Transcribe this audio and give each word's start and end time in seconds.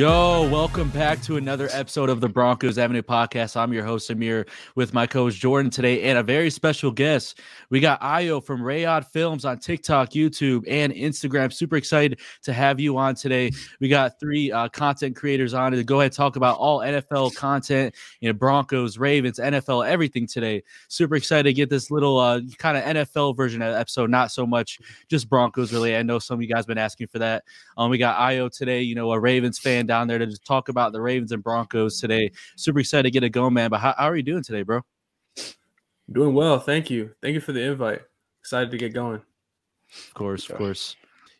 Yo, 0.00 0.48
welcome 0.48 0.88
back 0.88 1.20
to 1.20 1.36
another 1.36 1.68
episode 1.72 2.08
of 2.08 2.22
the 2.22 2.28
Broncos 2.30 2.78
Avenue 2.78 3.02
podcast. 3.02 3.54
I'm 3.54 3.70
your 3.70 3.84
host, 3.84 4.08
Amir, 4.08 4.46
with 4.74 4.94
my 4.94 5.06
coach 5.06 5.34
Jordan 5.34 5.70
today, 5.70 6.04
and 6.04 6.16
a 6.16 6.22
very 6.22 6.48
special 6.48 6.90
guest. 6.90 7.38
We 7.68 7.80
got 7.80 8.00
Ayo 8.00 8.42
from 8.42 8.62
Rayod 8.62 9.04
Films 9.04 9.44
on 9.44 9.58
TikTok, 9.58 10.12
YouTube, 10.12 10.64
and 10.66 10.90
Instagram. 10.94 11.52
Super 11.52 11.76
excited 11.76 12.18
to 12.44 12.54
have 12.54 12.80
you 12.80 12.96
on 12.96 13.14
today. 13.14 13.50
We 13.78 13.88
got 13.88 14.18
three 14.18 14.50
uh, 14.50 14.70
content 14.70 15.16
creators 15.16 15.52
on 15.52 15.72
to 15.72 15.84
go 15.84 15.96
ahead 15.96 16.12
and 16.12 16.16
talk 16.16 16.36
about 16.36 16.56
all 16.56 16.78
NFL 16.78 17.34
content, 17.34 17.94
you 18.20 18.30
know, 18.30 18.32
Broncos, 18.32 18.96
Ravens, 18.96 19.38
NFL, 19.38 19.86
everything 19.86 20.26
today. 20.26 20.62
Super 20.88 21.16
excited 21.16 21.42
to 21.42 21.52
get 21.52 21.68
this 21.68 21.90
little 21.90 22.18
uh, 22.18 22.40
kind 22.56 22.78
of 22.78 22.84
NFL 22.84 23.36
version 23.36 23.60
of 23.60 23.74
episode, 23.74 24.08
not 24.08 24.32
so 24.32 24.46
much 24.46 24.80
just 25.10 25.28
Broncos, 25.28 25.74
really. 25.74 25.94
I 25.94 26.02
know 26.02 26.18
some 26.18 26.38
of 26.38 26.42
you 26.42 26.48
guys 26.48 26.64
been 26.64 26.78
asking 26.78 27.08
for 27.08 27.18
that. 27.18 27.44
Um, 27.76 27.90
we 27.90 27.98
got 27.98 28.16
Ayo 28.16 28.50
today, 28.50 28.80
you 28.80 28.94
know, 28.94 29.12
a 29.12 29.20
Ravens 29.20 29.58
fan 29.58 29.89
down 29.90 30.06
there 30.06 30.18
to 30.18 30.26
just 30.26 30.44
talk 30.44 30.68
about 30.68 30.92
the 30.92 31.00
Ravens 31.00 31.32
and 31.32 31.42
Broncos 31.42 31.98
today. 31.98 32.30
Super 32.56 32.78
excited 32.78 33.02
to 33.02 33.10
get 33.10 33.24
it 33.24 33.30
going, 33.30 33.52
man. 33.52 33.70
But 33.70 33.80
how, 33.80 33.92
how 33.98 34.08
are 34.08 34.16
you 34.16 34.22
doing 34.22 34.44
today, 34.44 34.62
bro? 34.62 34.82
Doing 36.12 36.32
well. 36.32 36.60
Thank 36.60 36.90
you. 36.90 37.10
Thank 37.20 37.34
you 37.34 37.40
for 37.40 37.50
the 37.50 37.60
invite. 37.60 38.02
Excited 38.40 38.70
to 38.70 38.78
get 38.78 38.94
going. 38.94 39.20
Of 40.06 40.14
course, 40.14 40.48
of 40.48 40.56
course. 40.56 40.94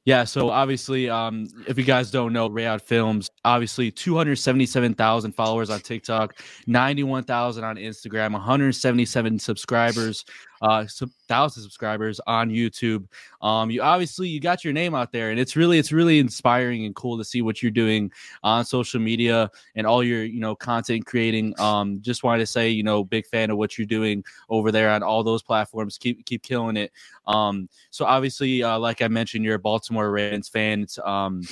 Yeah, 0.04 0.24
so 0.24 0.50
obviously, 0.50 1.08
um, 1.08 1.46
if 1.68 1.78
you 1.78 1.84
guys 1.84 2.10
don't 2.10 2.32
know, 2.32 2.48
Rayod 2.48 2.82
Films, 2.82 3.30
obviously 3.44 3.92
277,000 3.92 5.32
followers 5.32 5.70
on 5.70 5.78
TikTok, 5.78 6.40
91,000 6.66 7.62
on 7.62 7.76
Instagram, 7.76 8.32
177 8.32 9.38
subscribers 9.38 10.24
uh, 10.60 10.86
thousand 11.28 11.62
subscribers 11.62 12.20
on 12.26 12.50
YouTube. 12.50 13.06
Um, 13.40 13.70
you 13.70 13.82
obviously 13.82 14.28
you 14.28 14.40
got 14.40 14.64
your 14.64 14.72
name 14.72 14.94
out 14.94 15.12
there, 15.12 15.30
and 15.30 15.40
it's 15.40 15.56
really 15.56 15.78
it's 15.78 15.92
really 15.92 16.18
inspiring 16.18 16.84
and 16.84 16.94
cool 16.94 17.16
to 17.18 17.24
see 17.24 17.42
what 17.42 17.62
you're 17.62 17.70
doing 17.70 18.10
on 18.42 18.64
social 18.64 19.00
media 19.00 19.50
and 19.74 19.86
all 19.86 20.02
your 20.02 20.24
you 20.24 20.40
know 20.40 20.54
content 20.54 21.06
creating. 21.06 21.58
Um, 21.58 22.00
just 22.02 22.22
wanted 22.22 22.40
to 22.40 22.46
say 22.46 22.68
you 22.68 22.82
know 22.82 23.04
big 23.04 23.26
fan 23.26 23.50
of 23.50 23.56
what 23.56 23.78
you're 23.78 23.86
doing 23.86 24.24
over 24.48 24.70
there 24.70 24.90
on 24.90 25.02
all 25.02 25.22
those 25.22 25.42
platforms. 25.42 25.98
Keep 25.98 26.24
keep 26.26 26.42
killing 26.42 26.76
it. 26.76 26.92
Um, 27.26 27.68
so 27.90 28.04
obviously, 28.04 28.62
uh, 28.62 28.78
like 28.78 29.02
I 29.02 29.08
mentioned, 29.08 29.44
you're 29.44 29.54
a 29.54 29.58
Baltimore 29.58 30.10
Ravens 30.10 30.48
fan. 30.48 30.82
It's, 30.82 30.98
um, 30.98 31.42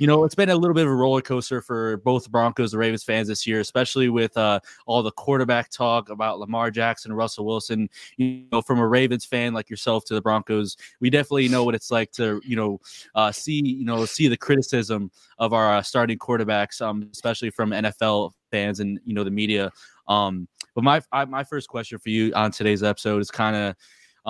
you 0.00 0.06
know, 0.06 0.24
it's 0.24 0.34
been 0.34 0.48
a 0.48 0.56
little 0.56 0.72
bit 0.72 0.86
of 0.86 0.90
a 0.90 0.94
roller 0.94 1.20
coaster 1.20 1.60
for 1.60 1.98
both 1.98 2.30
Broncos 2.30 2.72
and 2.72 2.80
Ravens 2.80 3.04
fans 3.04 3.28
this 3.28 3.46
year, 3.46 3.60
especially 3.60 4.08
with 4.08 4.34
uh, 4.34 4.58
all 4.86 5.02
the 5.02 5.12
quarterback 5.12 5.68
talk 5.70 6.08
about 6.08 6.40
Lamar 6.40 6.70
Jackson, 6.70 7.12
Russell 7.12 7.44
Wilson. 7.44 7.86
You 8.16 8.44
know, 8.50 8.62
from 8.62 8.78
a 8.78 8.88
Ravens 8.88 9.26
fan 9.26 9.52
like 9.52 9.68
yourself 9.68 10.06
to 10.06 10.14
the 10.14 10.22
Broncos, 10.22 10.78
we 11.00 11.10
definitely 11.10 11.48
know 11.48 11.64
what 11.64 11.74
it's 11.74 11.90
like 11.90 12.12
to, 12.12 12.40
you 12.46 12.56
know, 12.56 12.80
uh, 13.14 13.30
see, 13.30 13.60
you 13.62 13.84
know, 13.84 14.06
see 14.06 14.26
the 14.26 14.38
criticism 14.38 15.10
of 15.38 15.52
our 15.52 15.76
uh, 15.76 15.82
starting 15.82 16.16
quarterbacks, 16.16 16.80
um, 16.80 17.06
especially 17.12 17.50
from 17.50 17.70
NFL 17.70 18.32
fans 18.50 18.80
and 18.80 18.98
you 19.04 19.12
know 19.12 19.22
the 19.22 19.30
media. 19.30 19.70
Um, 20.08 20.48
but 20.74 20.82
my 20.82 21.02
I, 21.12 21.26
my 21.26 21.44
first 21.44 21.68
question 21.68 21.98
for 21.98 22.08
you 22.08 22.32
on 22.34 22.52
today's 22.52 22.82
episode 22.82 23.20
is 23.20 23.30
kind 23.30 23.54
of 23.54 23.76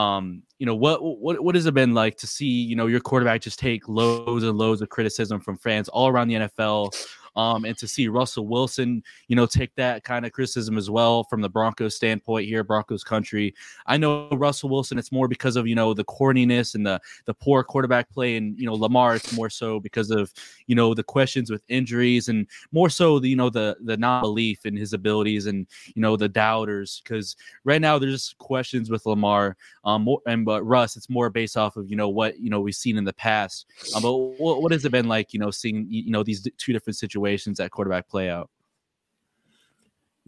um, 0.00 0.42
you 0.58 0.66
know, 0.66 0.74
what 0.74 1.02
what 1.02 1.42
what 1.42 1.54
has 1.54 1.66
it 1.66 1.74
been 1.74 1.94
like 1.94 2.16
to 2.18 2.26
see, 2.26 2.46
you 2.46 2.74
know, 2.74 2.86
your 2.86 3.00
quarterback 3.00 3.40
just 3.42 3.58
take 3.58 3.88
loads 3.88 4.44
and 4.44 4.56
loads 4.56 4.80
of 4.80 4.88
criticism 4.88 5.40
from 5.40 5.58
fans 5.58 5.88
all 5.88 6.08
around 6.08 6.28
the 6.28 6.34
NFL? 6.34 6.94
Um, 7.36 7.64
and 7.64 7.78
to 7.78 7.86
see 7.86 8.08
Russell 8.08 8.46
Wilson, 8.46 9.02
you 9.28 9.36
know, 9.36 9.46
take 9.46 9.74
that 9.76 10.02
kind 10.02 10.26
of 10.26 10.32
criticism 10.32 10.76
as 10.76 10.90
well 10.90 11.22
from 11.24 11.40
the 11.40 11.48
Broncos 11.48 11.94
standpoint 11.94 12.48
here, 12.48 12.64
Broncos 12.64 13.04
country. 13.04 13.54
I 13.86 13.96
know 13.96 14.28
Russell 14.30 14.68
Wilson, 14.68 14.98
it's 14.98 15.12
more 15.12 15.28
because 15.28 15.54
of, 15.54 15.66
you 15.66 15.76
know, 15.76 15.94
the 15.94 16.04
corniness 16.04 16.74
and 16.74 16.84
the 16.84 17.00
the 17.26 17.34
poor 17.34 17.62
quarterback 17.62 18.10
play. 18.10 18.36
And, 18.36 18.58
you 18.58 18.66
know, 18.66 18.74
Lamar, 18.74 19.14
it's 19.14 19.32
more 19.32 19.48
so 19.48 19.78
because 19.78 20.10
of, 20.10 20.32
you 20.66 20.74
know, 20.74 20.92
the 20.92 21.04
questions 21.04 21.50
with 21.50 21.62
injuries 21.68 22.28
and 22.28 22.46
more 22.72 22.90
so 22.90 23.20
the, 23.20 23.28
you 23.28 23.36
know, 23.36 23.48
the 23.48 23.76
the 23.84 23.96
non-belief 23.96 24.66
in 24.66 24.76
his 24.76 24.92
abilities 24.92 25.46
and, 25.46 25.68
you 25.94 26.02
know, 26.02 26.16
the 26.16 26.28
doubters. 26.28 27.00
Because 27.04 27.36
right 27.62 27.80
now 27.80 27.96
there's 27.98 28.34
questions 28.38 28.90
with 28.90 29.06
Lamar. 29.06 29.56
Um 29.84 30.08
and 30.26 30.44
but 30.44 30.64
Russ, 30.64 30.96
it's 30.96 31.08
more 31.08 31.30
based 31.30 31.56
off 31.56 31.76
of, 31.76 31.88
you 31.88 31.96
know, 31.96 32.08
what, 32.08 32.40
you 32.40 32.50
know, 32.50 32.60
we've 32.60 32.74
seen 32.74 32.96
in 32.96 33.04
the 33.04 33.12
past. 33.12 33.66
Um, 33.94 34.02
but 34.02 34.16
what, 34.16 34.62
what 34.62 34.72
has 34.72 34.84
it 34.84 34.90
been 34.90 35.06
like, 35.06 35.32
you 35.32 35.38
know, 35.38 35.52
seeing 35.52 35.86
you 35.88 36.10
know 36.10 36.24
these 36.24 36.46
two 36.58 36.72
different 36.72 36.96
situations? 36.96 37.19
Situations 37.20 37.60
at 37.60 37.70
quarterback 37.70 38.08
play 38.08 38.28
out? 38.28 38.50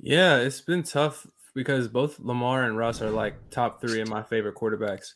Yeah, 0.01 0.39
it's 0.39 0.61
been 0.61 0.83
tough 0.83 1.27
because 1.55 1.89
both 1.89 2.19
Lamar 2.19 2.65
and 2.65 2.77
Russ 2.77 3.03
are 3.03 3.11
like 3.11 3.51
top 3.51 3.81
three 3.81 4.01
of 4.01 4.09
my 4.09 4.23
favorite 4.23 4.57
quarterbacks. 4.57 5.15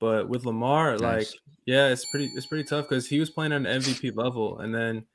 But 0.00 0.28
with 0.28 0.44
Lamar, 0.44 0.92
nice. 0.92 1.00
like, 1.00 1.28
yeah, 1.66 1.88
it's 1.88 2.08
pretty 2.10 2.26
it's 2.36 2.46
pretty 2.46 2.64
tough 2.64 2.88
because 2.88 3.08
he 3.08 3.18
was 3.18 3.30
playing 3.30 3.52
on 3.52 3.66
an 3.66 3.80
MVP 3.80 4.16
level, 4.16 4.60
and 4.60 4.72
then 4.74 5.06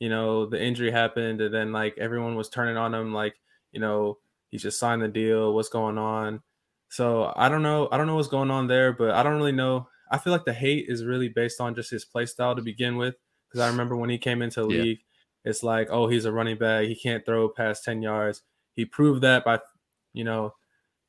you 0.00 0.08
know 0.08 0.46
the 0.46 0.60
injury 0.60 0.90
happened, 0.90 1.40
and 1.40 1.54
then 1.54 1.72
like 1.72 1.96
everyone 1.98 2.34
was 2.34 2.48
turning 2.48 2.76
on 2.76 2.92
him, 2.92 3.12
like 3.12 3.34
you 3.70 3.80
know 3.80 4.18
he 4.50 4.58
just 4.58 4.80
signed 4.80 5.02
the 5.02 5.08
deal. 5.08 5.54
What's 5.54 5.68
going 5.68 5.96
on? 5.96 6.42
So 6.88 7.32
I 7.36 7.48
don't 7.48 7.62
know. 7.62 7.88
I 7.92 7.96
don't 7.98 8.08
know 8.08 8.16
what's 8.16 8.28
going 8.28 8.50
on 8.50 8.66
there, 8.66 8.92
but 8.92 9.12
I 9.12 9.22
don't 9.22 9.36
really 9.36 9.52
know. 9.52 9.86
I 10.10 10.18
feel 10.18 10.32
like 10.32 10.44
the 10.44 10.52
hate 10.52 10.86
is 10.88 11.04
really 11.04 11.28
based 11.28 11.60
on 11.60 11.74
just 11.74 11.90
his 11.90 12.04
play 12.04 12.26
style 12.26 12.56
to 12.56 12.62
begin 12.62 12.96
with. 12.96 13.14
Because 13.48 13.66
I 13.66 13.68
remember 13.68 13.96
when 13.96 14.10
he 14.10 14.18
came 14.18 14.42
into 14.42 14.62
the 14.62 14.74
yeah. 14.74 14.82
league, 14.82 14.98
it's 15.44 15.62
like, 15.62 15.88
oh, 15.90 16.06
he's 16.06 16.24
a 16.24 16.32
running 16.32 16.58
back. 16.58 16.86
He 16.86 16.94
can't 16.94 17.24
throw 17.24 17.48
past 17.48 17.84
10 17.84 18.02
yards. 18.02 18.42
He 18.74 18.84
proved 18.84 19.22
that 19.22 19.44
by, 19.44 19.60
you 20.12 20.24
know, 20.24 20.54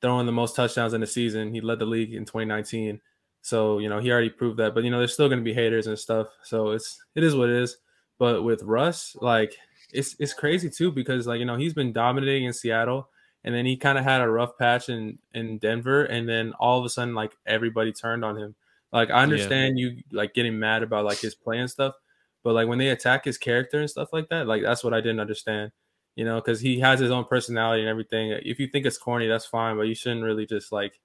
throwing 0.02 0.26
the 0.26 0.32
most 0.32 0.56
touchdowns 0.56 0.94
in 0.94 1.02
the 1.02 1.08
season. 1.08 1.54
He 1.54 1.62
led 1.62 1.80
the 1.80 1.86
league 1.86 2.14
in 2.14 2.26
2019. 2.26 3.00
So, 3.42 3.80
you 3.80 3.90
know, 3.90 4.00
he 4.00 4.12
already 4.12 4.30
proved 4.30 4.58
that. 4.58 4.74
But, 4.74 4.84
you 4.84 4.92
know, 4.92 4.98
there's 4.98 5.14
still 5.14 5.30
going 5.30 5.40
to 5.40 5.46
be 5.46 5.54
haters 5.54 5.88
and 5.88 5.98
stuff. 6.00 6.28
So 6.44 6.72
it's, 6.72 7.00
it 7.16 7.24
is 7.24 7.36
what 7.36 7.50
it 7.50 7.56
is. 7.56 7.78
But 8.18 8.44
with 8.44 8.64
Russ, 8.64 9.16
like, 9.22 9.56
it's, 9.92 10.16
it's 10.20 10.34
crazy 10.34 10.70
too 10.70 10.92
because, 10.92 11.28
like, 11.28 11.40
you 11.40 11.46
know, 11.46 11.58
he's 11.58 11.74
been 11.74 11.94
dominating 11.94 12.46
in 12.46 12.54
Seattle 12.54 13.10
and 13.44 13.54
then 13.54 13.66
he 13.66 13.78
kind 13.78 13.98
of 13.98 14.04
had 14.04 14.22
a 14.22 14.30
rough 14.30 14.58
patch 14.58 14.90
in, 14.90 15.20
in 15.34 15.58
Denver. 15.58 16.06
And 16.06 16.28
then 16.28 16.54
all 16.60 16.80
of 16.80 16.86
a 16.86 16.90
sudden, 16.90 17.14
like, 17.14 17.34
everybody 17.46 17.92
turned 17.92 18.26
on 18.26 18.38
him. 18.38 18.56
Like, 18.92 19.10
I 19.10 19.24
understand 19.24 19.78
yeah. 19.78 19.88
you, 19.88 20.04
like, 20.12 20.34
getting 20.34 20.58
mad 20.58 20.84
about, 20.84 21.06
like, 21.06 21.20
his 21.20 21.36
play 21.36 21.60
and 21.60 21.70
stuff 21.70 21.96
but 22.44 22.54
like 22.54 22.68
when 22.68 22.78
they 22.80 22.90
attack 22.90 23.26
his 23.26 23.38
character 23.38 23.80
and 23.80 23.90
stuff 23.90 24.10
like 24.14 24.30
that, 24.30 24.48
like 24.48 24.62
that's 24.62 24.84
what 24.84 24.94
I 24.94 25.02
didn't 25.02 25.20
understand. 25.20 25.72
You 26.16 26.26
know, 26.26 26.36
because 26.36 26.60
he 26.60 26.80
has 26.80 27.00
his 27.00 27.10
own 27.12 27.26
personality 27.26 27.82
and 27.82 27.90
everything. 27.90 28.32
If 28.44 28.60
you 28.60 28.68
think 28.68 28.86
it's 28.86 28.98
corny, 28.98 29.28
that's 29.28 29.48
fine, 29.48 29.78
but 29.78 29.84
you 29.84 29.96
shouldn't 29.96 30.24
really 30.24 30.46
just 30.46 30.72
like 30.72 31.00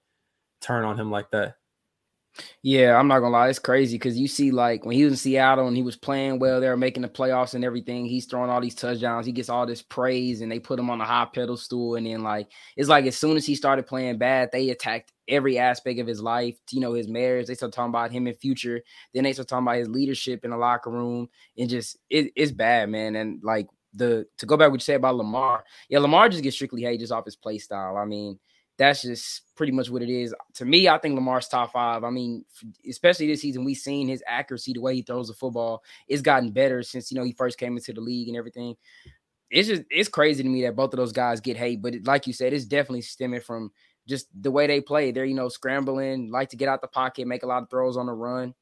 turn 0.61 0.85
on 0.85 0.99
him 0.99 1.11
like 1.11 1.31
that. 1.31 1.57
Yeah, 2.63 2.97
I'm 2.97 3.09
not 3.09 3.21
gonna 3.21 3.33
lie, 3.33 3.49
it's 3.49 3.59
crazy 3.59 3.97
because 3.97 4.19
you 4.19 4.29
see, 4.29 4.51
like 4.51 4.85
when 4.85 4.95
he 4.95 5.05
was 5.05 5.13
in 5.13 5.17
Seattle 5.17 5.67
and 5.69 5.77
he 5.77 5.83
was 5.83 5.97
playing 5.97 6.39
well, 6.39 6.61
they 6.61 6.69
were 6.69 6.77
making 6.77 7.03
the 7.03 7.09
playoffs 7.09 7.55
and 7.55 7.65
everything. 7.65 8.07
He's 8.07 8.27
throwing 8.27 8.51
all 8.51 8.61
these 8.61 8.75
touchdowns, 8.75 9.27
he 9.27 9.33
gets 9.33 9.49
all 9.49 9.67
this 9.67 9.83
praise, 9.83 10.41
and 10.41 10.51
they 10.51 10.59
put 10.59 10.79
him 10.79 10.91
on 10.91 11.01
a 11.01 11.05
high 11.05 11.27
pedestal. 11.33 11.97
And 11.97 12.07
then, 12.07 12.23
like, 12.23 12.49
it's 12.77 12.89
like 12.89 13.07
as 13.07 13.17
soon 13.17 13.37
as 13.37 13.47
he 13.47 13.55
started 13.55 13.87
playing 13.87 14.19
bad, 14.19 14.51
they 14.53 14.71
attacked 14.71 15.13
every 15.29 15.59
aspect 15.59 16.01
of 16.01 16.07
his 16.07 16.21
life. 16.21 16.57
You 16.71 16.81
know, 16.81 16.93
his 16.95 17.09
marriage. 17.09 17.47
They 17.47 17.55
start 17.55 17.73
talking 17.73 17.91
about 17.91 18.13
him 18.13 18.27
in 18.27 18.35
future. 18.35 18.83
Then 19.15 19.25
they 19.25 19.33
start 19.33 19.49
talking 19.49 19.67
about 19.67 19.79
his 19.79 19.89
leadership 19.89 20.45
in 20.45 20.51
the 20.51 20.57
locker 20.57 20.91
room, 20.91 21.29
and 21.57 21.69
just 21.71 21.97
it, 22.11 22.33
it's 22.37 22.53
bad, 22.53 22.91
man. 22.91 23.17
And 23.17 23.41
like 23.43 23.69
the 23.95 24.27
to 24.39 24.47
go 24.47 24.57
back 24.57 24.71
what 24.71 24.77
you 24.77 24.85
said 24.85 24.97
about 24.97 25.17
Lamar, 25.17 25.65
yeah, 25.89 25.99
Lamar 25.99 26.29
just 26.29 26.43
gets 26.43 26.57
strictly 26.57 26.83
hated 26.83 27.01
just 27.01 27.13
off 27.13 27.25
his 27.25 27.37
play 27.37 27.59
style. 27.59 27.97
I 27.97 28.05
mean 28.05 28.39
that's 28.79 29.03
just 29.03 29.43
pretty 29.57 29.73
much 29.73 29.91
what 29.91 30.03
it 30.03 30.09
is. 30.09 30.33
To 30.55 30.65
me, 30.65 30.89
I 30.89 30.99
think 30.99 31.17
Lamar's 31.17 31.49
top 31.49 31.73
five. 31.73 32.05
I 32.05 32.11
mean, 32.11 32.45
especially 32.89 33.27
this 33.27 33.43
season, 33.43 33.65
we've 33.65 33.77
seen 33.77 34.07
his 34.09 34.23
accuracy, 34.27 34.73
the 34.73 34.81
way 34.81 34.95
he 34.95 35.03
throws 35.03 35.29
the 35.29 35.35
football, 35.35 35.83
it's 36.07 36.23
gotten 36.23 36.53
better 36.53 36.83
since 36.83 37.11
you 37.11 37.19
know 37.19 37.25
he 37.25 37.33
first 37.33 37.59
came 37.59 37.77
into 37.77 37.93
the 37.93 38.01
league 38.01 38.29
and 38.29 38.37
everything. 38.37 38.77
It's 39.51 39.69
just 39.69 39.83
it's 39.91 40.09
crazy 40.09 40.43
to 40.43 40.49
me 40.49 40.63
that 40.63 40.77
both 40.77 40.93
of 40.93 40.99
those 40.99 41.13
guys 41.13 41.41
get 41.41 41.57
hate, 41.57 41.83
but 41.83 41.97
it, 41.97 42.07
like 42.07 42.27
you 42.27 42.33
said, 42.33 42.53
it's 42.53 42.67
definitely 42.67 43.03
stemming 43.03 43.41
from 43.41 43.73
just 44.07 44.29
the 44.41 44.51
way 44.51 44.67
they 44.69 44.81
play. 44.81 45.11
They're 45.11 45.25
you 45.25 45.35
know 45.35 45.49
scrambling, 45.49 46.31
like 46.31 46.51
to 46.51 46.57
get 46.57 46.69
out 46.69 46.81
the 46.81 46.89
pocket, 46.89 47.27
make 47.27 47.43
a 47.43 47.47
lot 47.47 47.65
of 47.65 47.71
throws 47.71 47.97
on 47.97 48.07
the 48.07 48.13
run. 48.13 48.55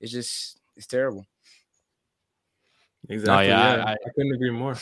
It's 0.00 0.12
just 0.12 0.60
it's 0.76 0.86
terrible. 0.86 1.26
Exactly. 3.08 3.32
No, 3.32 3.40
yeah, 3.40 3.76
yeah. 3.76 3.84
I, 3.84 3.92
I 3.92 4.10
couldn't 4.14 4.34
agree 4.34 4.50
more. 4.50 4.76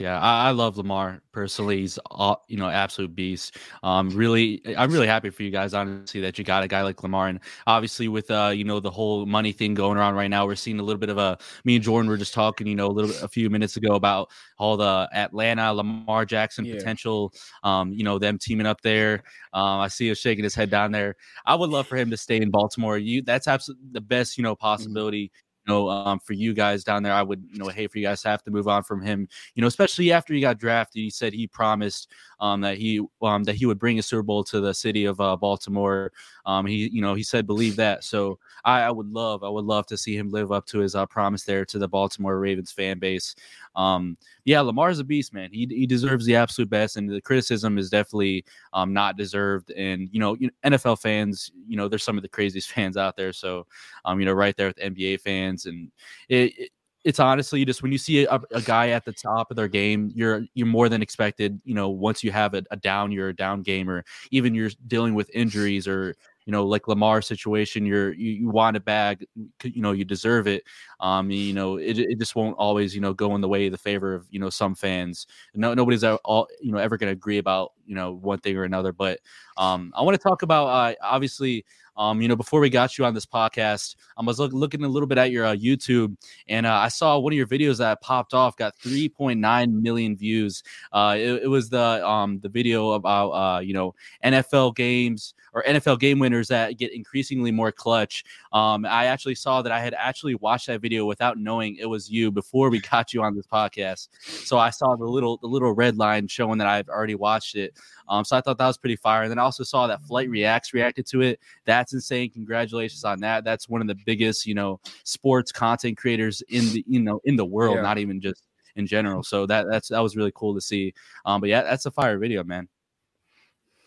Yeah, 0.00 0.18
I, 0.18 0.48
I, 0.48 0.50
love 0.50 0.76
Lamar 0.76 1.22
personally. 1.30 1.82
He's 1.82 1.98
all, 2.06 2.44
you 2.48 2.56
know 2.56 2.68
absolute 2.68 3.14
beast. 3.14 3.58
Um, 3.84 4.10
really, 4.10 4.60
I'm 4.76 4.90
really 4.90 5.06
happy 5.06 5.30
for 5.30 5.44
you 5.44 5.52
guys 5.52 5.72
honestly 5.72 6.20
that 6.22 6.36
you 6.36 6.42
got 6.42 6.64
a 6.64 6.68
guy 6.68 6.82
like 6.82 7.00
Lamar, 7.04 7.28
and 7.28 7.38
obviously 7.68 8.08
with 8.08 8.28
uh 8.28 8.50
you 8.52 8.64
know 8.64 8.80
the 8.80 8.90
whole 8.90 9.24
money 9.24 9.52
thing 9.52 9.72
going 9.72 9.96
around 9.96 10.16
right 10.16 10.26
now, 10.26 10.46
we're 10.46 10.56
seeing 10.56 10.80
a 10.80 10.82
little 10.82 10.98
bit 10.98 11.10
of 11.10 11.18
a. 11.18 11.38
Me 11.64 11.76
and 11.76 11.84
Jordan 11.84 12.10
were 12.10 12.16
just 12.16 12.34
talking, 12.34 12.66
you 12.66 12.74
know, 12.74 12.88
a 12.88 12.90
little 12.90 13.14
a 13.22 13.28
few 13.28 13.48
minutes 13.50 13.76
ago 13.76 13.94
about 13.94 14.30
all 14.58 14.76
the 14.76 15.08
Atlanta 15.12 15.72
Lamar 15.72 16.24
Jackson 16.24 16.64
yeah. 16.64 16.74
potential. 16.74 17.32
Um, 17.62 17.92
you 17.92 18.02
know 18.02 18.18
them 18.18 18.36
teaming 18.36 18.66
up 18.66 18.80
there. 18.80 19.22
Um, 19.52 19.78
I 19.78 19.86
see 19.86 20.08
him 20.08 20.16
shaking 20.16 20.42
his 20.42 20.56
head 20.56 20.70
down 20.70 20.90
there. 20.90 21.14
I 21.46 21.54
would 21.54 21.70
love 21.70 21.86
for 21.86 21.96
him 21.96 22.10
to 22.10 22.16
stay 22.16 22.38
in 22.38 22.50
Baltimore. 22.50 22.98
You 22.98 23.22
that's 23.22 23.46
absolutely 23.46 23.86
the 23.92 24.00
best 24.00 24.36
you 24.36 24.42
know 24.42 24.56
mm-hmm. 24.56 24.66
possibility. 24.66 25.26
Mm-hmm 25.26 25.43
you 25.66 25.72
know, 25.72 25.88
um, 25.88 26.18
for 26.18 26.34
you 26.34 26.52
guys 26.54 26.84
down 26.84 27.02
there, 27.02 27.12
I 27.12 27.22
would, 27.22 27.42
you 27.50 27.58
know, 27.58 27.68
hate 27.68 27.90
for 27.90 27.98
you 27.98 28.04
guys 28.04 28.22
to 28.22 28.28
have 28.28 28.42
to 28.44 28.50
move 28.50 28.68
on 28.68 28.82
from 28.82 29.02
him. 29.02 29.28
You 29.54 29.62
know, 29.62 29.66
especially 29.66 30.12
after 30.12 30.34
he 30.34 30.40
got 30.40 30.58
drafted, 30.58 31.02
he 31.02 31.10
said 31.10 31.32
he 31.32 31.46
promised 31.46 32.12
um, 32.44 32.60
that 32.60 32.76
he 32.76 33.00
um, 33.22 33.42
that 33.44 33.54
he 33.54 33.64
would 33.64 33.78
bring 33.78 33.98
a 33.98 34.02
Super 34.02 34.22
Bowl 34.22 34.44
to 34.44 34.60
the 34.60 34.74
city 34.74 35.06
of 35.06 35.18
uh, 35.18 35.34
Baltimore. 35.34 36.12
Um, 36.44 36.66
he, 36.66 36.88
you 36.88 37.00
know, 37.00 37.14
he 37.14 37.22
said 37.22 37.46
believe 37.46 37.74
that. 37.76 38.04
So 38.04 38.38
I, 38.66 38.82
I 38.82 38.90
would 38.90 39.10
love, 39.10 39.42
I 39.42 39.48
would 39.48 39.64
love 39.64 39.86
to 39.86 39.96
see 39.96 40.14
him 40.14 40.28
live 40.28 40.52
up 40.52 40.66
to 40.66 40.80
his 40.80 40.94
uh, 40.94 41.06
promise 41.06 41.44
there 41.44 41.64
to 41.64 41.78
the 41.78 41.88
Baltimore 41.88 42.38
Ravens 42.38 42.70
fan 42.70 42.98
base. 42.98 43.34
Um, 43.76 44.18
yeah, 44.44 44.60
Lamar's 44.60 44.98
a 44.98 45.04
beast, 45.04 45.32
man. 45.32 45.48
He 45.54 45.66
he 45.70 45.86
deserves 45.86 46.26
the 46.26 46.36
absolute 46.36 46.68
best, 46.68 46.98
and 46.98 47.08
the 47.08 47.22
criticism 47.22 47.78
is 47.78 47.88
definitely 47.88 48.44
um, 48.74 48.92
not 48.92 49.16
deserved. 49.16 49.70
And 49.70 50.10
you 50.12 50.20
know, 50.20 50.36
NFL 50.66 51.00
fans, 51.00 51.50
you 51.66 51.78
know, 51.78 51.88
there's 51.88 52.04
some 52.04 52.18
of 52.18 52.22
the 52.22 52.28
craziest 52.28 52.70
fans 52.72 52.98
out 52.98 53.16
there. 53.16 53.32
So, 53.32 53.66
um, 54.04 54.20
you 54.20 54.26
know, 54.26 54.34
right 54.34 54.54
there 54.54 54.66
with 54.66 54.76
NBA 54.76 55.20
fans, 55.20 55.64
and 55.64 55.90
it, 56.28 56.52
it 56.58 56.70
it's 57.04 57.20
honestly 57.20 57.64
just 57.64 57.82
when 57.82 57.92
you 57.92 57.98
see 57.98 58.24
a, 58.24 58.40
a, 58.50 58.62
guy 58.62 58.88
at 58.88 59.04
the 59.04 59.12
top 59.12 59.50
of 59.50 59.56
their 59.56 59.68
game, 59.68 60.10
you're 60.14 60.44
you're 60.54 60.66
more 60.66 60.88
than 60.88 61.02
expected. 61.02 61.60
You 61.64 61.74
know, 61.74 61.90
once 61.90 62.24
you 62.24 62.32
have 62.32 62.54
a, 62.54 62.62
a 62.70 62.76
down, 62.76 63.12
you're 63.12 63.28
a 63.28 63.36
down 63.36 63.62
gamer. 63.62 64.04
Even 64.30 64.54
you're 64.54 64.70
dealing 64.86 65.14
with 65.14 65.30
injuries 65.34 65.86
or 65.86 66.14
you 66.46 66.52
know, 66.52 66.66
like 66.66 66.88
Lamar 66.88 67.22
situation, 67.22 67.86
you're 67.86 68.12
you, 68.12 68.32
you 68.32 68.50
want 68.50 68.76
a 68.76 68.80
bag, 68.80 69.26
you 69.62 69.80
know, 69.80 69.92
you 69.92 70.04
deserve 70.04 70.46
it. 70.46 70.64
Um, 71.00 71.30
you 71.30 71.54
know, 71.54 71.76
it, 71.76 71.98
it 71.98 72.18
just 72.18 72.36
won't 72.36 72.56
always, 72.58 72.94
you 72.94 73.00
know, 73.00 73.14
go 73.14 73.34
in 73.34 73.40
the 73.40 73.48
way 73.48 73.66
of 73.66 73.72
the 73.72 73.78
favor 73.78 74.14
of, 74.14 74.26
you 74.30 74.38
know, 74.38 74.50
some 74.50 74.74
fans. 74.74 75.26
No, 75.54 75.72
nobody's 75.72 76.04
all, 76.04 76.48
you 76.60 76.72
know, 76.72 76.78
ever 76.78 76.98
going 76.98 77.08
to 77.08 77.16
agree 77.16 77.38
about, 77.38 77.72
you 77.86 77.94
know, 77.94 78.12
one 78.12 78.38
thing 78.38 78.56
or 78.56 78.64
another. 78.64 78.92
But 78.92 79.20
um, 79.56 79.92
I 79.96 80.02
want 80.02 80.16
to 80.16 80.22
talk 80.22 80.42
about, 80.42 80.66
uh, 80.66 80.94
obviously, 81.02 81.64
um, 81.96 82.20
you 82.20 82.28
know, 82.28 82.36
before 82.36 82.60
we 82.60 82.70
got 82.70 82.98
you 82.98 83.04
on 83.04 83.14
this 83.14 83.26
podcast, 83.26 83.96
I 84.18 84.24
was 84.24 84.38
look, 84.38 84.52
looking 84.52 84.82
a 84.82 84.88
little 84.88 85.06
bit 85.06 85.18
at 85.18 85.30
your 85.30 85.46
uh, 85.46 85.54
YouTube, 85.54 86.16
and 86.48 86.66
uh, 86.66 86.74
I 86.74 86.88
saw 86.88 87.18
one 87.18 87.32
of 87.32 87.36
your 87.36 87.46
videos 87.46 87.78
that 87.78 88.00
popped 88.00 88.34
off 88.34 88.56
got 88.56 88.76
3.9 88.78 89.80
million 89.80 90.16
views. 90.16 90.62
Uh, 90.92 91.14
it, 91.16 91.44
it, 91.44 91.46
was 91.48 91.70
the 91.70 92.06
um, 92.06 92.40
the 92.40 92.48
video 92.48 92.92
about 92.92 93.30
uh, 93.30 93.60
you 93.60 93.74
know 93.74 93.94
NFL 94.24 94.74
games 94.74 95.34
or 95.52 95.62
NFL 95.62 96.00
game 96.00 96.18
winners 96.18 96.48
that 96.48 96.76
get 96.78 96.92
increasingly 96.92 97.52
more 97.52 97.70
clutch. 97.70 98.24
Um, 98.52 98.84
I 98.84 99.06
actually 99.06 99.36
saw 99.36 99.62
that 99.62 99.70
I 99.70 99.78
had 99.78 99.94
actually 99.94 100.34
watched 100.34 100.66
that 100.66 100.80
video 100.80 101.06
without 101.06 101.38
knowing 101.38 101.76
it 101.76 101.86
was 101.86 102.10
you 102.10 102.32
before 102.32 102.70
we 102.70 102.80
got 102.90 103.14
you 103.14 103.22
on 103.22 103.36
this 103.36 103.46
podcast. 103.46 104.08
So 104.20 104.58
I 104.58 104.70
saw 104.70 104.96
the 104.96 105.04
little 105.04 105.36
the 105.38 105.46
little 105.46 105.72
red 105.72 105.96
line 105.96 106.26
showing 106.26 106.58
that 106.58 106.66
I've 106.66 106.88
already 106.88 107.14
watched 107.14 107.54
it. 107.54 107.73
Um, 108.08 108.24
so 108.24 108.36
I 108.36 108.40
thought 108.40 108.58
that 108.58 108.66
was 108.66 108.78
pretty 108.78 108.96
fire. 108.96 109.22
And 109.22 109.30
then 109.30 109.38
I 109.38 109.42
also 109.42 109.64
saw 109.64 109.86
that 109.86 110.02
Flight 110.02 110.28
Reacts 110.28 110.74
reacted 110.74 111.06
to 111.06 111.22
it. 111.22 111.40
That's 111.64 111.92
insane. 111.92 112.30
Congratulations 112.30 113.04
on 113.04 113.20
that. 113.20 113.44
That's 113.44 113.68
one 113.68 113.80
of 113.80 113.86
the 113.86 113.96
biggest, 114.06 114.46
you 114.46 114.54
know, 114.54 114.80
sports 115.04 115.52
content 115.52 115.96
creators 115.96 116.42
in 116.48 116.72
the 116.72 116.84
you 116.86 117.00
know 117.00 117.20
in 117.24 117.36
the 117.36 117.44
world, 117.44 117.76
yeah. 117.76 117.82
not 117.82 117.98
even 117.98 118.20
just 118.20 118.42
in 118.76 118.86
general. 118.86 119.22
So 119.22 119.46
that 119.46 119.66
that's 119.68 119.88
that 119.88 120.00
was 120.00 120.16
really 120.16 120.32
cool 120.34 120.54
to 120.54 120.60
see. 120.60 120.94
Um, 121.24 121.40
but 121.40 121.50
yeah, 121.50 121.62
that's 121.62 121.86
a 121.86 121.90
fire 121.90 122.18
video, 122.18 122.44
man. 122.44 122.68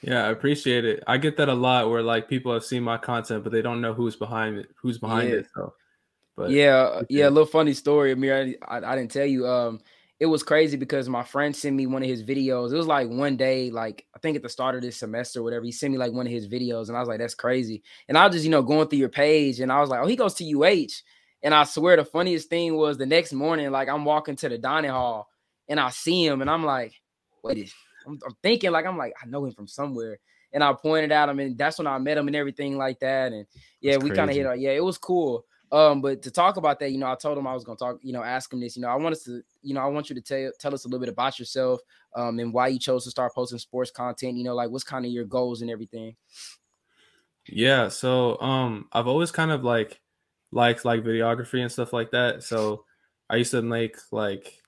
Yeah, 0.01 0.25
I 0.25 0.29
appreciate 0.29 0.85
it. 0.85 1.03
I 1.07 1.17
get 1.17 1.37
that 1.37 1.49
a 1.49 1.53
lot 1.53 1.89
where 1.89 2.03
like 2.03 2.29
people 2.29 2.53
have 2.53 2.63
seen 2.63 2.83
my 2.83 2.97
content, 2.97 3.43
but 3.43 3.51
they 3.51 3.61
don't 3.61 3.81
know 3.81 3.93
who's 3.93 4.15
behind 4.15 4.57
it, 4.57 4.69
who's 4.79 4.97
behind 4.99 5.29
yeah. 5.29 5.35
it. 5.37 5.47
So, 5.55 5.73
but 6.35 6.51
yeah, 6.51 7.01
yeah, 7.09 7.27
a 7.27 7.31
little 7.31 7.47
funny 7.47 7.73
story, 7.73 8.11
Amir. 8.11 8.55
I, 8.67 8.77
I, 8.77 8.95
didn't 8.95 9.11
tell 9.11 9.25
you. 9.25 9.47
Um, 9.47 9.81
it 10.19 10.25
was 10.25 10.41
crazy 10.41 10.77
because 10.77 11.07
my 11.07 11.23
friend 11.23 11.55
sent 11.55 11.75
me 11.75 11.85
one 11.85 12.01
of 12.01 12.09
his 12.09 12.23
videos. 12.23 12.71
It 12.71 12.77
was 12.77 12.87
like 12.87 13.07
one 13.07 13.37
day, 13.37 13.69
like 13.69 14.05
I 14.15 14.19
think 14.19 14.35
at 14.35 14.41
the 14.41 14.49
start 14.49 14.75
of 14.75 14.81
this 14.81 14.97
semester, 14.97 15.43
whatever. 15.43 15.63
He 15.63 15.71
sent 15.71 15.91
me 15.91 15.99
like 15.99 16.11
one 16.11 16.25
of 16.25 16.31
his 16.31 16.47
videos, 16.47 16.87
and 16.87 16.97
I 16.97 16.99
was 16.99 17.07
like, 17.07 17.19
"That's 17.19 17.35
crazy." 17.35 17.83
And 18.07 18.17
I 18.17 18.25
was 18.25 18.35
just, 18.35 18.45
you 18.45 18.51
know, 18.51 18.63
going 18.63 18.87
through 18.87 18.99
your 18.99 19.09
page, 19.09 19.59
and 19.59 19.71
I 19.71 19.79
was 19.79 19.89
like, 19.89 19.99
"Oh, 20.01 20.07
he 20.07 20.15
goes 20.15 20.33
to 20.35 20.43
UH." 20.43 21.03
And 21.43 21.53
I 21.53 21.65
swear, 21.65 21.97
the 21.97 22.05
funniest 22.05 22.49
thing 22.49 22.75
was 22.75 22.97
the 22.97 23.05
next 23.05 23.31
morning, 23.31 23.69
like 23.71 23.89
I'm 23.89 24.05
walking 24.05 24.35
to 24.37 24.49
the 24.49 24.57
dining 24.57 24.89
hall, 24.91 25.27
and 25.69 25.79
I 25.79 25.91
see 25.91 26.25
him, 26.25 26.41
and 26.41 26.49
I'm 26.49 26.65
like, 26.65 26.93
"Wait, 27.43 27.71
I'm, 28.07 28.19
I'm 28.25 28.35
thinking 28.41 28.71
like 28.71 28.87
I'm 28.87 28.97
like 28.97 29.13
I 29.21 29.27
know 29.27 29.45
him 29.45 29.51
from 29.51 29.67
somewhere, 29.67 30.19
and 30.51 30.63
I 30.63 30.73
pointed 30.73 31.11
at 31.11 31.29
him, 31.29 31.39
and 31.39 31.55
that's 31.55 31.77
when 31.77 31.85
I 31.85 31.97
met 31.99 32.17
him 32.17 32.25
and 32.25 32.35
everything 32.35 32.75
like 32.75 32.99
that. 33.01 33.33
And 33.33 33.45
yeah, 33.81 33.93
that's 33.93 34.03
we 34.03 34.09
kind 34.09 34.31
of 34.31 34.35
hit. 34.35 34.47
On, 34.47 34.59
yeah, 34.59 34.71
it 34.71 34.83
was 34.83 34.97
cool. 34.97 35.45
Um, 35.71 36.01
but 36.01 36.21
to 36.21 36.31
talk 36.31 36.57
about 36.57 36.79
that, 36.79 36.91
you 36.91 36.97
know, 36.97 37.11
I 37.11 37.15
told 37.15 37.37
him 37.37 37.45
I 37.45 37.53
was 37.53 37.63
gonna 37.63 37.77
talk, 37.77 37.99
you 38.01 38.13
know, 38.13 38.23
ask 38.23 38.51
him 38.53 38.59
this. 38.61 38.75
You 38.75 38.83
know, 38.83 38.87
I 38.89 38.95
want 38.95 39.13
us 39.15 39.23
to, 39.23 39.41
you 39.61 39.73
know, 39.73 39.81
I 39.81 39.87
want 39.87 40.09
you 40.09 40.15
to 40.15 40.21
tell 40.21 40.51
tell 40.59 40.73
us 40.73 40.85
a 40.85 40.87
little 40.87 40.99
bit 40.99 41.09
about 41.09 41.39
yourself, 41.39 41.81
um, 42.15 42.39
and 42.39 42.53
why 42.53 42.67
you 42.69 42.79
chose 42.79 43.03
to 43.03 43.11
start 43.11 43.33
posting 43.35 43.59
sports 43.59 43.91
content. 43.91 44.37
You 44.37 44.43
know, 44.43 44.55
like 44.55 44.69
what's 44.69 44.83
kind 44.85 45.05
of 45.05 45.11
your 45.11 45.25
goals 45.25 45.61
and 45.61 45.69
everything. 45.69 46.15
Yeah, 47.47 47.87
so 47.89 48.39
um, 48.41 48.89
I've 48.91 49.07
always 49.07 49.31
kind 49.31 49.51
of 49.51 49.63
like 49.63 50.01
liked 50.51 50.85
like 50.85 51.01
videography 51.03 51.61
and 51.61 51.71
stuff 51.71 51.93
like 51.93 52.11
that. 52.11 52.43
So 52.43 52.85
I 53.29 53.37
used 53.37 53.51
to 53.51 53.61
make 53.61 53.97
like 54.11 54.61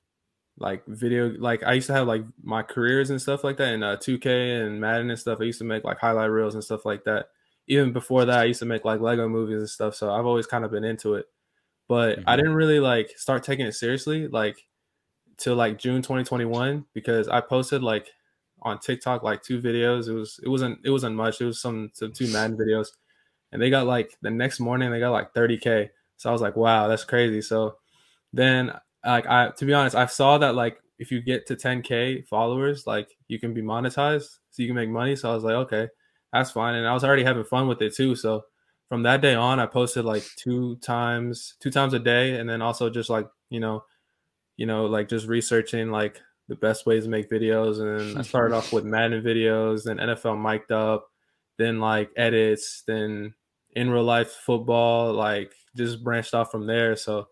like 0.58 0.86
video 0.88 1.30
like 1.30 1.64
I 1.64 1.74
used 1.74 1.88
to 1.88 1.94
have 1.94 2.08
like 2.08 2.24
my 2.44 2.64
careers 2.64 3.10
and 3.10 3.22
stuff 3.22 3.44
like 3.44 3.58
that 3.58 3.74
in 3.74 3.84
uh, 3.84 3.98
2K 3.98 4.62
and 4.62 4.82
Madden 4.82 5.10
and 5.10 5.20
stuff. 5.20 5.40
I 5.42 5.46
used 5.46 5.60
to 5.60 5.66
make 5.66 5.84
like 5.84 6.00
highlight 6.00 6.32
reels 6.32 6.56
and 6.56 6.64
stuff 6.64 6.86
like 6.86 7.04
that. 7.06 7.28
Even 7.70 7.94
before 7.94 8.26
that, 8.26 8.40
I 8.40 8.44
used 8.46 8.60
to 8.60 8.66
make 8.66 8.84
like 8.84 9.00
Lego 9.00 9.30
movies 9.30 9.60
and 9.60 9.70
stuff. 9.70 9.96
So 9.96 10.12
I've 10.12 10.26
always 10.26 10.48
kind 10.48 10.66
of 10.66 10.72
been 10.72 10.84
into 10.84 11.14
it. 11.14 11.26
But 11.88 12.20
mm-hmm. 12.20 12.30
I 12.30 12.36
didn't 12.36 12.56
really 12.56 12.80
like 12.80 13.12
start 13.16 13.44
taking 13.44 13.66
it 13.66 13.74
seriously 13.74 14.28
like 14.28 14.58
till 15.38 15.56
like 15.56 15.80
June 15.80 16.02
2021 16.02 16.86
because 16.94 17.28
I 17.28 17.42
posted 17.42 17.82
like 17.82 18.10
on 18.62 18.80
TikTok 18.80 19.24
like 19.24 19.42
two 19.42 19.62
videos. 19.62 20.08
It 20.08 20.14
was 20.14 20.40
it 20.44 20.50
wasn't 20.50 20.80
it 20.84 20.90
wasn't 20.90 21.16
much. 21.16 21.42
It 21.42 21.46
was 21.46 21.62
some 21.62 21.92
some 21.94 22.12
two 22.12 22.32
Madden 22.34 22.58
videos. 22.58 22.88
And 23.52 23.62
they 23.62 23.70
got 23.70 23.88
like 23.88 24.18
the 24.22 24.30
next 24.30 24.60
morning 24.60 24.92
they 24.92 25.00
got 25.00 25.12
like 25.12 25.34
30k. 25.34 25.90
So 26.18 26.30
I 26.30 26.34
was 26.34 26.42
like, 26.42 26.56
wow, 26.56 26.88
that's 26.88 27.06
crazy. 27.06 27.42
So 27.42 27.78
then 28.34 28.74
like 29.06 29.26
I 29.28 29.50
to 29.58 29.66
be 29.66 29.74
honest, 29.74 29.96
I 29.96 30.06
saw 30.08 30.38
that 30.40 30.56
like 30.56 30.78
if 31.00 31.12
you 31.12 31.22
get 31.22 31.48
to 31.48 31.56
10k 31.56 32.28
followers, 32.28 32.86
like 32.86 33.10
you 33.28 33.40
can 33.40 33.54
be 33.54 33.62
monetized, 33.62 34.38
so 34.50 34.62
you 34.62 34.68
can 34.68 34.76
make 34.76 34.90
money. 34.90 35.16
So 35.16 35.32
I 35.32 35.34
was 35.34 35.44
like, 35.44 35.56
okay, 35.56 35.88
that's 36.34 36.52
fine. 36.52 36.76
And 36.76 36.88
I 36.88 36.94
was 36.94 37.04
already 37.04 37.24
having 37.24 37.44
fun 37.44 37.68
with 37.68 37.82
it 37.82 37.96
too. 37.96 38.16
So 38.16 38.44
from 38.88 39.04
that 39.04 39.22
day 39.22 39.36
on, 39.36 39.60
I 39.60 39.66
posted 39.66 40.06
like 40.06 40.24
two 40.36 40.76
times, 40.78 41.56
two 41.60 41.72
times 41.72 41.94
a 41.94 42.00
day, 42.00 42.40
and 42.40 42.50
then 42.50 42.62
also 42.62 42.90
just 42.90 43.10
like 43.10 43.28
you 43.50 43.60
know, 43.60 43.84
you 44.58 44.66
know, 44.66 44.86
like 44.86 45.10
just 45.10 45.28
researching 45.28 45.92
like 45.92 46.22
the 46.48 46.56
best 46.56 46.86
ways 46.86 47.04
to 47.04 47.10
make 47.10 47.30
videos. 47.30 47.80
And 47.80 48.18
I 48.18 48.22
started 48.24 48.56
off 48.56 48.74
with 48.74 48.84
Madden 48.84 49.24
videos, 49.24 49.84
then 49.84 49.98
NFL 49.98 50.42
mic'd 50.42 50.72
up, 50.72 51.08
then 51.58 51.80
like 51.80 52.10
edits, 52.18 52.84
then 52.88 53.34
in 53.76 53.90
real 53.90 54.04
life 54.04 54.32
football, 54.32 55.14
like 55.14 55.54
just 55.78 56.04
branched 56.04 56.34
off 56.34 56.52
from 56.52 56.66
there. 56.68 56.96
So 56.96 57.28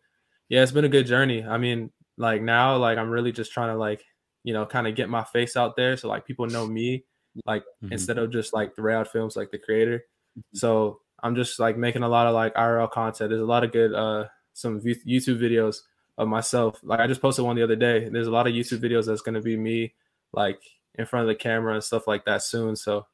yeah, 0.49 0.61
it's 0.61 0.71
been 0.71 0.85
a 0.85 0.89
good 0.89 1.07
journey. 1.07 1.43
I 1.43 1.57
mean, 1.57 1.91
like 2.17 2.41
now, 2.41 2.77
like 2.77 2.97
I'm 2.97 3.09
really 3.09 3.31
just 3.31 3.51
trying 3.51 3.73
to 3.73 3.77
like, 3.77 4.03
you 4.43 4.53
know, 4.53 4.65
kind 4.65 4.87
of 4.87 4.95
get 4.95 5.09
my 5.09 5.23
face 5.23 5.57
out 5.57 5.75
there 5.75 5.97
so 5.97 6.07
like 6.07 6.25
people 6.25 6.45
know 6.47 6.67
me, 6.67 7.03
like 7.45 7.63
mm-hmm. 7.83 7.93
instead 7.93 8.17
of 8.17 8.31
just 8.31 8.53
like 8.53 8.75
the 8.75 8.81
Ray 8.81 9.03
Films, 9.05 9.35
like 9.35 9.51
the 9.51 9.57
creator. 9.57 10.03
Mm-hmm. 10.37 10.57
So 10.57 11.01
I'm 11.21 11.35
just 11.35 11.59
like 11.59 11.77
making 11.77 12.03
a 12.03 12.09
lot 12.09 12.27
of 12.27 12.33
like 12.33 12.53
IRL 12.55 12.91
content. 12.91 13.29
There's 13.29 13.41
a 13.41 13.45
lot 13.45 13.63
of 13.63 13.71
good 13.71 13.93
uh 13.93 14.25
some 14.53 14.81
YouTube 14.81 15.39
videos 15.39 15.81
of 16.17 16.27
myself. 16.27 16.79
Like 16.83 16.99
I 16.99 17.07
just 17.07 17.21
posted 17.21 17.45
one 17.45 17.55
the 17.55 17.63
other 17.63 17.75
day. 17.75 18.09
There's 18.09 18.27
a 18.27 18.31
lot 18.31 18.47
of 18.47 18.53
YouTube 18.53 18.79
videos 18.79 19.05
that's 19.05 19.21
gonna 19.21 19.41
be 19.41 19.57
me 19.57 19.93
like 20.33 20.61
in 20.95 21.05
front 21.05 21.23
of 21.23 21.27
the 21.27 21.35
camera 21.35 21.73
and 21.73 21.83
stuff 21.83 22.07
like 22.07 22.25
that 22.25 22.43
soon. 22.43 22.75
So 22.75 23.05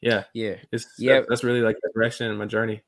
yeah, 0.00 0.24
yeah, 0.32 0.56
it's 0.72 0.86
yeah. 0.98 1.20
That's 1.28 1.44
really 1.44 1.60
like 1.60 1.76
the 1.82 1.90
direction 1.94 2.30
in 2.30 2.36
my 2.36 2.46
journey. 2.46 2.82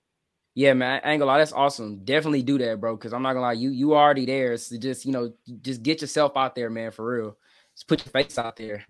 Yeah, 0.55 0.75
man, 0.75 1.01
I 1.03 1.13
ain't 1.13 1.21
gonna 1.21 1.31
lie, 1.31 1.39
that's 1.39 1.53
awesome. 1.53 2.05
Definitely 2.05 2.43
do 2.43 2.59
that, 2.59 2.79
bro. 2.81 2.97
Cause 2.97 3.15
I'm 3.15 3.23
not 3.23 3.33
gonna 3.33 3.47
lie, 3.47 3.53
you 3.53 3.71
you 3.71 3.95
already 3.95 4.27
there. 4.27 4.57
So 4.57 4.77
just 4.79 5.07
you 5.07 5.13
know, 5.13 5.33
just 5.63 5.83
get 5.83 6.01
yourself 6.01 6.37
out 6.37 6.55
there, 6.55 6.69
man, 6.69 6.91
for 6.91 7.05
real. 7.05 7.37
Just 7.75 7.89
put 7.89 8.05
your 8.05 8.11
face 8.11 8.39
out 8.39 8.57
there. 8.57 8.85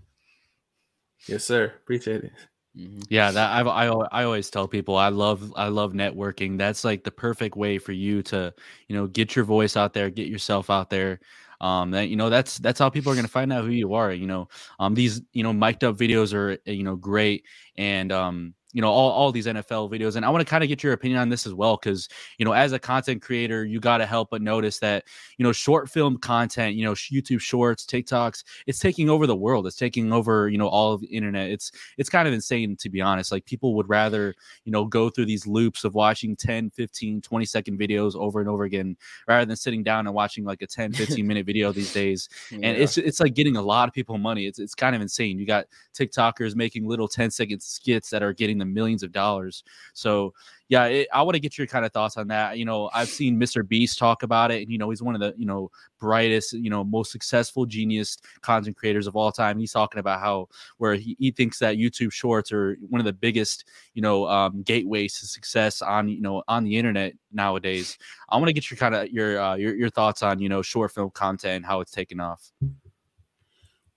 Yes, 1.28 1.44
sir. 1.44 1.66
Appreciate 1.82 2.24
it. 2.24 2.32
Mm-hmm. 2.76 3.00
Yeah, 3.10 3.30
that 3.32 3.52
I've, 3.52 3.66
I 3.66 3.86
I 3.86 4.24
always 4.24 4.48
tell 4.50 4.66
people 4.66 4.96
I 4.96 5.08
love 5.08 5.52
I 5.56 5.68
love 5.68 5.92
networking. 5.92 6.56
That's 6.56 6.84
like 6.84 7.04
the 7.04 7.10
perfect 7.10 7.54
way 7.56 7.78
for 7.78 7.92
you 7.92 8.22
to 8.24 8.54
you 8.88 8.96
know 8.96 9.06
get 9.06 9.36
your 9.36 9.44
voice 9.44 9.76
out 9.76 9.92
there, 9.92 10.08
get 10.08 10.28
yourself 10.28 10.70
out 10.70 10.88
there. 10.88 11.20
Um, 11.60 11.90
that 11.92 12.08
you 12.08 12.16
know 12.16 12.30
that's 12.30 12.58
that's 12.58 12.78
how 12.78 12.88
people 12.88 13.12
are 13.12 13.14
gonna 13.14 13.28
find 13.28 13.52
out 13.52 13.64
who 13.64 13.70
you 13.70 13.92
are. 13.94 14.10
You 14.12 14.26
know, 14.26 14.48
um, 14.80 14.94
these 14.94 15.20
you 15.32 15.42
know 15.42 15.52
mic'd 15.52 15.84
up 15.84 15.96
videos 15.96 16.32
are 16.32 16.58
you 16.70 16.82
know 16.82 16.96
great, 16.96 17.44
and 17.76 18.10
um, 18.10 18.54
you 18.72 18.80
know 18.80 18.90
all, 18.90 19.10
all 19.10 19.32
these 19.32 19.46
NFL 19.46 19.90
videos 19.90 20.16
and 20.16 20.24
I 20.24 20.30
want 20.30 20.46
to 20.46 20.50
kind 20.50 20.64
of 20.64 20.68
get 20.68 20.82
your 20.82 20.92
opinion 20.92 21.20
on 21.20 21.28
this 21.28 21.46
as 21.46 21.54
well 21.54 21.76
cuz 21.76 22.08
you 22.38 22.44
know 22.44 22.52
as 22.52 22.72
a 22.72 22.78
content 22.78 23.22
creator 23.22 23.64
you 23.64 23.80
got 23.80 23.98
to 23.98 24.06
help 24.06 24.30
but 24.30 24.42
notice 24.42 24.78
that 24.78 25.04
you 25.38 25.44
know 25.44 25.52
short 25.52 25.90
film 25.90 26.16
content 26.18 26.74
you 26.74 26.84
know 26.84 26.92
YouTube 26.92 27.40
shorts 27.40 27.84
TikToks 27.84 28.44
it's 28.66 28.78
taking 28.78 29.10
over 29.10 29.26
the 29.26 29.36
world 29.36 29.66
it's 29.66 29.76
taking 29.76 30.12
over 30.12 30.48
you 30.48 30.58
know 30.58 30.68
all 30.68 30.92
of 30.92 31.00
the 31.00 31.06
internet 31.08 31.50
it's 31.50 31.70
it's 31.98 32.08
kind 32.08 32.26
of 32.26 32.34
insane 32.34 32.76
to 32.76 32.88
be 32.88 33.00
honest 33.00 33.30
like 33.30 33.44
people 33.44 33.74
would 33.74 33.88
rather 33.88 34.34
you 34.64 34.72
know 34.72 34.84
go 34.84 35.10
through 35.10 35.26
these 35.26 35.46
loops 35.46 35.84
of 35.84 35.94
watching 35.94 36.34
10 36.34 36.70
15 36.70 37.20
20 37.20 37.44
second 37.44 37.78
videos 37.78 38.14
over 38.16 38.40
and 38.40 38.48
over 38.48 38.64
again 38.64 38.96
rather 39.28 39.44
than 39.44 39.56
sitting 39.56 39.82
down 39.82 40.06
and 40.06 40.14
watching 40.14 40.44
like 40.44 40.62
a 40.62 40.66
10 40.66 40.92
15 40.94 41.26
minute 41.26 41.44
video 41.44 41.72
these 41.72 41.92
days 41.92 42.28
yeah. 42.50 42.58
and 42.62 42.76
it's 42.78 42.96
it's 42.96 43.20
like 43.20 43.34
getting 43.34 43.56
a 43.56 43.62
lot 43.62 43.88
of 43.88 43.94
people 43.94 44.16
money 44.16 44.46
it's 44.46 44.58
it's 44.58 44.74
kind 44.74 44.96
of 44.96 45.02
insane 45.02 45.38
you 45.38 45.46
got 45.46 45.66
TikTokers 45.94 46.56
making 46.56 46.86
little 46.86 47.08
10 47.08 47.30
second 47.30 47.62
skits 47.62 48.08
that 48.10 48.22
are 48.22 48.32
getting 48.32 48.61
the 48.62 48.66
millions 48.66 49.02
of 49.02 49.12
dollars. 49.12 49.64
So 49.92 50.32
yeah, 50.72 50.86
it, 50.86 51.08
I 51.12 51.20
want 51.20 51.34
to 51.34 51.40
get 51.40 51.58
your 51.58 51.66
kind 51.66 51.84
of 51.84 51.92
thoughts 51.92 52.16
on 52.16 52.28
that. 52.28 52.56
You 52.56 52.64
know, 52.64 52.88
I've 52.94 53.08
seen 53.08 53.38
MrBeast 53.38 53.98
talk 53.98 54.22
about 54.22 54.50
it, 54.50 54.62
and 54.62 54.72
you 54.72 54.78
know, 54.78 54.88
he's 54.88 55.02
one 55.02 55.14
of 55.14 55.20
the 55.20 55.34
you 55.36 55.44
know 55.44 55.70
brightest, 56.00 56.54
you 56.54 56.70
know, 56.70 56.82
most 56.82 57.12
successful 57.12 57.66
genius 57.66 58.16
content 58.40 58.76
creators 58.76 59.06
of 59.06 59.14
all 59.14 59.30
time. 59.30 59.58
He's 59.58 59.72
talking 59.72 59.98
about 60.00 60.20
how 60.20 60.48
where 60.78 60.94
he, 60.94 61.14
he 61.18 61.30
thinks 61.30 61.58
that 61.58 61.76
YouTube 61.76 62.10
Shorts 62.10 62.52
are 62.52 62.78
one 62.88 63.00
of 63.00 63.04
the 63.04 63.12
biggest, 63.12 63.66
you 63.92 64.00
know, 64.00 64.26
um, 64.26 64.62
gateways 64.62 65.20
to 65.20 65.26
success 65.26 65.82
on 65.82 66.08
you 66.08 66.22
know 66.22 66.42
on 66.48 66.64
the 66.64 66.78
internet 66.78 67.12
nowadays. 67.30 67.98
I 68.30 68.36
want 68.36 68.46
to 68.46 68.54
get 68.54 68.70
your 68.70 68.78
kind 68.78 68.94
of 68.94 69.10
your, 69.10 69.40
uh, 69.42 69.56
your 69.56 69.74
your 69.74 69.90
thoughts 69.90 70.22
on 70.22 70.40
you 70.40 70.48
know 70.48 70.62
short 70.62 70.92
film 70.92 71.10
content 71.10 71.56
and 71.56 71.66
how 71.66 71.80
it's 71.80 71.92
taken 71.92 72.18
off. 72.18 72.50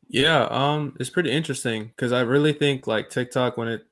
Yeah, 0.07 0.48
um, 0.51 0.95
it's 1.00 1.10
pretty 1.10 1.31
interesting 1.31 1.86
because 1.86 2.12
I 2.12 2.22
really 2.22 2.53
think 2.53 2.86
like 2.86 3.10
TikTok 3.10 3.57
when 3.57 3.67
it 3.67 3.86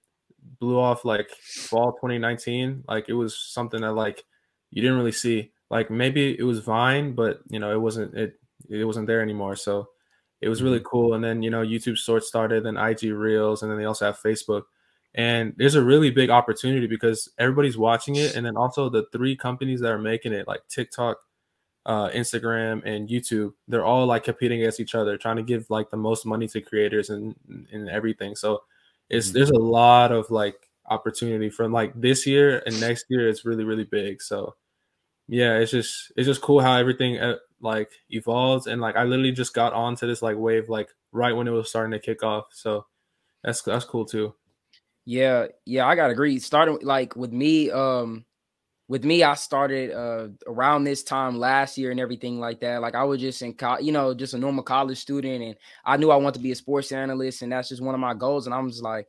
blew 0.59 0.79
off 0.79 1.05
like 1.05 1.29
fall 1.31 1.93
2019 1.93 2.83
like 2.87 3.05
it 3.07 3.13
was 3.13 3.37
something 3.37 3.81
that 3.81 3.93
like 3.93 4.23
you 4.71 4.81
didn't 4.81 4.97
really 4.97 5.11
see. 5.11 5.51
Like 5.69 5.89
maybe 5.89 6.37
it 6.37 6.43
was 6.43 6.59
vine 6.59 7.13
but 7.13 7.39
you 7.49 7.59
know 7.59 7.71
it 7.71 7.79
wasn't 7.79 8.15
it 8.15 8.39
it 8.69 8.85
wasn't 8.85 9.07
there 9.07 9.21
anymore. 9.21 9.55
So 9.55 9.89
it 10.41 10.49
was 10.49 10.61
really 10.61 10.79
mm-hmm. 10.79 10.87
cool. 10.87 11.13
And 11.13 11.23
then 11.23 11.41
you 11.41 11.49
know 11.49 11.61
youtube 11.61 11.97
shorts 11.97 12.27
started 12.27 12.63
then 12.63 12.77
ig 12.77 13.03
reels 13.03 13.61
and 13.61 13.71
then 13.71 13.77
they 13.77 13.85
also 13.85 14.05
have 14.05 14.19
facebook. 14.19 14.63
And 15.15 15.53
there's 15.57 15.75
a 15.75 15.83
really 15.83 16.09
big 16.09 16.31
opportunity 16.31 16.87
because 16.87 17.29
everybody's 17.37 17.77
watching 17.77 18.15
it. 18.15 18.35
And 18.35 18.43
then 18.43 18.57
also 18.57 18.89
the 18.89 19.05
three 19.11 19.35
companies 19.35 19.79
that 19.81 19.91
are 19.91 19.99
making 19.99 20.33
it 20.33 20.47
like 20.47 20.67
tiktok 20.67 21.17
uh, 21.85 22.09
instagram 22.11 22.81
and 22.85 23.09
youtube 23.09 23.51
they're 23.67 23.83
all 23.83 24.05
like 24.05 24.23
competing 24.23 24.61
against 24.61 24.79
each 24.79 24.95
other 24.95 25.17
trying 25.17 25.35
to 25.35 25.43
give 25.43 25.69
like 25.69 25.89
the 25.89 25.97
most 25.97 26.25
money 26.25 26.47
to 26.47 26.61
creators 26.61 27.09
and 27.09 27.35
and 27.73 27.89
everything. 27.89 28.35
So 28.35 28.63
it's 29.09 29.27
mm-hmm. 29.27 29.37
there's 29.37 29.49
a 29.49 29.59
lot 29.59 30.11
of 30.11 30.29
like 30.31 30.55
opportunity 30.89 31.49
from 31.49 31.71
like 31.71 31.93
this 31.99 32.27
year 32.27 32.61
and 32.65 32.79
next 32.79 33.05
year 33.09 33.27
it's 33.27 33.45
really 33.45 33.63
really 33.63 33.85
big. 33.85 34.21
So 34.21 34.55
yeah 35.27 35.57
it's 35.57 35.71
just 35.71 36.11
it's 36.17 36.27
just 36.27 36.41
cool 36.41 36.59
how 36.59 36.75
everything 36.77 37.17
uh, 37.19 37.37
like 37.61 37.91
evolves. 38.09 38.67
And 38.67 38.81
like 38.81 38.95
i 38.95 39.03
literally 39.03 39.31
just 39.31 39.53
got 39.53 39.73
onto 39.73 40.07
this 40.07 40.21
like 40.21 40.37
wave 40.37 40.69
like 40.69 40.89
right 41.11 41.35
when 41.35 41.47
it 41.47 41.51
was 41.51 41.69
starting 41.69 41.91
to 41.91 41.99
kick 41.99 42.23
off. 42.23 42.45
So 42.51 42.85
that's 43.43 43.61
that's 43.61 43.85
cool 43.85 44.05
too. 44.05 44.33
Yeah 45.05 45.47
yeah 45.65 45.87
i 45.87 45.95
gotta 45.95 46.13
agree. 46.13 46.39
Starting 46.39 46.79
like 46.81 47.15
with 47.15 47.31
me 47.31 47.71
um 47.71 48.25
with 48.87 49.05
me, 49.05 49.23
I 49.23 49.33
started 49.35 49.91
uh, 49.91 50.27
around 50.45 50.83
this 50.83 51.03
time 51.03 51.39
last 51.39 51.77
year 51.77 51.91
and 51.91 51.99
everything 51.99 52.39
like 52.39 52.59
that. 52.61 52.81
Like 52.81 52.95
I 52.95 53.03
was 53.03 53.21
just 53.21 53.41
in, 53.41 53.53
co- 53.53 53.79
you 53.79 53.91
know, 53.91 54.13
just 54.13 54.33
a 54.33 54.37
normal 54.37 54.63
college 54.63 54.97
student, 54.97 55.43
and 55.43 55.55
I 55.85 55.97
knew 55.97 56.11
I 56.11 56.17
wanted 56.17 56.35
to 56.35 56.43
be 56.43 56.51
a 56.51 56.55
sports 56.55 56.91
analyst, 56.91 57.41
and 57.41 57.51
that's 57.51 57.69
just 57.69 57.81
one 57.81 57.95
of 57.95 58.01
my 58.01 58.13
goals. 58.13 58.45
And 58.45 58.53
I'm 58.53 58.69
just 58.69 58.83
like, 58.83 59.07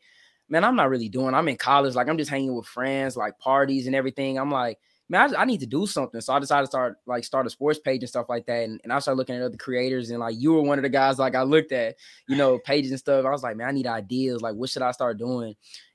man, 0.48 0.64
I'm 0.64 0.76
not 0.76 0.90
really 0.90 1.08
doing. 1.08 1.34
I'm 1.34 1.48
in 1.48 1.56
college, 1.56 1.94
like 1.94 2.08
I'm 2.08 2.18
just 2.18 2.30
hanging 2.30 2.54
with 2.54 2.66
friends, 2.66 3.16
like 3.16 3.38
parties 3.38 3.86
and 3.86 3.96
everything. 3.96 4.38
I'm 4.38 4.50
like, 4.50 4.78
man, 5.08 5.34
I, 5.34 5.42
I, 5.42 5.44
need 5.44 5.60
to 5.60 5.66
do 5.66 5.86
something. 5.86 6.20
So 6.20 6.32
I 6.32 6.38
decided 6.38 6.62
to 6.62 6.70
start 6.70 6.96
like 7.06 7.24
start 7.24 7.46
a 7.46 7.50
sports 7.50 7.78
page 7.78 8.02
and 8.02 8.08
stuff 8.08 8.26
like 8.28 8.46
that. 8.46 8.64
And, 8.64 8.80
and 8.84 8.92
I 8.92 8.98
started 9.00 9.18
looking 9.18 9.36
at 9.36 9.42
other 9.42 9.56
creators, 9.56 10.10
and 10.10 10.20
like 10.20 10.36
you 10.38 10.52
were 10.52 10.62
one 10.62 10.78
of 10.78 10.82
the 10.82 10.88
guys 10.88 11.18
like 11.18 11.34
I 11.34 11.42
looked 11.42 11.72
at, 11.72 11.96
you 12.28 12.36
know, 12.36 12.58
pages 12.58 12.90
and 12.90 13.00
stuff. 13.00 13.24
I 13.24 13.30
was 13.30 13.42
like, 13.42 13.56
man, 13.56 13.68
I 13.68 13.72
need 13.72 13.86
ideas. 13.86 14.40
Like, 14.40 14.54
what 14.54 14.70
should 14.70 14.82
I 14.82 14.92
start 14.92 15.18
doing? 15.18 15.54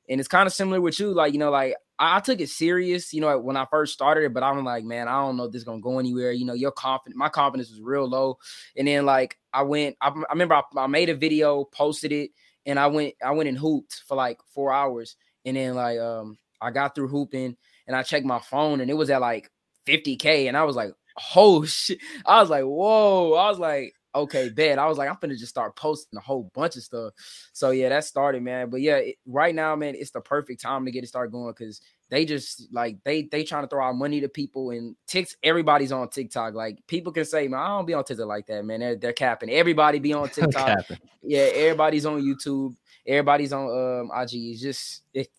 And 0.09 0.19
it's 0.19 0.27
kind 0.27 0.47
of 0.47 0.53
similar 0.53 0.81
with 0.81 0.99
you, 0.99 1.13
like 1.13 1.33
you 1.33 1.39
know, 1.39 1.51
like 1.51 1.75
I, 1.99 2.17
I, 2.17 2.19
took 2.19 2.41
it 2.41 2.49
serious, 2.49 3.13
you 3.13 3.21
know, 3.21 3.37
when 3.39 3.55
I 3.55 3.65
first 3.69 3.93
started 3.93 4.23
it, 4.23 4.33
but 4.33 4.41
I'm 4.41 4.63
like, 4.65 4.83
man, 4.83 5.07
I 5.07 5.21
don't 5.21 5.37
know 5.37 5.43
if 5.43 5.51
this 5.51 5.59
is 5.59 5.65
gonna 5.65 5.81
go 5.81 5.99
anywhere. 5.99 6.31
You 6.31 6.45
know, 6.45 6.53
your 6.53 6.71
confidence, 6.71 7.17
my 7.17 7.29
confidence 7.29 7.69
was 7.69 7.79
real 7.79 8.09
low. 8.09 8.37
And 8.75 8.87
then 8.87 9.05
like 9.05 9.37
I 9.53 9.61
went, 9.61 9.97
I, 10.01 10.07
I 10.09 10.31
remember 10.31 10.55
I, 10.55 10.63
I, 10.77 10.87
made 10.87 11.09
a 11.09 11.15
video, 11.15 11.65
posted 11.65 12.11
it, 12.11 12.31
and 12.65 12.79
I 12.79 12.87
went, 12.87 13.15
I 13.23 13.31
went 13.31 13.49
and 13.49 13.57
hooped 13.57 14.03
for 14.07 14.15
like 14.15 14.39
four 14.53 14.73
hours. 14.73 15.15
And 15.45 15.55
then 15.55 15.75
like 15.75 15.99
um 15.99 16.37
I 16.61 16.71
got 16.71 16.95
through 16.95 17.09
hooping 17.09 17.55
and 17.87 17.95
I 17.95 18.03
checked 18.03 18.25
my 18.25 18.39
phone 18.39 18.81
and 18.81 18.89
it 18.89 18.95
was 18.95 19.09
at 19.09 19.21
like 19.21 19.51
50k. 19.87 20.47
And 20.47 20.57
I 20.57 20.63
was 20.63 20.75
like, 20.75 20.91
oh 21.35 21.65
shit. 21.65 21.99
I 22.25 22.41
was 22.41 22.49
like, 22.49 22.63
whoa. 22.63 23.33
I 23.33 23.49
was 23.49 23.59
like, 23.59 23.93
okay, 24.19 24.49
bet. 24.49 24.79
I 24.79 24.88
was 24.88 24.97
like, 24.97 25.09
I'm 25.09 25.17
gonna 25.19 25.35
just 25.35 25.49
start 25.49 25.75
posting 25.75 26.17
a 26.17 26.21
whole 26.21 26.51
bunch 26.53 26.75
of 26.75 26.83
stuff. 26.83 27.13
So 27.53 27.71
yeah, 27.71 27.89
that 27.89 28.05
started, 28.05 28.43
man. 28.43 28.69
But 28.69 28.81
yeah, 28.81 28.97
it, 28.97 29.15
right 29.25 29.53
now, 29.53 29.75
man, 29.75 29.95
it's 29.95 30.11
the 30.11 30.21
perfect 30.21 30.61
time 30.61 30.85
to 30.85 30.91
get 30.91 31.03
it 31.03 31.07
started 31.07 31.31
going 31.31 31.53
because 31.57 31.81
they 32.09 32.25
just 32.25 32.67
like 32.71 32.97
they 33.03 33.23
they 33.23 33.43
trying 33.43 33.63
to 33.63 33.67
throw 33.67 33.85
out 33.85 33.95
money 33.95 34.21
to 34.21 34.29
people 34.29 34.71
and 34.71 34.95
ticks 35.07 35.35
everybody's 35.43 35.91
on 35.91 36.09
TikTok. 36.09 36.53
Like 36.53 36.79
people 36.88 37.11
can 37.11 37.25
say, 37.25 37.47
man, 37.47 37.59
I 37.59 37.67
don't 37.67 37.85
be 37.85 37.93
on 37.93 38.03
TikTok 38.03 38.27
like 38.27 38.47
that, 38.47 38.65
man. 38.65 38.79
They're, 38.79 38.95
they're 38.95 39.13
capping. 39.13 39.49
Everybody 39.49 39.99
be 39.99 40.13
on 40.13 40.29
TikTok. 40.29 40.85
yeah, 41.21 41.49
everybody's 41.53 42.05
on 42.05 42.21
YouTube. 42.21 42.75
Everybody's 43.05 43.53
on 43.53 44.09
um 44.09 44.11
IG. 44.15 44.33
It's 44.33 44.61
just 44.61 45.03
it, 45.13 45.29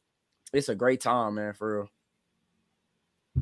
it's 0.53 0.69
a 0.69 0.75
great 0.75 1.01
time, 1.01 1.35
man, 1.35 1.55
for 1.55 1.81
real. 1.81 1.89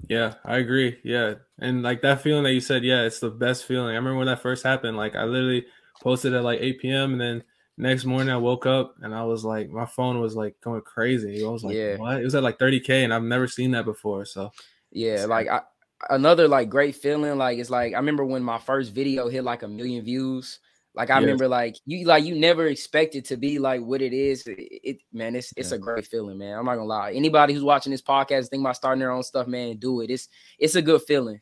Yeah, 0.09 0.35
I 0.45 0.59
agree. 0.59 0.99
Yeah. 1.04 1.35
And 1.59 1.83
like 1.83 2.02
that 2.02 2.21
feeling 2.23 2.45
that 2.45 2.52
you 2.52 2.61
said, 2.61 2.85
yeah, 2.85 3.02
it's 3.02 3.21
the 3.21 3.30
best 3.30 3.64
feeling. 3.64 3.90
I 3.90 3.97
remember 3.97 4.16
when 4.16 4.26
that 4.26 4.42
first 4.42 4.64
happened. 4.64 4.97
Like 4.97 5.16
I 5.16 5.25
literally 5.25 5.66
posted 6.00 6.35
at 6.35 6.45
like 6.45 6.61
8 6.61 6.80
p.m. 6.80 7.12
and 7.12 7.21
then 7.21 7.45
next 7.76 8.04
morning 8.04 8.30
I 8.33 8.37
woke 8.37 8.66
up 8.66 8.95
and 9.00 9.14
I 9.14 9.25
was 9.25 9.45
like, 9.45 9.71
my 9.71 9.87
phone 9.87 10.21
was 10.21 10.35
like 10.35 10.57
going 10.61 10.83
crazy. 10.83 11.45
I 11.45 11.49
was 11.49 11.64
like, 11.64 11.76
yeah. 11.76 11.97
what? 11.97 12.21
It 12.21 12.25
was 12.25 12.35
at 12.35 12.42
like 12.42 12.59
30k 12.59 13.04
and 13.04 13.14
I've 13.14 13.23
never 13.23 13.49
seen 13.49 13.71
that 13.73 13.85
before. 13.85 14.25
So 14.25 14.50
yeah, 14.90 15.25
like 15.26 15.49
I 15.49 15.62
another 16.11 16.49
like 16.49 16.68
great 16.68 16.97
feeling. 16.97 17.38
Like 17.38 17.59
it's 17.59 17.71
like 17.71 17.95
I 17.95 17.97
remember 17.97 18.25
when 18.25 18.42
my 18.42 18.59
first 18.59 18.92
video 18.92 19.28
hit 19.28 19.45
like 19.45 19.62
a 19.62 19.68
million 19.68 20.04
views. 20.04 20.61
Like 20.99 21.11
I 21.11 21.14
yes. 21.14 21.23
remember, 21.23 21.47
like 21.47 21.76
you, 21.87 22.05
like 22.07 22.25
you 22.25 22.35
never 22.35 22.67
expect 22.67 23.14
it 23.14 23.25
to 23.26 23.37
be 23.37 23.61
like 23.61 23.81
what 23.81 24.02
it 24.02 24.12
is. 24.12 24.45
It, 24.49 24.59
it 24.59 24.99
man, 25.12 25.37
it's 25.37 25.55
it's 25.57 25.71
yeah. 25.71 25.76
a 25.76 25.78
great 25.78 26.05
feeling, 26.05 26.38
man. 26.38 26.59
I'm 26.59 26.64
not 26.64 26.75
gonna 26.75 26.87
lie. 26.87 27.12
Anybody 27.12 27.55
who's 27.55 27.62
watching 27.62 27.93
this 27.93 28.02
podcast, 28.02 28.49
think 28.49 28.62
about 28.62 28.75
starting 28.75 28.99
their 28.99 29.12
own 29.12 29.23
stuff, 29.23 29.47
man, 29.47 29.76
do 29.76 30.00
it. 30.00 30.11
It's 30.11 30.28
it's 30.59 30.75
a 30.75 30.83
good 30.83 31.00
feeling. 31.02 31.40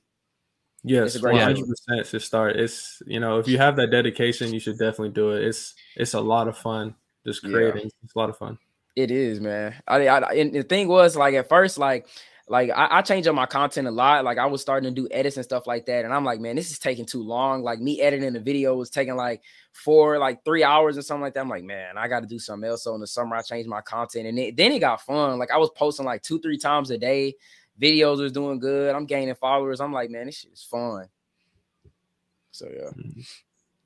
Yes, 0.84 1.20
one 1.22 1.38
hundred 1.38 1.64
percent 1.66 2.06
to 2.10 2.20
start. 2.20 2.56
It's 2.56 3.00
you 3.06 3.18
know 3.18 3.38
if 3.38 3.48
you 3.48 3.56
have 3.56 3.76
that 3.76 3.90
dedication, 3.90 4.52
you 4.52 4.60
should 4.60 4.78
definitely 4.78 5.14
do 5.14 5.30
it. 5.30 5.42
It's 5.42 5.74
it's 5.96 6.12
a 6.12 6.20
lot 6.20 6.48
of 6.48 6.58
fun 6.58 6.94
just 7.24 7.42
creating. 7.42 7.80
Yeah. 7.80 7.90
It's 8.04 8.14
a 8.14 8.18
lot 8.18 8.28
of 8.28 8.36
fun. 8.36 8.58
It 8.94 9.10
is, 9.10 9.40
man. 9.40 9.74
I, 9.88 10.06
I 10.06 10.34
and 10.34 10.52
the 10.52 10.64
thing 10.64 10.86
was 10.86 11.16
like 11.16 11.32
at 11.32 11.48
first, 11.48 11.78
like 11.78 12.06
like 12.48 12.70
I, 12.70 12.98
I 12.98 13.02
change 13.02 13.26
up 13.26 13.34
my 13.34 13.46
content 13.46 13.88
a 13.88 13.90
lot. 13.90 14.24
Like 14.24 14.38
I 14.38 14.46
was 14.46 14.60
starting 14.60 14.94
to 14.94 15.00
do 15.02 15.08
edits 15.10 15.36
and 15.36 15.44
stuff 15.44 15.66
like 15.66 15.86
that, 15.86 16.04
and 16.04 16.14
I'm 16.14 16.24
like, 16.24 16.40
man, 16.40 16.54
this 16.54 16.70
is 16.70 16.78
taking 16.78 17.04
too 17.04 17.22
long. 17.22 17.62
Like 17.62 17.80
me 17.80 18.00
editing 18.00 18.32
the 18.34 18.40
video 18.40 18.76
was 18.76 18.88
taking 18.88 19.16
like 19.16 19.42
four, 19.72 20.18
like 20.18 20.44
three 20.44 20.62
hours 20.62 20.96
or 20.96 21.02
something 21.02 21.22
like 21.22 21.34
that. 21.34 21.40
I'm 21.40 21.48
like, 21.48 21.64
man, 21.64 21.98
I 21.98 22.06
got 22.06 22.20
to 22.20 22.26
do 22.26 22.38
something 22.38 22.68
else. 22.68 22.84
So 22.84 22.94
in 22.94 23.00
the 23.00 23.06
summer, 23.06 23.34
I 23.34 23.42
changed 23.42 23.68
my 23.68 23.80
content, 23.80 24.28
and 24.28 24.38
it, 24.38 24.56
then 24.56 24.72
it 24.72 24.78
got 24.78 25.02
fun. 25.02 25.38
Like 25.38 25.50
I 25.50 25.56
was 25.56 25.70
posting 25.70 26.06
like 26.06 26.22
two, 26.22 26.38
three 26.38 26.58
times 26.58 26.90
a 26.90 26.98
day. 26.98 27.34
Videos 27.80 28.20
was 28.20 28.32
doing 28.32 28.58
good. 28.58 28.94
I'm 28.94 29.06
gaining 29.06 29.34
followers. 29.34 29.80
I'm 29.80 29.92
like, 29.92 30.08
man, 30.08 30.26
this 30.26 30.38
shit 30.38 30.52
is 30.52 30.62
fun. 30.62 31.08
So 32.52 32.66
yeah. 32.72 32.90
Mm-hmm. 32.90 33.20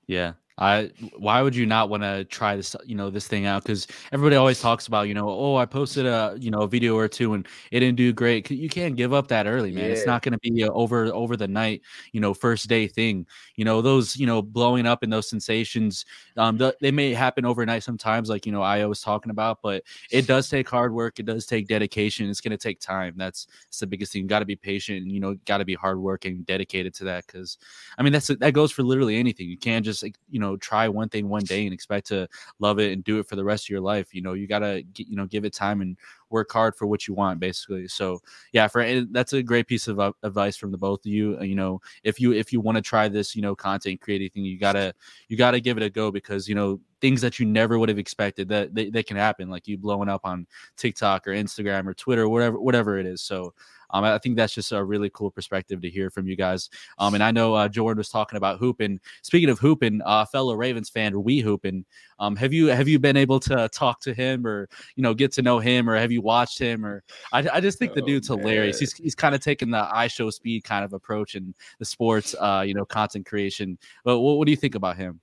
Yeah. 0.07 0.33
I 0.61 0.91
why 1.17 1.41
would 1.41 1.57
you 1.57 1.65
not 1.65 1.89
want 1.89 2.03
to 2.03 2.25
try 2.25 2.55
this 2.55 2.77
you 2.85 2.95
know 2.95 3.09
this 3.09 3.27
thing 3.27 3.47
out? 3.47 3.63
Because 3.63 3.87
everybody 4.13 4.37
always 4.37 4.61
talks 4.61 4.87
about 4.87 5.09
you 5.09 5.15
know 5.15 5.29
oh 5.29 5.57
I 5.57 5.65
posted 5.65 6.05
a 6.05 6.37
you 6.39 6.51
know 6.51 6.61
a 6.61 6.69
video 6.69 6.97
or 6.97 7.09
two 7.09 7.33
and 7.33 7.47
it 7.71 7.81
didn't 7.81 7.97
do 7.97 8.13
great. 8.13 8.51
You 8.51 8.69
can't 8.69 8.95
give 8.95 9.15
up 9.15 9.29
that 9.29 9.47
early 9.47 9.73
man. 9.73 9.87
Yeah. 9.87 9.93
it's 9.93 10.07
not 10.07 10.23
going 10.23 10.33
to 10.33 10.39
be 10.39 10.65
over 10.65 11.07
over 11.07 11.37
the 11.37 11.49
night 11.49 11.81
you 12.13 12.21
know 12.21 12.35
first 12.35 12.69
day 12.69 12.87
thing. 12.87 13.27
You 13.57 13.65
know 13.65 13.81
those 13.81 14.17
you 14.17 14.27
know 14.27 14.43
blowing 14.43 14.87
up 14.87 15.03
and 15.03 15.11
those 15.13 15.29
sensations 15.29 16.05
um 16.37 16.59
the, 16.59 16.77
they 16.81 16.91
may 16.91 17.15
happen 17.15 17.47
overnight 17.47 17.83
sometimes 17.83 18.29
like 18.29 18.45
you 18.45 18.53
know 18.53 18.63
I 18.63 18.85
was 18.85 19.01
talking 19.01 19.31
about 19.31 19.63
but 19.63 19.83
it 20.11 20.27
does 20.27 20.51
take 20.51 20.69
hard 20.69 20.93
work. 20.93 21.19
It 21.19 21.27
does 21.27 21.47
take 21.47 21.69
dedication. 21.69 22.29
It's 22.29 22.41
going 22.41 22.51
to 22.51 22.59
take 22.59 22.81
time. 22.81 23.15
That's, 23.17 23.47
that's 23.65 23.79
the 23.79 23.87
biggest 23.87 24.13
thing. 24.13 24.27
Got 24.27 24.41
to 24.41 24.45
be 24.45 24.57
patient 24.57 25.03
and 25.03 25.11
you 25.11 25.21
know 25.21 25.37
got 25.47 25.59
to 25.59 25.65
be 25.65 25.75
hardworking 25.75 26.43
dedicated 26.43 26.93
to 26.95 27.05
that 27.05 27.27
because 27.27 27.57
I 27.97 28.03
mean 28.03 28.13
that's 28.13 28.29
that 28.29 28.53
goes 28.53 28.73
for 28.73 28.83
literally 28.83 29.17
anything. 29.17 29.49
You 29.49 29.57
can't 29.57 29.85
just 29.85 30.03
you 30.03 30.39
know 30.39 30.50
know 30.51 30.57
try 30.57 30.89
one 30.89 31.09
thing 31.09 31.29
one 31.29 31.45
day 31.45 31.65
and 31.65 31.73
expect 31.73 32.07
to 32.09 32.29
love 32.59 32.79
it 32.79 32.93
and 32.93 33.05
do 33.05 33.19
it 33.19 33.29
for 33.29 33.37
the 33.37 33.45
rest 33.45 33.67
of 33.67 33.71
your 33.71 33.81
life 33.81 34.15
you 34.15 34.21
know 34.21 34.35
you 34.35 34.47
gotta 34.47 34.83
you 34.97 35.17
know 35.17 35.27
give 35.27 35.45
it 35.45 35.53
time 35.53 35.81
and 35.81 35.97
work 36.31 36.51
hard 36.53 36.77
for 36.77 36.87
what 36.87 37.09
you 37.09 37.15
want 37.15 37.41
basically. 37.41 37.89
So 37.89 38.21
yeah 38.53 38.69
for 38.69 39.05
that's 39.11 39.33
a 39.33 39.43
great 39.43 39.67
piece 39.67 39.89
of 39.89 40.01
advice 40.23 40.57
from 40.57 40.71
the 40.71 40.79
both 40.79 41.01
of 41.01 41.07
you 41.07 41.37
uh, 41.41 41.45
you 41.45 41.55
know 41.55 41.81
if 42.05 42.21
you 42.21 42.33
if 42.33 42.53
you 42.53 42.61
want 42.61 42.77
to 42.77 42.83
try 42.83 43.09
this 43.09 43.35
you 43.35 43.43
know 43.43 43.55
content 43.55 44.01
creating 44.01 44.31
you 44.35 44.59
gotta 44.59 44.95
you 45.29 45.37
gotta 45.37 45.61
give 45.61 45.77
it 45.77 45.83
a 45.83 45.91
go 45.91 46.11
because 46.11 46.49
you 46.49 46.55
know 46.55 46.81
things 47.01 47.21
that 47.21 47.39
you 47.39 47.47
never 47.47 47.79
would 47.79 47.89
have 47.89 47.99
expected 47.99 48.49
that 48.49 48.75
they, 48.75 48.91
they 48.91 49.03
can 49.03 49.17
happen 49.17 49.49
like 49.49 49.67
you 49.67 49.79
blowing 49.79 50.09
up 50.09 50.23
on 50.25 50.47
tiktok 50.77 51.27
or 51.27 51.31
instagram 51.33 51.87
or 51.87 51.95
twitter 51.95 52.29
whatever 52.29 52.61
whatever 52.61 52.99
it 52.99 53.07
is 53.07 53.23
so 53.23 53.53
um, 53.93 54.05
I 54.05 54.19
think 54.19 54.37
that's 54.37 54.55
just 54.55 54.73
a 54.73 54.83
really 54.83 55.11
cool 55.11 55.31
perspective 55.31 55.81
to 55.83 55.91
hear 55.91 56.11
from 56.11 56.27
you 56.27 56.37
guys. 56.37 56.71
Um, 56.99 57.15
and 57.15 57.23
I 57.23 57.31
know 57.31 57.55
uh, 57.55 57.69
Jordan 57.69 57.99
was 57.99 58.09
talking 58.09 58.37
about 58.37 58.59
hooping. 58.59 59.01
Speaking 59.23 59.51
of 59.51 59.59
hooping, 59.59 60.01
uh, 60.05 60.25
fellow 60.27 60.55
Ravens 60.55 60.89
fan, 60.89 61.23
we 61.23 61.41
hooping. 61.41 61.85
Um, 62.19 62.37
have 62.37 62.53
you 62.53 62.67
have 62.67 62.89
you 62.89 62.99
been 62.99 63.17
able 63.17 63.41
to 63.41 63.69
talk 63.71 64.01
to 64.03 64.15
him 64.15 64.47
or 64.47 64.69
you 64.97 65.03
know 65.03 65.15
get 65.15 65.33
to 65.33 65.43
know 65.43 65.59
him 65.59 65.89
or 65.89 65.97
have 65.97 66.13
you 66.13 66.21
watched 66.23 66.59
him 66.59 66.85
or 66.85 67.03
I, 67.33 67.47
I 67.55 67.61
just 67.61 67.79
think 67.79 67.95
the 67.95 68.03
oh, 68.03 68.07
dude's 68.07 68.29
hilarious. 68.29 68.79
He's 68.79 68.93
he's 68.95 69.15
kind 69.15 69.35
of 69.35 69.41
taking 69.41 69.71
the 69.71 69.83
IShowSpeed 69.83 70.65
kind 70.65 70.85
of 70.85 70.93
approach 70.93 71.35
in 71.35 71.55
the 71.79 71.85
sports 71.85 72.35
uh, 72.39 72.63
you 72.67 72.75
know 72.75 72.85
content 72.85 73.27
creation. 73.27 73.79
But 74.05 74.21
what, 74.21 74.39
what 74.39 74.47
do 74.47 74.51
you 74.51 74.57
think 74.57 74.75
about 74.75 74.97
him? 74.97 75.21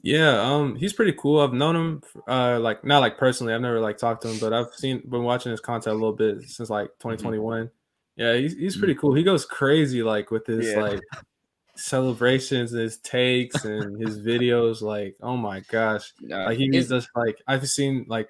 Yeah, 0.00 0.40
um, 0.40 0.74
he's 0.76 0.94
pretty 0.94 1.12
cool. 1.12 1.40
I've 1.40 1.52
known 1.52 1.76
him, 1.76 2.02
uh, 2.26 2.58
like 2.58 2.82
not 2.82 3.00
like 3.00 3.18
personally. 3.18 3.52
I've 3.52 3.60
never 3.60 3.78
like 3.78 3.98
talked 3.98 4.22
to 4.22 4.28
him, 4.28 4.38
but 4.40 4.52
I've 4.52 4.72
seen 4.74 5.02
been 5.06 5.22
watching 5.22 5.50
his 5.50 5.60
content 5.60 5.92
a 5.92 5.98
little 5.98 6.14
bit 6.14 6.42
since 6.42 6.70
like 6.70 6.88
2021. 7.00 7.64
Mm-hmm. 7.64 7.68
Yeah, 8.16 8.34
he's 8.34 8.54
he's 8.54 8.76
pretty 8.76 8.94
cool. 8.94 9.14
He 9.14 9.22
goes 9.22 9.44
crazy 9.44 10.02
like 10.02 10.30
with 10.30 10.46
his 10.46 10.72
yeah. 10.72 10.80
like 10.80 11.00
celebrations 11.76 12.72
and 12.72 12.82
his 12.82 12.98
takes 12.98 13.64
and 13.64 14.00
his 14.00 14.18
videos. 14.18 14.80
Like, 14.80 15.16
oh 15.22 15.36
my 15.36 15.60
gosh, 15.60 16.12
like 16.22 16.58
he's 16.58 16.88
just 16.88 17.08
like 17.14 17.42
I've 17.46 17.68
seen 17.68 18.06
like 18.08 18.28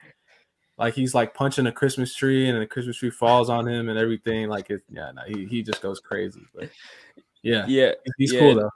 like 0.78 0.94
he's 0.94 1.14
like 1.14 1.34
punching 1.34 1.66
a 1.66 1.72
Christmas 1.72 2.14
tree 2.14 2.48
and 2.48 2.60
the 2.60 2.66
Christmas 2.66 2.96
tree 2.96 3.10
falls 3.10 3.48
on 3.48 3.68
him 3.68 3.88
and 3.88 3.98
everything. 3.98 4.48
Like 4.48 4.68
it, 4.70 4.82
yeah, 4.90 5.12
no, 5.12 5.22
he 5.26 5.46
he 5.46 5.62
just 5.62 5.80
goes 5.80 6.00
crazy. 6.00 6.42
But 6.54 6.70
yeah, 7.42 7.66
yeah, 7.68 7.92
he's 8.18 8.32
yeah. 8.32 8.40
cool 8.40 8.54
though. 8.56 8.70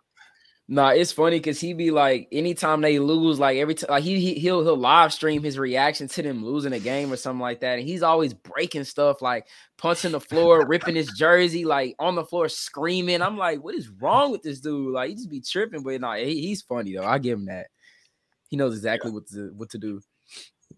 Nah, 0.69 0.89
it's 0.89 1.13
funny 1.13 1.39
because 1.39 1.61
he 1.61 1.75
be 1.75 1.93
like, 1.93 2.27
anytime 2.33 2.81
they 2.81 2.99
lose, 2.99 3.39
like 3.39 3.57
every 3.59 3.77
time, 3.77 3.89
like 3.89 4.03
he, 4.03 4.19
he 4.19 4.35
he'll 4.35 4.65
he'll 4.65 4.77
live 4.77 5.13
stream 5.13 5.45
his 5.45 5.61
reaction 5.61 6.09
to 6.09 6.23
them 6.23 6.45
losing 6.45 6.73
a 6.73 6.81
game 6.81 7.13
or 7.13 7.17
something 7.17 7.41
like 7.41 7.61
that, 7.61 7.79
and 7.79 7.87
he's 7.87 8.03
always 8.03 8.35
breaking 8.35 8.83
stuff, 8.83 9.23
like 9.23 9.47
punching 9.79 10.11
the 10.11 10.21
floor, 10.21 10.67
ripping 10.69 10.97
his 10.97 11.13
jersey, 11.17 11.65
like 11.65 11.95
on 12.01 12.17
the 12.17 12.25
floor 12.25 12.49
screaming. 12.49 13.23
I'm 13.23 13.39
like, 13.39 13.63
what 13.63 13.77
is 13.77 13.89
wrong 13.89 14.33
with 14.33 14.43
this 14.43 14.59
dude? 14.59 14.93
Like 14.93 15.11
he 15.11 15.15
just 15.15 15.31
be 15.31 15.41
tripping, 15.41 15.85
but 15.85 16.01
nah, 16.01 16.17
he, 16.17 16.41
he's 16.41 16.63
funny 16.63 16.95
though. 16.95 17.05
I 17.05 17.19
give 17.19 17.39
him 17.39 17.47
that. 17.47 17.69
He 18.49 18.57
knows 18.57 18.75
exactly 18.75 19.11
yeah. 19.11 19.15
what 19.15 19.27
to 19.29 19.53
what 19.55 19.71
to 19.71 19.79
do. 19.79 20.01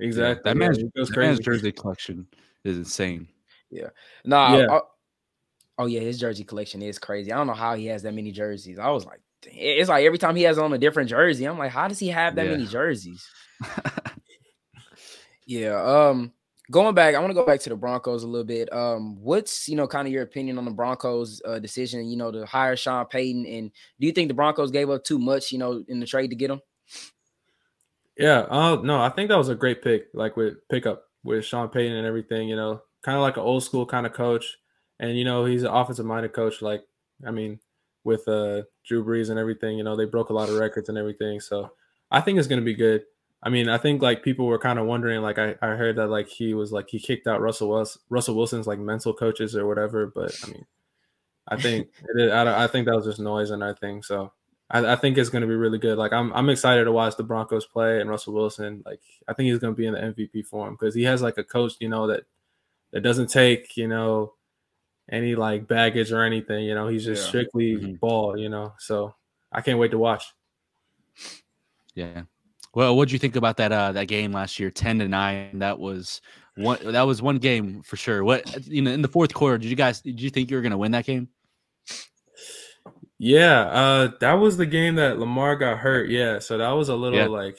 Exactly. 0.00 0.42
Yeah, 0.44 0.52
that 0.52 0.56
man's, 0.58 0.78
that 0.78 1.16
man's 1.16 1.40
jersey 1.40 1.72
collection 1.72 2.26
is 2.62 2.76
insane. 2.76 3.26
Yeah. 3.70 3.88
Nah. 4.26 4.54
Yeah. 4.54 4.66
I, 4.70 4.80
oh 5.78 5.86
yeah, 5.86 6.00
his 6.00 6.18
jersey 6.18 6.44
collection 6.44 6.82
is 6.82 6.98
crazy. 6.98 7.32
I 7.32 7.38
don't 7.38 7.46
know 7.46 7.54
how 7.54 7.74
he 7.74 7.86
has 7.86 8.02
that 8.02 8.12
many 8.12 8.32
jerseys. 8.32 8.78
I 8.78 8.90
was 8.90 9.06
like, 9.06 9.20
it's 9.46 9.88
like 9.88 10.04
every 10.04 10.18
time 10.18 10.36
he 10.36 10.42
has 10.42 10.58
on 10.58 10.72
a 10.72 10.78
different 10.78 11.10
jersey, 11.10 11.44
I'm 11.44 11.58
like, 11.58 11.72
how 11.72 11.88
does 11.88 11.98
he 11.98 12.08
have 12.08 12.34
that 12.36 12.46
yeah. 12.46 12.52
many 12.52 12.66
jerseys? 12.66 13.26
yeah. 15.46 15.80
Um, 15.82 16.32
going 16.70 16.94
back, 16.94 17.14
I 17.14 17.18
want 17.20 17.30
to 17.30 17.34
go 17.34 17.46
back 17.46 17.60
to 17.60 17.70
the 17.70 17.76
Broncos 17.76 18.22
a 18.22 18.26
little 18.26 18.44
bit. 18.44 18.72
Um, 18.72 19.22
what's 19.22 19.68
you 19.68 19.76
know 19.76 19.86
kind 19.86 20.06
of 20.06 20.12
your 20.12 20.22
opinion 20.22 20.58
on 20.58 20.64
the 20.64 20.70
Broncos 20.70 21.40
uh, 21.44 21.58
decision? 21.58 22.06
You 22.06 22.16
know, 22.16 22.30
to 22.30 22.46
hire 22.46 22.76
Sean 22.76 23.06
Payton, 23.06 23.46
and 23.46 23.70
do 24.00 24.06
you 24.06 24.12
think 24.12 24.28
the 24.28 24.34
Broncos 24.34 24.70
gave 24.70 24.90
up 24.90 25.04
too 25.04 25.18
much? 25.18 25.52
You 25.52 25.58
know, 25.58 25.84
in 25.88 26.00
the 26.00 26.06
trade 26.06 26.30
to 26.30 26.36
get 26.36 26.50
him? 26.50 26.60
Yeah. 28.16 28.40
Uh, 28.50 28.80
no, 28.82 29.00
I 29.00 29.10
think 29.10 29.28
that 29.28 29.38
was 29.38 29.48
a 29.48 29.54
great 29.54 29.82
pick. 29.82 30.08
Like 30.14 30.36
with 30.36 30.56
pickup 30.68 31.04
with 31.24 31.44
Sean 31.44 31.68
Payton 31.68 31.96
and 31.96 32.06
everything. 32.06 32.48
You 32.48 32.56
know, 32.56 32.82
kind 33.02 33.16
of 33.16 33.22
like 33.22 33.36
an 33.36 33.42
old 33.42 33.64
school 33.64 33.86
kind 33.86 34.06
of 34.06 34.12
coach, 34.12 34.58
and 34.98 35.16
you 35.16 35.24
know 35.24 35.44
he's 35.44 35.62
an 35.62 35.72
offensive 35.72 36.06
minded 36.06 36.32
coach. 36.32 36.62
Like, 36.62 36.82
I 37.26 37.30
mean, 37.30 37.60
with 38.04 38.26
uh 38.28 38.62
Drew 38.84 39.04
Brees 39.04 39.30
and 39.30 39.38
everything. 39.38 39.78
You 39.78 39.84
know, 39.84 39.96
they 39.96 40.04
broke 40.04 40.30
a 40.30 40.34
lot 40.34 40.48
of 40.48 40.56
records 40.56 40.88
and 40.88 40.98
everything. 40.98 41.40
So 41.40 41.72
I 42.10 42.20
think 42.20 42.38
it's 42.38 42.48
gonna 42.48 42.62
be 42.62 42.74
good. 42.74 43.04
I 43.42 43.50
mean, 43.50 43.68
I 43.68 43.78
think 43.78 44.02
like 44.02 44.22
people 44.22 44.46
were 44.46 44.58
kind 44.58 44.78
of 44.78 44.86
wondering, 44.86 45.22
like 45.22 45.38
I, 45.38 45.54
I 45.62 45.68
heard 45.68 45.96
that 45.96 46.08
like 46.08 46.28
he 46.28 46.54
was 46.54 46.72
like 46.72 46.88
he 46.88 46.98
kicked 46.98 47.26
out 47.26 47.40
Russell 47.40 47.68
Wilson, 47.68 48.02
Russell 48.08 48.34
Wilson's 48.34 48.66
like 48.66 48.80
mental 48.80 49.14
coaches 49.14 49.54
or 49.54 49.66
whatever. 49.66 50.06
But 50.06 50.36
I 50.44 50.48
mean, 50.48 50.66
I 51.46 51.56
think 51.56 51.88
it, 52.16 52.30
I, 52.30 52.64
I 52.64 52.66
think 52.66 52.86
that 52.86 52.96
was 52.96 53.06
just 53.06 53.20
noise 53.20 53.50
and 53.50 53.62
I 53.62 53.74
think 53.74 54.04
so. 54.04 54.32
I, 54.70 54.92
I 54.92 54.96
think 54.96 55.16
it's 55.16 55.30
going 55.30 55.42
to 55.42 55.48
be 55.48 55.54
really 55.54 55.78
good. 55.78 55.98
Like 55.98 56.12
I'm 56.12 56.32
I'm 56.32 56.48
excited 56.48 56.84
to 56.84 56.92
watch 56.92 57.16
the 57.16 57.22
Broncos 57.22 57.66
play 57.66 58.00
and 58.00 58.10
Russell 58.10 58.34
Wilson. 58.34 58.82
Like 58.84 59.00
I 59.28 59.34
think 59.34 59.48
he's 59.48 59.58
going 59.58 59.74
to 59.74 59.78
be 59.78 59.86
in 59.86 59.94
the 59.94 60.00
MVP 60.00 60.46
form 60.46 60.76
because 60.78 60.94
he 60.94 61.04
has 61.04 61.22
like 61.22 61.38
a 61.38 61.44
coach, 61.44 61.74
you 61.78 61.88
know, 61.88 62.08
that 62.08 62.24
that 62.90 63.02
doesn't 63.02 63.28
take 63.28 63.76
you 63.76 63.86
know 63.86 64.32
any 65.10 65.34
like 65.34 65.66
baggage 65.66 66.12
or 66.12 66.22
anything. 66.22 66.64
You 66.64 66.74
know, 66.74 66.88
he's 66.88 67.04
just 67.04 67.24
yeah. 67.24 67.28
strictly 67.28 67.76
mm-hmm. 67.76 67.94
ball. 67.94 68.36
You 68.36 68.48
know, 68.48 68.74
so 68.78 69.14
I 69.52 69.60
can't 69.60 69.78
wait 69.78 69.90
to 69.92 69.98
watch. 69.98 70.24
Yeah. 71.94 72.22
Well, 72.74 72.96
what 72.96 73.08
do 73.08 73.14
you 73.14 73.18
think 73.18 73.36
about 73.36 73.56
that 73.56 73.72
uh 73.72 73.92
that 73.92 74.08
game 74.08 74.32
last 74.32 74.58
year, 74.58 74.70
ten 74.70 74.98
to 74.98 75.08
nine? 75.08 75.58
That 75.58 75.78
was 75.78 76.20
one. 76.56 76.78
That 76.92 77.02
was 77.02 77.22
one 77.22 77.38
game 77.38 77.82
for 77.82 77.96
sure. 77.96 78.22
What 78.24 78.66
you 78.66 78.82
know 78.82 78.90
in 78.90 79.02
the 79.02 79.08
fourth 79.08 79.34
quarter? 79.34 79.58
Did 79.58 79.68
you 79.68 79.76
guys? 79.76 80.00
Did 80.00 80.20
you 80.20 80.30
think 80.30 80.50
you 80.50 80.56
were 80.56 80.62
going 80.62 80.72
to 80.72 80.78
win 80.78 80.92
that 80.92 81.06
game? 81.06 81.28
Yeah, 83.18 83.62
uh, 83.62 84.10
that 84.20 84.34
was 84.34 84.56
the 84.56 84.66
game 84.66 84.94
that 84.94 85.18
Lamar 85.18 85.56
got 85.56 85.78
hurt. 85.78 86.08
Yeah, 86.08 86.38
so 86.38 86.58
that 86.58 86.70
was 86.70 86.88
a 86.88 86.94
little 86.94 87.18
yeah. 87.18 87.26
like 87.26 87.58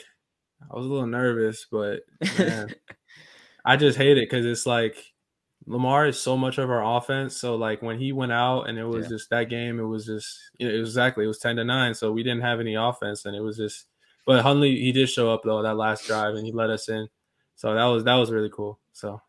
I 0.72 0.76
was 0.76 0.86
a 0.86 0.90
little 0.90 1.08
nervous, 1.08 1.68
but 1.70 2.02
man, 2.40 2.74
I 3.66 3.76
just 3.76 3.98
hate 3.98 4.18
it 4.18 4.30
because 4.30 4.46
it's 4.46 4.66
like 4.66 4.96
Lamar 5.70 6.08
is 6.08 6.20
so 6.20 6.36
much 6.36 6.58
of 6.58 6.72
our 6.72 6.98
offense. 6.98 7.38
So 7.38 7.56
like 7.56 7.84
when 7.84 8.00
he 8.00 8.12
went 8.12 8.32
out 8.32 8.64
and 8.64 8.80
it 8.80 8.86
was 8.86 9.06
yeah. 9.06 9.10
just 9.10 9.30
that 9.30 9.50
game, 9.50 9.80
it 9.80 9.84
was 9.84 10.08
just 10.08 10.40
you 10.58 10.68
know, 10.68 10.74
it 10.74 10.80
was 10.80 10.90
exactly 10.90 11.24
it 11.24 11.28
was 11.28 11.38
ten 11.38 11.56
to 11.58 11.64
nine. 11.64 11.94
So 11.94 12.12
we 12.12 12.24
didn't 12.24 12.42
have 12.42 12.60
any 12.60 12.74
offense, 12.74 13.26
and 13.26 13.36
it 13.36 13.42
was 13.42 13.56
just. 13.56 13.86
But 14.26 14.42
Huntley 14.42 14.80
he 14.80 14.92
did 14.92 15.10
show 15.10 15.32
up 15.32 15.42
though 15.44 15.62
that 15.62 15.76
last 15.76 16.06
drive 16.06 16.36
and 16.36 16.46
he 16.46 16.52
let 16.52 16.70
us 16.70 16.90
in, 16.90 17.08
so 17.56 17.74
that 17.74 17.86
was 17.86 18.04
that 18.04 18.16
was 18.16 18.32
really 18.32 18.50
cool. 18.50 18.80
So 18.94 19.22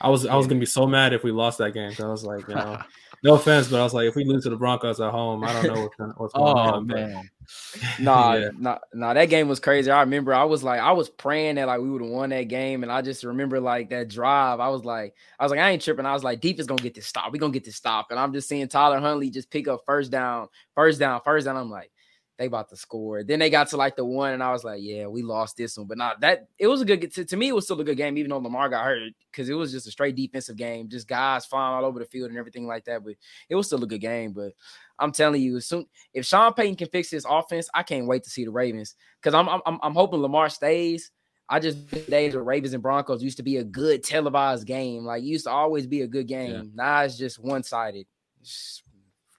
I 0.00 0.08
was 0.08 0.26
I 0.26 0.34
was 0.36 0.46
gonna 0.46 0.60
be 0.60 0.66
so 0.66 0.86
mad 0.86 1.12
if 1.12 1.22
we 1.22 1.32
lost 1.32 1.58
that 1.58 1.72
game. 1.72 1.92
So 1.92 2.06
I 2.06 2.10
was 2.10 2.24
like, 2.24 2.48
you 2.48 2.54
know, 2.54 2.78
no 3.24 3.34
offense, 3.36 3.68
but 3.68 3.80
I 3.80 3.82
was 3.82 3.94
like, 3.94 4.06
if 4.06 4.16
we 4.16 4.24
lose 4.24 4.42
to 4.42 4.50
the 4.50 4.56
Broncos 4.56 5.00
at 5.00 5.10
home, 5.10 5.42
I 5.44 5.52
don't 5.54 5.74
know 5.74 5.82
what's, 5.82 5.96
gonna, 5.96 6.14
what's 6.18 6.34
going 6.34 6.46
oh, 6.58 6.60
on. 6.60 6.86
man, 6.86 7.30
nah, 7.98 8.34
yeah. 8.34 8.48
nah, 8.58 8.78
nah, 8.92 9.14
that 9.14 9.30
game 9.30 9.48
was 9.48 9.58
crazy. 9.58 9.90
I 9.90 10.00
remember 10.00 10.34
I 10.34 10.44
was 10.44 10.62
like, 10.62 10.78
I 10.78 10.92
was 10.92 11.08
praying 11.08 11.54
that 11.54 11.66
like 11.66 11.80
we 11.80 11.90
would 11.90 12.02
have 12.02 12.10
won 12.10 12.28
that 12.30 12.48
game, 12.48 12.82
and 12.82 12.92
I 12.92 13.00
just 13.00 13.24
remember 13.24 13.60
like 13.60 13.88
that 13.88 14.08
drive. 14.08 14.60
I 14.60 14.68
was 14.68 14.84
like, 14.84 15.14
I 15.40 15.44
was 15.44 15.50
like, 15.50 15.60
I 15.60 15.70
ain't 15.70 15.80
tripping. 15.80 16.04
I 16.04 16.12
was 16.12 16.22
like, 16.22 16.42
deep 16.42 16.60
is 16.60 16.66
gonna 16.66 16.82
get 16.82 16.94
this 16.94 17.06
stop. 17.06 17.32
We 17.32 17.38
gonna 17.38 17.50
get 17.50 17.64
this 17.64 17.76
stop, 17.76 18.08
and 18.10 18.20
I'm 18.20 18.34
just 18.34 18.46
seeing 18.46 18.68
Tyler 18.68 19.00
Huntley 19.00 19.30
just 19.30 19.50
pick 19.50 19.68
up 19.68 19.80
first 19.86 20.10
down, 20.10 20.48
first 20.74 21.00
down, 21.00 21.22
first 21.24 21.46
down. 21.46 21.56
I'm 21.56 21.70
like, 21.70 21.90
they 22.36 22.46
about 22.46 22.68
to 22.70 22.76
score. 22.76 23.22
Then 23.22 23.38
they 23.38 23.50
got 23.50 23.68
to 23.68 23.76
like 23.76 23.96
the 23.96 24.04
one, 24.04 24.32
and 24.32 24.42
I 24.42 24.52
was 24.52 24.64
like, 24.64 24.80
yeah, 24.82 25.06
we 25.06 25.22
lost 25.22 25.56
this 25.56 25.78
one. 25.78 25.86
But 25.86 25.98
not 25.98 26.20
that 26.20 26.48
it 26.58 26.66
was 26.66 26.80
a 26.80 26.84
good 26.84 27.12
to, 27.12 27.24
to 27.24 27.36
me, 27.36 27.48
it 27.48 27.54
was 27.54 27.64
still 27.64 27.80
a 27.80 27.84
good 27.84 27.96
game, 27.96 28.18
even 28.18 28.30
though 28.30 28.38
Lamar 28.38 28.68
got 28.68 28.84
hurt, 28.84 29.12
because 29.30 29.48
it 29.48 29.54
was 29.54 29.70
just 29.70 29.86
a 29.86 29.90
straight 29.90 30.16
defensive 30.16 30.56
game, 30.56 30.88
just 30.88 31.06
guys 31.06 31.46
flying 31.46 31.74
all 31.74 31.84
over 31.84 31.98
the 31.98 32.06
field 32.06 32.30
and 32.30 32.38
everything 32.38 32.66
like 32.66 32.84
that. 32.86 33.04
But 33.04 33.14
it 33.48 33.54
was 33.54 33.66
still 33.66 33.84
a 33.84 33.86
good 33.86 34.00
game. 34.00 34.32
But 34.32 34.52
I'm 34.98 35.12
telling 35.12 35.42
you, 35.42 35.56
as 35.56 35.66
soon 35.66 35.86
if 36.12 36.26
Sean 36.26 36.52
Payton 36.54 36.76
can 36.76 36.88
fix 36.88 37.10
his 37.10 37.26
offense, 37.28 37.68
I 37.72 37.82
can't 37.82 38.06
wait 38.06 38.24
to 38.24 38.30
see 38.30 38.44
the 38.44 38.50
Ravens. 38.50 38.94
Because 39.20 39.34
I'm, 39.34 39.48
I'm 39.48 39.78
I'm 39.82 39.94
hoping 39.94 40.20
Lamar 40.20 40.48
stays. 40.48 41.10
I 41.48 41.60
just 41.60 42.08
days 42.08 42.34
of 42.34 42.46
Ravens 42.46 42.72
and 42.72 42.82
Broncos 42.82 43.22
used 43.22 43.36
to 43.36 43.42
be 43.42 43.58
a 43.58 43.64
good 43.64 44.02
televised 44.02 44.66
game. 44.66 45.04
Like 45.04 45.22
used 45.22 45.44
to 45.44 45.50
always 45.50 45.86
be 45.86 46.00
a 46.00 46.06
good 46.06 46.26
game. 46.26 46.50
Yeah. 46.50 46.62
Now 46.74 47.02
it's 47.02 47.18
just 47.18 47.38
one 47.38 47.62
sided. 47.62 48.06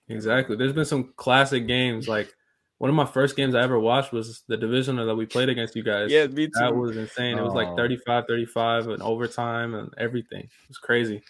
Exactly. 0.08 0.56
There's 0.56 0.74
been 0.74 0.86
some 0.86 1.14
classic 1.16 1.68
games 1.68 2.08
like 2.08 2.34
one 2.78 2.90
of 2.90 2.96
my 2.96 3.06
first 3.06 3.36
games 3.36 3.56
I 3.56 3.62
ever 3.62 3.80
watched 3.80 4.12
was 4.12 4.44
the 4.48 4.58
divisional 4.58 5.06
that 5.06 5.16
we 5.16 5.26
played 5.26 5.50
against 5.50 5.76
you 5.76 5.84
guys. 5.84 6.12
Yeah, 6.12 6.28
me 6.28 6.48
too. 6.48 6.52
That 6.56 6.76
was 6.76 6.98
insane. 6.98 7.38
It 7.38 7.44
was 7.44 7.54
like 7.54 7.76
35 7.78 8.26
35 8.28 8.88
and 8.90 9.02
overtime 9.02 9.74
and 9.76 9.94
everything. 9.98 10.42
It 10.42 10.68
was 10.68 10.78
crazy. 10.78 11.24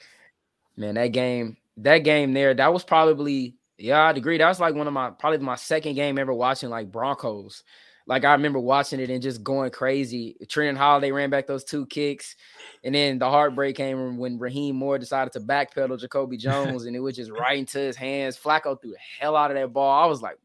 Man, 0.75 0.95
that 0.95 1.07
game, 1.07 1.57
that 1.77 1.99
game 1.99 2.33
there, 2.33 2.53
that 2.53 2.73
was 2.73 2.83
probably, 2.83 3.55
yeah, 3.77 4.03
I'd 4.05 4.17
agree. 4.17 4.39
That 4.39 4.47
was 4.47 4.59
like 4.59 4.73
one 4.73 4.87
of 4.87 4.93
my, 4.93 5.11
probably 5.11 5.37
my 5.39 5.55
second 5.55 5.93
game 5.93 6.17
ever 6.17 6.33
watching 6.33 6.69
like 6.69 6.91
Broncos. 6.91 7.63
Like 8.07 8.25
I 8.25 8.33
remember 8.33 8.59
watching 8.59 8.99
it 8.99 9.09
and 9.09 9.21
just 9.21 9.43
going 9.43 9.71
crazy. 9.71 10.37
Trindon 10.45 10.77
Holliday 10.77 11.11
ran 11.11 11.29
back 11.29 11.47
those 11.47 11.63
two 11.63 11.85
kicks. 11.87 12.35
And 12.83 12.93
then 12.93 13.19
the 13.19 13.29
heartbreak 13.29 13.75
came 13.75 14.17
when 14.17 14.37
Rahim 14.37 14.75
Moore 14.75 14.99
decided 14.99 15.33
to 15.33 15.39
backpedal 15.39 15.99
Jacoby 15.99 16.37
Jones 16.37 16.85
and 16.85 16.95
it 16.95 16.99
was 16.99 17.15
just 17.15 17.31
right 17.31 17.57
into 17.57 17.79
his 17.79 17.95
hands. 17.95 18.37
Flacco 18.37 18.79
threw 18.79 18.91
the 18.91 18.97
hell 19.19 19.35
out 19.35 19.51
of 19.51 19.57
that 19.57 19.73
ball. 19.73 20.03
I 20.03 20.07
was 20.07 20.21
like, 20.21 20.37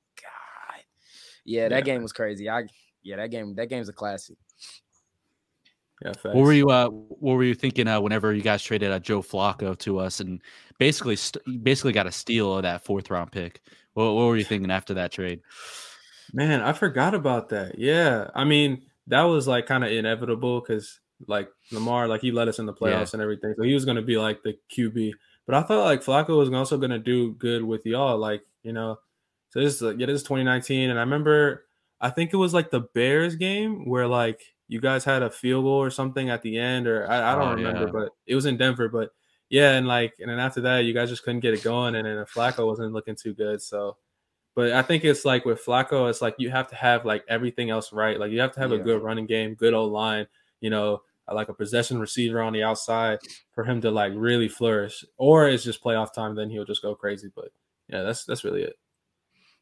yeah, 1.44 1.68
that 1.68 1.76
yeah. 1.76 1.80
game 1.80 2.02
was 2.02 2.12
crazy. 2.12 2.48
I 2.48 2.64
yeah, 3.02 3.16
that 3.16 3.30
game 3.30 3.54
that 3.56 3.68
game's 3.68 3.88
a 3.88 3.92
classic. 3.92 4.36
Yeah, 6.04 6.12
what 6.22 6.36
were 6.36 6.52
you 6.52 6.70
uh 6.70 6.88
what 6.88 7.34
were 7.34 7.44
you 7.44 7.54
thinking 7.54 7.86
uh 7.86 8.00
whenever 8.00 8.32
you 8.32 8.42
guys 8.42 8.62
traded 8.62 8.90
uh, 8.90 8.98
Joe 8.98 9.22
Flacco 9.22 9.78
to 9.80 9.98
us 9.98 10.20
and 10.20 10.40
basically 10.78 11.16
st- 11.16 11.62
basically 11.62 11.92
got 11.92 12.06
a 12.06 12.12
steal 12.12 12.56
of 12.56 12.62
that 12.62 12.84
fourth 12.84 13.10
round 13.10 13.32
pick? 13.32 13.60
What, 13.94 14.14
what 14.14 14.26
were 14.26 14.36
you 14.36 14.44
thinking 14.44 14.70
after 14.70 14.94
that 14.94 15.12
trade? 15.12 15.40
Man, 16.32 16.60
I 16.62 16.72
forgot 16.72 17.14
about 17.14 17.50
that. 17.50 17.78
Yeah, 17.78 18.30
I 18.34 18.44
mean 18.44 18.82
that 19.08 19.22
was 19.22 19.46
like 19.46 19.66
kind 19.66 19.84
of 19.84 19.90
inevitable 19.90 20.60
because 20.60 21.00
like 21.26 21.50
Lamar, 21.70 22.08
like 22.08 22.22
he 22.22 22.32
led 22.32 22.48
us 22.48 22.58
in 22.58 22.66
the 22.66 22.72
playoffs 22.72 23.12
yeah. 23.12 23.14
and 23.14 23.22
everything, 23.22 23.54
so 23.56 23.62
he 23.62 23.74
was 23.74 23.84
going 23.84 23.96
to 23.96 24.02
be 24.02 24.16
like 24.16 24.42
the 24.42 24.56
QB. 24.74 25.12
But 25.46 25.54
I 25.54 25.62
thought 25.62 25.84
like 25.84 26.02
Flacco 26.02 26.38
was 26.38 26.50
also 26.50 26.78
going 26.78 26.90
to 26.92 26.98
do 26.98 27.32
good 27.32 27.62
with 27.62 27.84
y'all, 27.84 28.16
like 28.16 28.42
you 28.62 28.72
know, 28.72 28.98
so 29.50 29.60
this 29.60 29.80
is 29.80 29.96
yeah, 29.98 30.06
this 30.06 30.22
is 30.22 30.22
2019, 30.22 30.90
and 30.90 30.98
I 30.98 31.02
remember 31.02 31.66
I 32.00 32.10
think 32.10 32.32
it 32.32 32.36
was 32.36 32.54
like 32.54 32.70
the 32.70 32.86
Bears 32.94 33.36
game 33.36 33.88
where 33.88 34.06
like 34.06 34.42
you 34.68 34.80
guys 34.80 35.04
had 35.04 35.22
a 35.22 35.30
field 35.30 35.64
goal 35.64 35.82
or 35.82 35.90
something 35.90 36.30
at 36.30 36.42
the 36.42 36.56
end, 36.56 36.86
or 36.86 37.10
I, 37.10 37.32
I 37.32 37.34
don't 37.34 37.48
oh, 37.48 37.54
remember, 37.54 37.86
yeah. 37.86 37.92
but 37.92 38.10
it 38.26 38.34
was 38.34 38.46
in 38.46 38.56
Denver. 38.56 38.88
But 38.88 39.10
yeah, 39.50 39.72
and 39.72 39.86
like 39.86 40.14
and 40.20 40.30
then 40.30 40.38
after 40.38 40.62
that, 40.62 40.84
you 40.84 40.94
guys 40.94 41.10
just 41.10 41.24
couldn't 41.24 41.40
get 41.40 41.54
it 41.54 41.62
going, 41.62 41.96
and 41.96 42.06
then 42.06 42.24
Flacco 42.24 42.66
wasn't 42.66 42.92
looking 42.92 43.16
too 43.16 43.34
good. 43.34 43.60
So, 43.60 43.96
but 44.54 44.72
I 44.72 44.82
think 44.82 45.04
it's 45.04 45.24
like 45.24 45.44
with 45.44 45.64
Flacco, 45.64 46.08
it's 46.08 46.22
like 46.22 46.36
you 46.38 46.50
have 46.50 46.68
to 46.68 46.76
have 46.76 47.04
like 47.04 47.24
everything 47.28 47.68
else 47.68 47.92
right. 47.92 48.18
Like 48.18 48.30
you 48.30 48.40
have 48.40 48.52
to 48.52 48.60
have 48.60 48.70
yeah. 48.70 48.78
a 48.78 48.82
good 48.82 49.02
running 49.02 49.26
game, 49.26 49.54
good 49.54 49.74
old 49.74 49.92
line, 49.92 50.26
you 50.60 50.70
know, 50.70 51.02
uh, 51.28 51.34
like 51.34 51.48
a 51.48 51.54
possession 51.54 51.98
receiver 51.98 52.40
on 52.40 52.52
the 52.52 52.62
outside 52.62 53.18
for 53.52 53.64
him 53.64 53.80
to 53.80 53.90
like 53.90 54.12
really 54.14 54.48
flourish. 54.48 55.04
Or 55.18 55.48
it's 55.48 55.64
just 55.64 55.82
playoff 55.82 56.14
time, 56.14 56.34
then 56.34 56.48
he'll 56.48 56.64
just 56.64 56.82
go 56.82 56.94
crazy. 56.94 57.30
But 57.34 57.48
yeah, 57.88 58.02
that's 58.02 58.24
that's 58.24 58.44
really 58.44 58.62
it. 58.62 58.76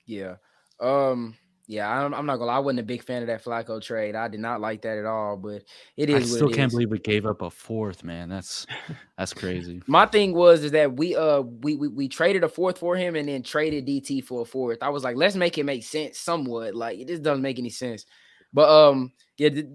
Yeah. 0.09 0.37
Um, 0.81 1.37
Yeah, 1.67 1.89
I'm, 1.89 2.15
I'm, 2.15 2.25
not 2.25 2.37
gonna. 2.37 2.47
Lie, 2.47 2.57
I 2.57 2.61
wasn't 2.61 2.81
a 2.81 2.85
big 2.85 3.05
fan 3.05 3.21
of 3.21 3.29
that 3.29 3.45
Flacco 3.45 3.81
trade. 3.81 4.15
I 4.15 4.27
did 4.29 4.41
not 4.41 4.61
like 4.61 4.83
that 4.83 4.97
at 4.97 5.05
all. 5.05 5.37
But 5.37 5.65
it 5.99 6.09
is. 6.09 6.33
I 6.33 6.37
still 6.37 6.49
can't 6.49 6.69
is. 6.69 6.73
believe 6.73 6.91
we 6.91 6.99
gave 6.99 7.27
up 7.27 7.43
a 7.43 7.51
fourth, 7.51 8.03
man. 8.03 8.31
That's 8.31 8.67
that's 9.19 9.35
crazy. 9.35 9.83
My 9.87 10.07
thing 10.07 10.33
was 10.33 10.65
is 10.65 10.73
that 10.73 10.97
we 10.97 11.15
uh 11.15 11.43
we, 11.43 11.77
we 11.77 11.89
we 11.89 12.09
traded 12.09 12.43
a 12.43 12.49
fourth 12.49 12.79
for 12.79 12.97
him 12.97 13.17
and 13.17 13.29
then 13.29 13.43
traded 13.43 13.87
DT 13.87 14.25
for 14.25 14.43
a 14.43 14.45
fourth. 14.47 14.79
I 14.83 14.89
was 14.89 15.05
like, 15.05 15.17
let's 15.17 15.37
make 15.37 15.59
it 15.59 15.65
make 15.65 15.85
sense 15.85 16.19
somewhat. 16.19 16.75
Like 16.75 16.99
it 16.99 17.07
just 17.07 17.23
doesn't 17.23 17.43
make 17.43 17.59
any 17.59 17.71
sense. 17.71 18.07
But 18.53 18.71
um, 18.71 19.13
yeah, 19.37 19.51
th- 19.51 19.67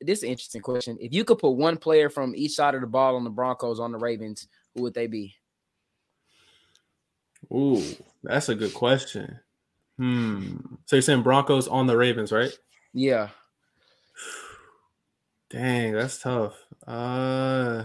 this 0.00 0.18
is 0.18 0.24
an 0.24 0.30
interesting 0.30 0.62
question. 0.62 0.98
If 1.00 1.12
you 1.12 1.24
could 1.24 1.38
put 1.38 1.52
one 1.52 1.76
player 1.76 2.10
from 2.10 2.34
each 2.34 2.54
side 2.54 2.74
of 2.74 2.80
the 2.80 2.88
ball 2.88 3.14
on 3.14 3.22
the 3.22 3.30
Broncos 3.30 3.78
on 3.78 3.92
the 3.92 3.98
Ravens, 3.98 4.48
who 4.74 4.82
would 4.82 4.94
they 4.94 5.06
be? 5.06 5.36
Ooh, 7.52 7.82
that's 8.24 8.48
a 8.48 8.56
good 8.56 8.74
question. 8.74 9.38
Hmm. 9.98 10.56
So 10.86 10.96
you're 10.96 11.02
saying 11.02 11.22
Broncos 11.22 11.68
on 11.68 11.86
the 11.86 11.96
Ravens, 11.96 12.32
right? 12.32 12.56
Yeah. 12.94 13.28
Dang, 15.50 15.92
that's 15.92 16.18
tough. 16.18 16.54
Uh 16.86 17.84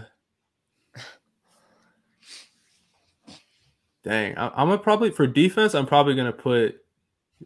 Dang, 4.04 4.36
I, 4.36 4.46
am 4.62 4.68
gonna 4.68 4.78
probably 4.78 5.10
for 5.10 5.26
defense. 5.26 5.74
I'm 5.74 5.86
probably 5.86 6.14
gonna 6.14 6.32
put. 6.32 6.76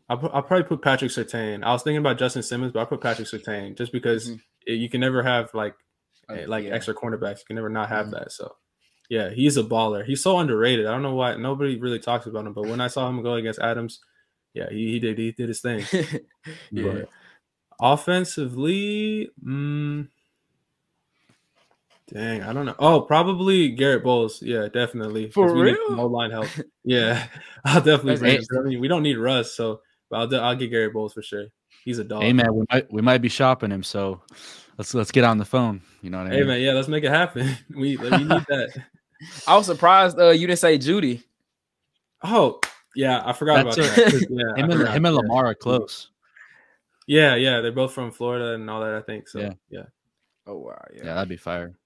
I'll, 0.08 0.30
I'll, 0.32 0.42
probably 0.42 0.64
put 0.64 0.82
Patrick 0.82 1.10
Surtain. 1.10 1.64
I 1.64 1.72
was 1.72 1.82
thinking 1.82 1.98
about 1.98 2.18
Justin 2.18 2.42
Simmons, 2.42 2.72
but 2.72 2.80
I 2.80 2.84
put 2.84 3.00
Patrick 3.00 3.28
Surtain 3.28 3.76
just 3.76 3.92
because 3.92 4.28
mm-hmm. 4.28 4.36
it, 4.66 4.74
you 4.74 4.88
can 4.88 5.00
never 5.00 5.22
have 5.22 5.54
like 5.54 5.74
uh, 6.28 6.46
like 6.48 6.64
yeah. 6.64 6.72
extra 6.72 6.94
cornerbacks. 6.94 7.38
You 7.38 7.44
can 7.46 7.56
never 7.56 7.68
not 7.68 7.88
have 7.88 8.06
mm-hmm. 8.06 8.16
that. 8.16 8.32
So 8.32 8.56
yeah, 9.08 9.30
he's 9.30 9.56
a 9.56 9.62
baller. 9.62 10.04
He's 10.04 10.22
so 10.22 10.38
underrated. 10.38 10.86
I 10.86 10.90
don't 10.90 11.02
know 11.02 11.14
why 11.14 11.36
nobody 11.36 11.78
really 11.78 12.00
talks 12.00 12.26
about 12.26 12.44
him, 12.44 12.52
but 12.52 12.66
when 12.66 12.80
I 12.80 12.88
saw 12.88 13.08
him 13.08 13.22
go 13.22 13.34
against 13.34 13.60
Adams, 13.60 14.00
yeah, 14.54 14.68
he, 14.70 14.92
he 14.92 14.98
did 14.98 15.18
he 15.18 15.32
did 15.32 15.48
his 15.48 15.60
thing. 15.60 15.84
yeah. 16.72 16.82
But 16.82 17.08
offensively, 17.80 19.30
mm, 19.44 20.08
dang, 22.12 22.42
I 22.42 22.52
don't 22.52 22.66
know. 22.66 22.74
Oh, 22.78 23.02
probably 23.02 23.70
Garett 23.70 24.02
Bolles. 24.02 24.42
Yeah, 24.42 24.68
definitely. 24.68 25.30
For 25.30 25.54
real, 25.54 25.76
no 25.90 26.06
line 26.06 26.30
help. 26.30 26.46
Yeah, 26.84 27.26
I'll 27.66 27.82
definitely 27.82 28.16
bring 28.16 28.38
I 28.56 28.60
mean, 28.62 28.80
we 28.80 28.88
don't 28.88 29.02
need 29.02 29.18
Russ, 29.18 29.54
so 29.54 29.82
I'll 30.10 30.34
I'll 30.36 30.56
get 30.56 30.70
Garett 30.70 30.94
Bolles 30.94 31.12
for 31.12 31.20
sure. 31.20 31.46
He's 31.84 31.98
a 31.98 32.04
dog. 32.04 32.22
Hey 32.22 32.32
man, 32.32 32.54
we 32.54 32.64
might 32.70 32.90
we 32.92 33.02
might 33.02 33.18
be 33.18 33.28
shopping 33.28 33.70
him, 33.70 33.82
so 33.82 34.22
let's 34.78 34.94
let's 34.94 35.12
get 35.12 35.24
on 35.24 35.36
the 35.36 35.44
phone. 35.44 35.82
You 36.00 36.08
know 36.08 36.18
what 36.18 36.28
I 36.28 36.30
mean? 36.30 36.38
Hey 36.38 36.44
man, 36.46 36.60
yeah, 36.62 36.72
let's 36.72 36.88
make 36.88 37.04
it 37.04 37.10
happen. 37.10 37.56
We 37.68 37.98
we 37.98 38.08
need 38.08 38.28
that. 38.28 38.84
I 39.46 39.56
was 39.56 39.66
surprised 39.66 40.18
uh, 40.18 40.30
you 40.30 40.46
didn't 40.46 40.60
say 40.60 40.78
Jeudy. 40.78 41.22
Oh, 42.22 42.60
yeah, 42.98 43.22
I 43.24 43.32
forgot 43.32 43.64
That's 43.64 43.78
about 43.78 43.94
that. 43.94 44.26
Yeah, 44.28 44.64
him, 44.64 44.70
and, 44.72 44.88
him 44.88 45.06
and 45.06 45.14
Lamar 45.14 45.46
are 45.46 45.54
close. 45.54 46.10
Yeah, 47.06 47.36
yeah, 47.36 47.60
they're 47.60 47.70
both 47.70 47.92
from 47.92 48.10
Florida 48.10 48.54
and 48.54 48.68
all 48.68 48.80
that. 48.80 48.92
I 48.92 49.00
think 49.02 49.28
so. 49.28 49.38
Yeah, 49.38 49.52
yeah. 49.70 49.84
Oh 50.48 50.56
wow, 50.56 50.84
yeah, 50.92 51.02
yeah 51.04 51.14
that'd 51.14 51.28
be 51.28 51.36
fire. 51.36 51.78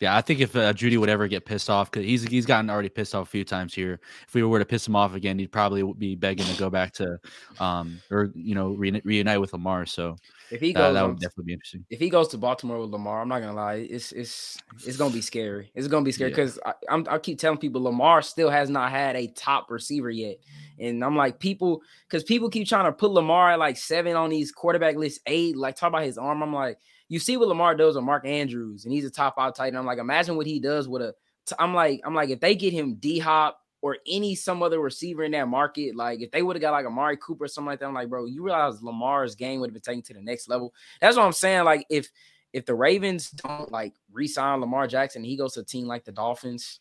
Yeah, 0.00 0.16
I 0.16 0.20
think 0.20 0.38
if 0.38 0.54
uh, 0.54 0.72
Jeudy 0.72 0.98
would 0.98 1.08
ever 1.08 1.26
get 1.26 1.44
pissed 1.44 1.68
off, 1.68 1.90
because 1.90 2.06
he's 2.06 2.22
he's 2.22 2.46
gotten 2.46 2.70
already 2.70 2.90
pissed 2.90 3.12
off 3.12 3.26
a 3.26 3.30
few 3.30 3.44
times 3.44 3.74
here. 3.74 3.98
If 4.28 4.34
we 4.34 4.44
were 4.44 4.60
to 4.60 4.64
piss 4.64 4.86
him 4.86 4.94
off 4.94 5.16
again, 5.16 5.36
he'd 5.36 5.50
probably 5.50 5.82
be 5.94 6.14
begging 6.14 6.46
to 6.46 6.56
go 6.56 6.70
back 6.70 6.92
to, 6.94 7.18
um, 7.58 8.00
or 8.08 8.30
you 8.36 8.54
know, 8.54 8.68
re- 8.70 9.02
reunite 9.04 9.40
with 9.40 9.52
Lamar. 9.52 9.84
So 9.84 10.16
if 10.52 10.60
he 10.60 10.72
goes, 10.72 10.94
that 10.94 11.06
would 11.06 11.18
definitely 11.18 11.44
be 11.44 11.52
interesting. 11.54 11.84
If 11.88 11.98
he 11.98 12.10
goes 12.10 12.28
to 12.28 12.38
Baltimore 12.38 12.80
with 12.80 12.90
Lamar, 12.90 13.22
I'm 13.22 13.28
not 13.28 13.40
gonna 13.40 13.54
lie, 13.54 13.86
it's 13.88 14.12
it's 14.12 14.58
it's 14.86 14.96
gonna 14.96 15.12
be 15.12 15.20
scary. 15.20 15.72
It's 15.74 15.88
gonna 15.88 16.04
be 16.04 16.12
scary 16.12 16.30
because 16.30 16.58
yeah. 16.64 16.72
I, 16.90 17.14
I 17.14 17.18
keep 17.18 17.38
telling 17.38 17.58
people 17.58 17.82
Lamar 17.82 18.22
still 18.22 18.50
has 18.50 18.68
not 18.68 18.90
had 18.90 19.16
a 19.16 19.28
top 19.28 19.70
receiver 19.70 20.10
yet, 20.10 20.36
and 20.78 21.02
I'm 21.02 21.16
like 21.16 21.38
people 21.38 21.82
because 22.08 22.22
people 22.22 22.50
keep 22.50 22.68
trying 22.68 22.84
to 22.84 22.92
put 22.92 23.10
Lamar 23.10 23.52
at 23.52 23.58
like 23.58 23.76
seven 23.76 24.14
on 24.14 24.30
these 24.30 24.52
quarterback 24.52 24.96
list 24.96 25.20
eight, 25.26 25.56
like 25.56 25.76
talk 25.76 25.88
about 25.88 26.04
his 26.04 26.18
arm. 26.18 26.42
I'm 26.42 26.52
like 26.52 26.78
you 27.12 27.18
see 27.18 27.36
what 27.36 27.48
Lamar 27.48 27.74
does 27.74 27.94
with 27.94 28.04
Mark 28.04 28.26
Andrews, 28.26 28.84
and 28.84 28.92
he's 28.92 29.04
a 29.04 29.10
top 29.10 29.36
five 29.36 29.54
tight 29.54 29.68
end. 29.68 29.76
I'm 29.76 29.84
like, 29.84 29.98
imagine 29.98 30.34
what 30.34 30.46
he 30.46 30.58
does 30.58 30.88
with 30.88 31.02
a. 31.02 31.14
I'm 31.58 31.74
like, 31.74 32.00
I'm 32.06 32.14
like, 32.14 32.30
if 32.30 32.40
they 32.40 32.54
get 32.54 32.72
him 32.72 32.94
D 32.94 33.18
Hop 33.18 33.58
or 33.82 33.98
any 34.06 34.34
some 34.36 34.62
other 34.62 34.80
receiver 34.80 35.24
in 35.24 35.32
that 35.32 35.48
market, 35.48 35.96
like 35.96 36.20
if 36.20 36.30
they 36.30 36.42
would 36.42 36.56
have 36.56 36.60
got 36.60 36.70
like 36.70 36.86
Amari 36.86 37.16
Cooper 37.16 37.44
or 37.44 37.48
something 37.48 37.66
like 37.66 37.80
that, 37.80 37.86
I'm 37.86 37.94
like, 37.94 38.08
bro, 38.08 38.26
you 38.26 38.42
realize 38.42 38.80
Lamar's 38.80 39.34
game 39.34 39.60
would 39.60 39.68
have 39.68 39.74
been 39.74 39.82
taken 39.82 40.02
to 40.02 40.14
the 40.14 40.22
next 40.22 40.48
level. 40.48 40.72
That's 41.00 41.16
what 41.16 41.26
I'm 41.26 41.32
saying. 41.32 41.64
Like 41.64 41.84
if 41.90 42.08
if 42.52 42.64
the 42.64 42.74
Ravens 42.74 43.30
don't 43.30 43.70
like 43.72 43.94
re-sign 44.12 44.60
Lamar 44.60 44.86
Jackson, 44.86 45.24
he 45.24 45.36
goes 45.36 45.54
to 45.54 45.60
a 45.60 45.64
team 45.64 45.86
like 45.86 46.04
the 46.04 46.12
Dolphins. 46.12 46.80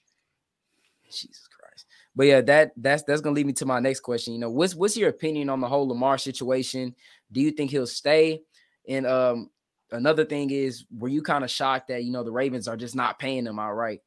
Jesus 1.09 1.47
Christ. 1.47 1.87
But 2.15 2.27
yeah, 2.27 2.41
that 2.41 2.71
that's 2.77 3.03
that's 3.03 3.21
gonna 3.21 3.35
lead 3.35 3.47
me 3.47 3.53
to 3.53 3.65
my 3.65 3.79
next 3.79 4.01
question. 4.01 4.33
You 4.33 4.39
know, 4.39 4.51
what's 4.51 4.75
what's 4.75 4.95
your 4.95 5.09
opinion 5.09 5.49
on 5.49 5.59
the 5.59 5.67
whole 5.67 5.87
Lamar 5.87 6.19
situation? 6.19 6.95
Do 7.31 7.41
you 7.41 7.51
think 7.51 7.71
he'll 7.71 7.87
stay? 7.87 8.41
And 8.87 9.07
um, 9.07 9.49
another 9.91 10.23
thing 10.23 10.51
is, 10.51 10.85
were 10.95 11.09
you 11.09 11.23
kind 11.23 11.43
of 11.43 11.49
shocked 11.49 11.87
that 11.87 12.03
you 12.03 12.11
know 12.11 12.23
the 12.23 12.31
Ravens 12.31 12.67
are 12.67 12.77
just 12.77 12.95
not 12.95 13.17
paying 13.17 13.45
them 13.45 13.57
outright? 13.57 14.01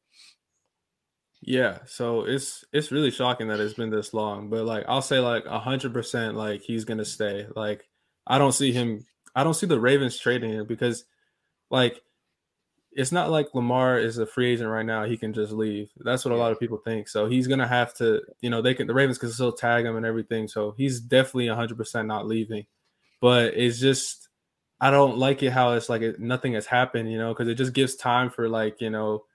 Yeah, 1.47 1.79
so 1.85 2.21
it's 2.25 2.65
it's 2.73 2.91
really 2.91 3.11
shocking 3.11 3.49
that 3.49 3.59
it's 3.59 3.75
been 3.75 3.91
this 3.91 4.15
long, 4.15 4.49
but 4.49 4.65
like 4.65 4.83
I'll 4.87 5.01
say 5.03 5.19
like 5.19 5.45
a 5.45 5.59
hundred 5.59 5.93
percent 5.93 6.35
like 6.35 6.61
he's 6.61 6.85
gonna 6.85 7.05
stay. 7.05 7.45
Like 7.55 7.87
I 8.25 8.39
don't 8.39 8.51
see 8.51 8.71
him 8.71 9.05
I 9.35 9.43
don't 9.43 9.53
see 9.53 9.67
the 9.67 9.79
Ravens 9.79 10.17
trading 10.17 10.51
him 10.51 10.65
because 10.65 11.05
like 11.69 12.01
it's 12.91 13.11
not 13.11 13.29
like 13.31 13.53
Lamar 13.55 13.99
is 13.99 14.17
a 14.17 14.25
free 14.25 14.53
agent 14.53 14.69
right 14.69 14.85
now. 14.85 15.05
He 15.05 15.17
can 15.17 15.33
just 15.33 15.51
leave. 15.51 15.91
That's 15.97 16.25
what 16.25 16.33
a 16.33 16.37
lot 16.37 16.51
of 16.51 16.59
people 16.59 16.77
think. 16.79 17.09
So 17.09 17.27
he's 17.27 17.47
gonna 17.47 17.67
have 17.67 17.93
to, 17.95 18.21
you 18.41 18.49
know, 18.49 18.61
they 18.61 18.73
can 18.73 18.87
the 18.87 18.93
Ravens 18.95 19.19
can 19.19 19.31
still 19.31 19.53
tag 19.53 19.85
him 19.85 19.97
and 19.97 20.05
everything. 20.05 20.47
So 20.47 20.73
he's 20.77 20.99
definitely 21.01 21.47
hundred 21.49 21.77
percent 21.77 22.07
not 22.07 22.27
leaving. 22.27 22.65
But 23.21 23.55
it's 23.55 23.79
just 23.79 24.29
I 24.81 24.91
don't 24.91 25.17
like 25.17 25.43
it 25.43 25.51
how 25.51 25.73
it's 25.73 25.89
like 25.89 26.01
it, 26.01 26.19
nothing 26.19 26.53
has 26.53 26.65
happened, 26.67 27.11
you 27.11 27.17
know, 27.17 27.33
because 27.33 27.47
it 27.49 27.55
just 27.55 27.73
gives 27.73 27.95
time 27.95 28.29
for 28.31 28.49
like 28.49 28.81
you 28.81 28.89
know, 28.89 29.25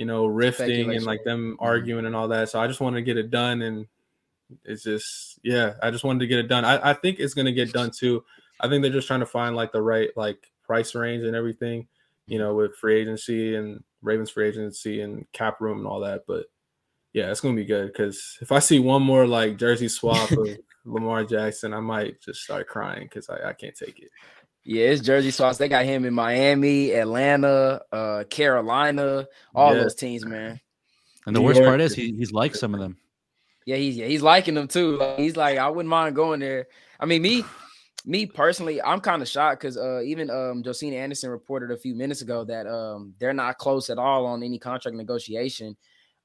you 0.00 0.06
know, 0.06 0.24
rifting 0.24 0.94
and 0.94 1.04
like 1.04 1.24
them 1.24 1.52
mm-hmm. 1.52 1.62
arguing 1.62 2.06
and 2.06 2.16
all 2.16 2.28
that. 2.28 2.48
So 2.48 2.58
I 2.58 2.66
just 2.66 2.80
want 2.80 2.96
to 2.96 3.02
get 3.02 3.18
it 3.18 3.30
done, 3.30 3.60
and 3.60 3.86
it's 4.64 4.82
just 4.82 5.38
yeah, 5.42 5.74
I 5.82 5.90
just 5.90 6.04
wanted 6.04 6.20
to 6.20 6.26
get 6.26 6.38
it 6.38 6.48
done. 6.48 6.64
I, 6.64 6.92
I 6.92 6.94
think 6.94 7.18
it's 7.18 7.34
gonna 7.34 7.52
get 7.52 7.74
done 7.74 7.90
too. 7.90 8.24
I 8.58 8.68
think 8.70 8.80
they're 8.80 8.90
just 8.90 9.06
trying 9.06 9.20
to 9.20 9.26
find 9.26 9.54
like 9.54 9.72
the 9.72 9.82
right 9.82 10.08
like 10.16 10.50
price 10.62 10.94
range 10.94 11.24
and 11.24 11.36
everything, 11.36 11.86
you 12.26 12.38
know, 12.38 12.54
with 12.54 12.76
free 12.76 12.98
agency 12.98 13.54
and 13.54 13.84
Ravens 14.00 14.30
free 14.30 14.48
agency 14.48 15.02
and 15.02 15.30
cap 15.34 15.60
room 15.60 15.76
and 15.76 15.86
all 15.86 16.00
that. 16.00 16.22
But 16.26 16.46
yeah, 17.12 17.30
it's 17.30 17.42
gonna 17.42 17.54
be 17.54 17.66
good 17.66 17.88
because 17.88 18.38
if 18.40 18.52
I 18.52 18.58
see 18.60 18.78
one 18.78 19.02
more 19.02 19.26
like 19.26 19.58
jersey 19.58 19.88
swap 19.88 20.30
of 20.30 20.48
Lamar 20.86 21.24
Jackson, 21.24 21.74
I 21.74 21.80
might 21.80 22.22
just 22.22 22.40
start 22.40 22.68
crying 22.68 23.02
because 23.02 23.28
I, 23.28 23.50
I 23.50 23.52
can't 23.52 23.76
take 23.76 23.98
it. 23.98 24.10
Yeah, 24.64 24.86
it's 24.86 25.00
Jersey 25.00 25.30
Sauce. 25.30 25.58
They 25.58 25.68
got 25.68 25.84
him 25.84 26.04
in 26.04 26.12
Miami, 26.12 26.92
Atlanta, 26.92 27.80
uh, 27.90 28.24
Carolina, 28.28 29.26
all 29.54 29.74
yeah. 29.74 29.82
those 29.82 29.94
teams, 29.94 30.24
man. 30.24 30.60
And 31.26 31.34
the 31.34 31.40
New 31.40 31.46
worst 31.46 31.60
York. 31.60 31.68
part 31.68 31.80
is 31.80 31.94
he, 31.94 32.12
he's 32.12 32.32
like 32.32 32.54
some 32.54 32.74
of 32.74 32.80
them. 32.80 32.96
Yeah, 33.66 33.76
he's 33.76 33.96
yeah, 33.96 34.06
he's 34.06 34.22
liking 34.22 34.54
them 34.54 34.68
too. 34.68 34.96
Like, 34.96 35.18
he's 35.18 35.36
like, 35.36 35.58
I 35.58 35.68
wouldn't 35.68 35.88
mind 35.88 36.14
going 36.16 36.40
there. 36.40 36.66
I 36.98 37.06
mean, 37.06 37.22
me, 37.22 37.44
me 38.04 38.26
personally, 38.26 38.80
I'm 38.82 39.00
kind 39.00 39.22
of 39.22 39.28
shocked 39.28 39.60
because 39.60 39.76
uh, 39.76 40.00
even 40.02 40.30
um, 40.30 40.62
Josina 40.62 40.96
Anderson 40.96 41.30
reported 41.30 41.70
a 41.70 41.76
few 41.76 41.94
minutes 41.94 42.22
ago 42.22 42.44
that 42.44 42.66
um, 42.66 43.14
they're 43.18 43.32
not 43.32 43.58
close 43.58 43.90
at 43.90 43.98
all 43.98 44.26
on 44.26 44.42
any 44.42 44.58
contract 44.58 44.96
negotiation. 44.96 45.76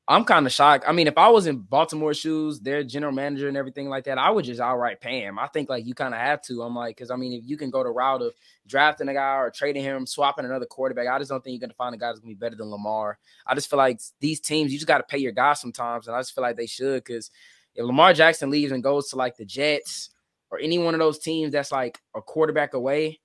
I'm 0.08 0.24
kind 0.24 0.46
of 0.46 0.52
shocked. 0.52 0.86
I 0.88 0.92
mean, 0.92 1.08
if 1.08 1.18
I 1.18 1.30
was 1.30 1.48
in 1.48 1.58
Baltimore 1.58 2.14
shoes, 2.14 2.60
their 2.60 2.84
general 2.84 3.12
manager 3.12 3.48
and 3.48 3.58
everything 3.58 3.90
like 3.90 4.04
that, 4.04 4.20
I 4.20 4.30
would 4.30 4.46
just 4.46 4.62
outright 4.62 5.02
pay 5.02 5.22
him. 5.22 5.40
I 5.40 5.48
think 5.48 5.68
like 5.68 5.84
you 5.84 5.96
kind 5.96 6.14
of 6.14 6.20
have 6.20 6.44
to. 6.44 6.62
I'm 6.62 6.76
like, 6.76 6.96
because 6.96 7.10
I 7.10 7.16
mean, 7.16 7.34
if 7.34 7.42
you 7.44 7.58
can 7.58 7.72
go 7.72 7.84
the 7.84 7.90
route 7.90 8.22
of 8.22 8.34
drafting 8.68 9.10
a 9.10 9.14
guy 9.14 9.38
or 9.38 9.50
trading 9.50 9.82
him, 9.82 10.06
swapping 10.06 10.46
another 10.46 10.68
quarterback, 10.68 11.08
I 11.08 11.18
just 11.18 11.32
don't 11.32 11.44
think 11.44 11.54
you're 11.54 11.68
gonna 11.68 11.74
find 11.74 11.96
a 11.96 11.98
guy 11.98 12.08
that's 12.08 12.20
gonna 12.20 12.36
be 12.36 12.36
better 12.36 12.56
than 12.56 12.70
Lamar. 12.70 13.18
I 13.48 13.56
just 13.56 13.68
feel 13.68 13.78
like 13.78 14.00
these 14.20 14.40
teams, 14.40 14.72
you 14.72 14.78
just 14.78 14.88
got 14.88 15.00
to 15.00 15.04
pay 15.06 15.18
your 15.18 15.32
guys 15.32 15.60
sometimes, 15.60 16.08
and 16.08 16.16
I 16.16 16.20
just 16.20 16.36
feel 16.36 16.44
like 16.44 16.56
they 16.58 16.68
should. 16.68 17.04
Because 17.04 17.32
if 17.74 17.84
Lamar 17.84 18.14
Jackson 18.14 18.52
leaves 18.52 18.72
and 18.72 18.84
goes 18.84 19.10
to 19.10 19.16
like 19.16 19.38
the 19.38 19.46
Jets 19.46 20.12
or 20.52 20.60
any 20.60 20.78
one 20.78 20.94
of 20.94 21.00
those 21.00 21.18
teams 21.18 21.52
that's 21.52 21.72
like 21.72 22.00
a 22.16 22.22
quarterback 22.22 22.76
away, 22.76 23.22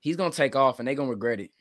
he's 0.00 0.16
gonna 0.16 0.32
take 0.32 0.56
off 0.56 0.80
and 0.80 0.88
they're 0.88 0.96
gonna 0.96 1.08
regret 1.08 1.38
it. 1.38 1.52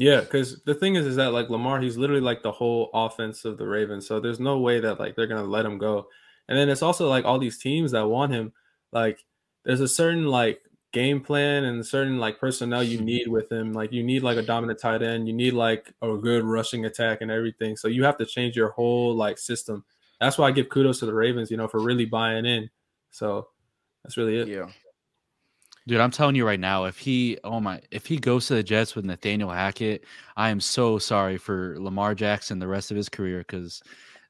Yeah, 0.00 0.22
because 0.22 0.62
the 0.64 0.74
thing 0.74 0.94
is, 0.94 1.04
is 1.04 1.16
that 1.16 1.34
like 1.34 1.50
Lamar, 1.50 1.78
he's 1.78 1.98
literally 1.98 2.22
like 2.22 2.42
the 2.42 2.50
whole 2.50 2.88
offense 2.94 3.44
of 3.44 3.58
the 3.58 3.66
Ravens. 3.66 4.08
So 4.08 4.18
there's 4.18 4.40
no 4.40 4.58
way 4.58 4.80
that 4.80 4.98
like 4.98 5.14
they're 5.14 5.26
gonna 5.26 5.44
let 5.44 5.66
him 5.66 5.76
go. 5.76 6.08
And 6.48 6.56
then 6.56 6.70
it's 6.70 6.80
also 6.80 7.06
like 7.06 7.26
all 7.26 7.38
these 7.38 7.58
teams 7.58 7.92
that 7.92 8.08
want 8.08 8.32
him. 8.32 8.54
Like 8.92 9.22
there's 9.62 9.82
a 9.82 9.88
certain 9.88 10.24
like 10.24 10.62
game 10.92 11.20
plan 11.20 11.64
and 11.64 11.84
certain 11.86 12.18
like 12.18 12.40
personnel 12.40 12.82
you 12.82 12.98
need 12.98 13.28
with 13.28 13.52
him. 13.52 13.74
Like 13.74 13.92
you 13.92 14.02
need 14.02 14.22
like 14.22 14.38
a 14.38 14.42
dominant 14.42 14.80
tight 14.80 15.02
end, 15.02 15.28
you 15.28 15.34
need 15.34 15.52
like 15.52 15.92
a 16.00 16.16
good 16.16 16.44
rushing 16.44 16.86
attack 16.86 17.20
and 17.20 17.30
everything. 17.30 17.76
So 17.76 17.86
you 17.86 18.02
have 18.04 18.16
to 18.16 18.26
change 18.26 18.56
your 18.56 18.70
whole 18.70 19.14
like 19.14 19.36
system. 19.36 19.84
That's 20.18 20.38
why 20.38 20.48
I 20.48 20.52
give 20.52 20.70
kudos 20.70 21.00
to 21.00 21.06
the 21.06 21.14
Ravens, 21.14 21.50
you 21.50 21.58
know, 21.58 21.68
for 21.68 21.78
really 21.78 22.06
buying 22.06 22.46
in. 22.46 22.70
So 23.10 23.48
that's 24.02 24.16
really 24.16 24.38
it. 24.38 24.48
Yeah. 24.48 24.70
Dude, 25.90 25.98
I'm 25.98 26.12
telling 26.12 26.36
you 26.36 26.46
right 26.46 26.60
now, 26.60 26.84
if 26.84 26.98
he, 26.98 27.36
oh 27.42 27.58
my, 27.58 27.80
if 27.90 28.06
he 28.06 28.16
goes 28.16 28.46
to 28.46 28.54
the 28.54 28.62
Jets 28.62 28.94
with 28.94 29.04
Nathaniel 29.04 29.50
Hackett, 29.50 30.04
I 30.36 30.50
am 30.50 30.60
so 30.60 31.00
sorry 31.00 31.36
for 31.36 31.74
Lamar 31.80 32.14
Jackson 32.14 32.60
the 32.60 32.68
rest 32.68 32.92
of 32.92 32.96
his 32.96 33.08
career 33.08 33.38
because 33.38 33.82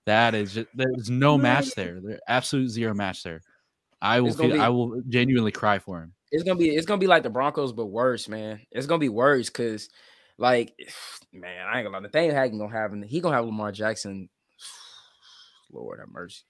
that 0.06 0.34
is 0.34 0.54
just, 0.54 0.68
there's 0.72 1.10
no 1.10 1.36
match 1.36 1.74
there. 1.74 2.00
There's 2.00 2.18
absolute 2.26 2.70
zero 2.70 2.94
match 2.94 3.22
there. 3.24 3.42
I 4.00 4.22
will 4.22 4.32
feel, 4.32 4.52
be, 4.52 4.58
I 4.58 4.70
will 4.70 5.02
genuinely 5.10 5.52
cry 5.52 5.78
for 5.78 6.00
him. 6.00 6.14
It's 6.30 6.44
gonna 6.44 6.58
be 6.58 6.70
it's 6.70 6.86
gonna 6.86 6.96
be 6.96 7.06
like 7.06 7.24
the 7.24 7.28
Broncos, 7.28 7.74
but 7.74 7.88
worse, 7.88 8.26
man. 8.26 8.62
It's 8.72 8.86
gonna 8.86 8.98
be 8.98 9.10
worse 9.10 9.50
because, 9.50 9.90
like, 10.38 10.72
man, 11.34 11.66
I 11.66 11.80
ain't 11.80 11.86
gonna 11.86 12.02
lie. 12.02 12.10
Thing 12.10 12.30
Hagen 12.30 12.56
gonna 12.56 12.72
have, 12.72 12.90
him. 12.90 13.02
he 13.02 13.20
gonna 13.20 13.36
have 13.36 13.44
Lamar 13.44 13.70
Jackson. 13.70 14.30
Lord 15.70 15.98
have 15.98 16.08
mercy. 16.08 16.40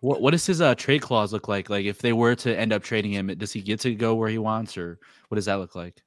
What 0.00 0.20
what 0.20 0.30
does 0.30 0.46
his 0.46 0.60
uh, 0.60 0.74
trade 0.74 1.02
clause 1.02 1.32
look 1.32 1.48
like? 1.48 1.68
Like, 1.70 1.84
if 1.84 1.98
they 1.98 2.12
were 2.12 2.34
to 2.36 2.58
end 2.58 2.72
up 2.72 2.82
trading 2.82 3.12
him, 3.12 3.26
does 3.38 3.52
he 3.52 3.60
get 3.60 3.80
to 3.80 3.94
go 3.94 4.14
where 4.14 4.28
he 4.28 4.38
wants, 4.38 4.78
or 4.78 4.98
what 5.28 5.36
does 5.36 5.44
that 5.44 5.58
look 5.58 5.74
like? 5.74 6.02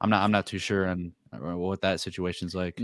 I'm 0.00 0.10
not 0.10 0.22
I'm 0.22 0.32
not 0.32 0.46
too 0.46 0.58
sure 0.58 0.88
on 0.88 1.12
uh, 1.32 1.56
what 1.56 1.82
that 1.82 2.00
situation's 2.00 2.54
like. 2.54 2.80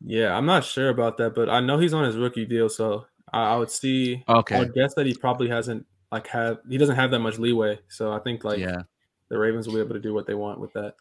Yeah, 0.00 0.36
I'm 0.36 0.46
not 0.46 0.64
sure 0.64 0.88
about 0.88 1.18
that, 1.18 1.34
but 1.34 1.48
I 1.48 1.60
know 1.60 1.78
he's 1.78 1.92
on 1.92 2.04
his 2.04 2.16
rookie 2.16 2.46
deal, 2.46 2.68
so 2.68 3.06
I, 3.32 3.54
I 3.54 3.56
would 3.56 3.70
see. 3.70 4.24
Okay, 4.28 4.56
I 4.56 4.60
would 4.60 4.74
guess 4.74 4.94
that 4.94 5.06
he 5.06 5.14
probably 5.14 5.48
hasn't 5.48 5.86
like 6.10 6.26
have 6.28 6.58
he 6.68 6.78
doesn't 6.78 6.96
have 6.96 7.10
that 7.10 7.18
much 7.18 7.38
leeway, 7.38 7.78
so 7.88 8.12
I 8.12 8.18
think 8.20 8.44
like 8.44 8.58
yeah, 8.58 8.82
the 9.28 9.38
Ravens 9.38 9.66
will 9.66 9.74
be 9.74 9.80
able 9.80 9.94
to 9.94 10.00
do 10.00 10.14
what 10.14 10.26
they 10.26 10.34
want 10.34 10.60
with 10.60 10.72
that. 10.72 10.94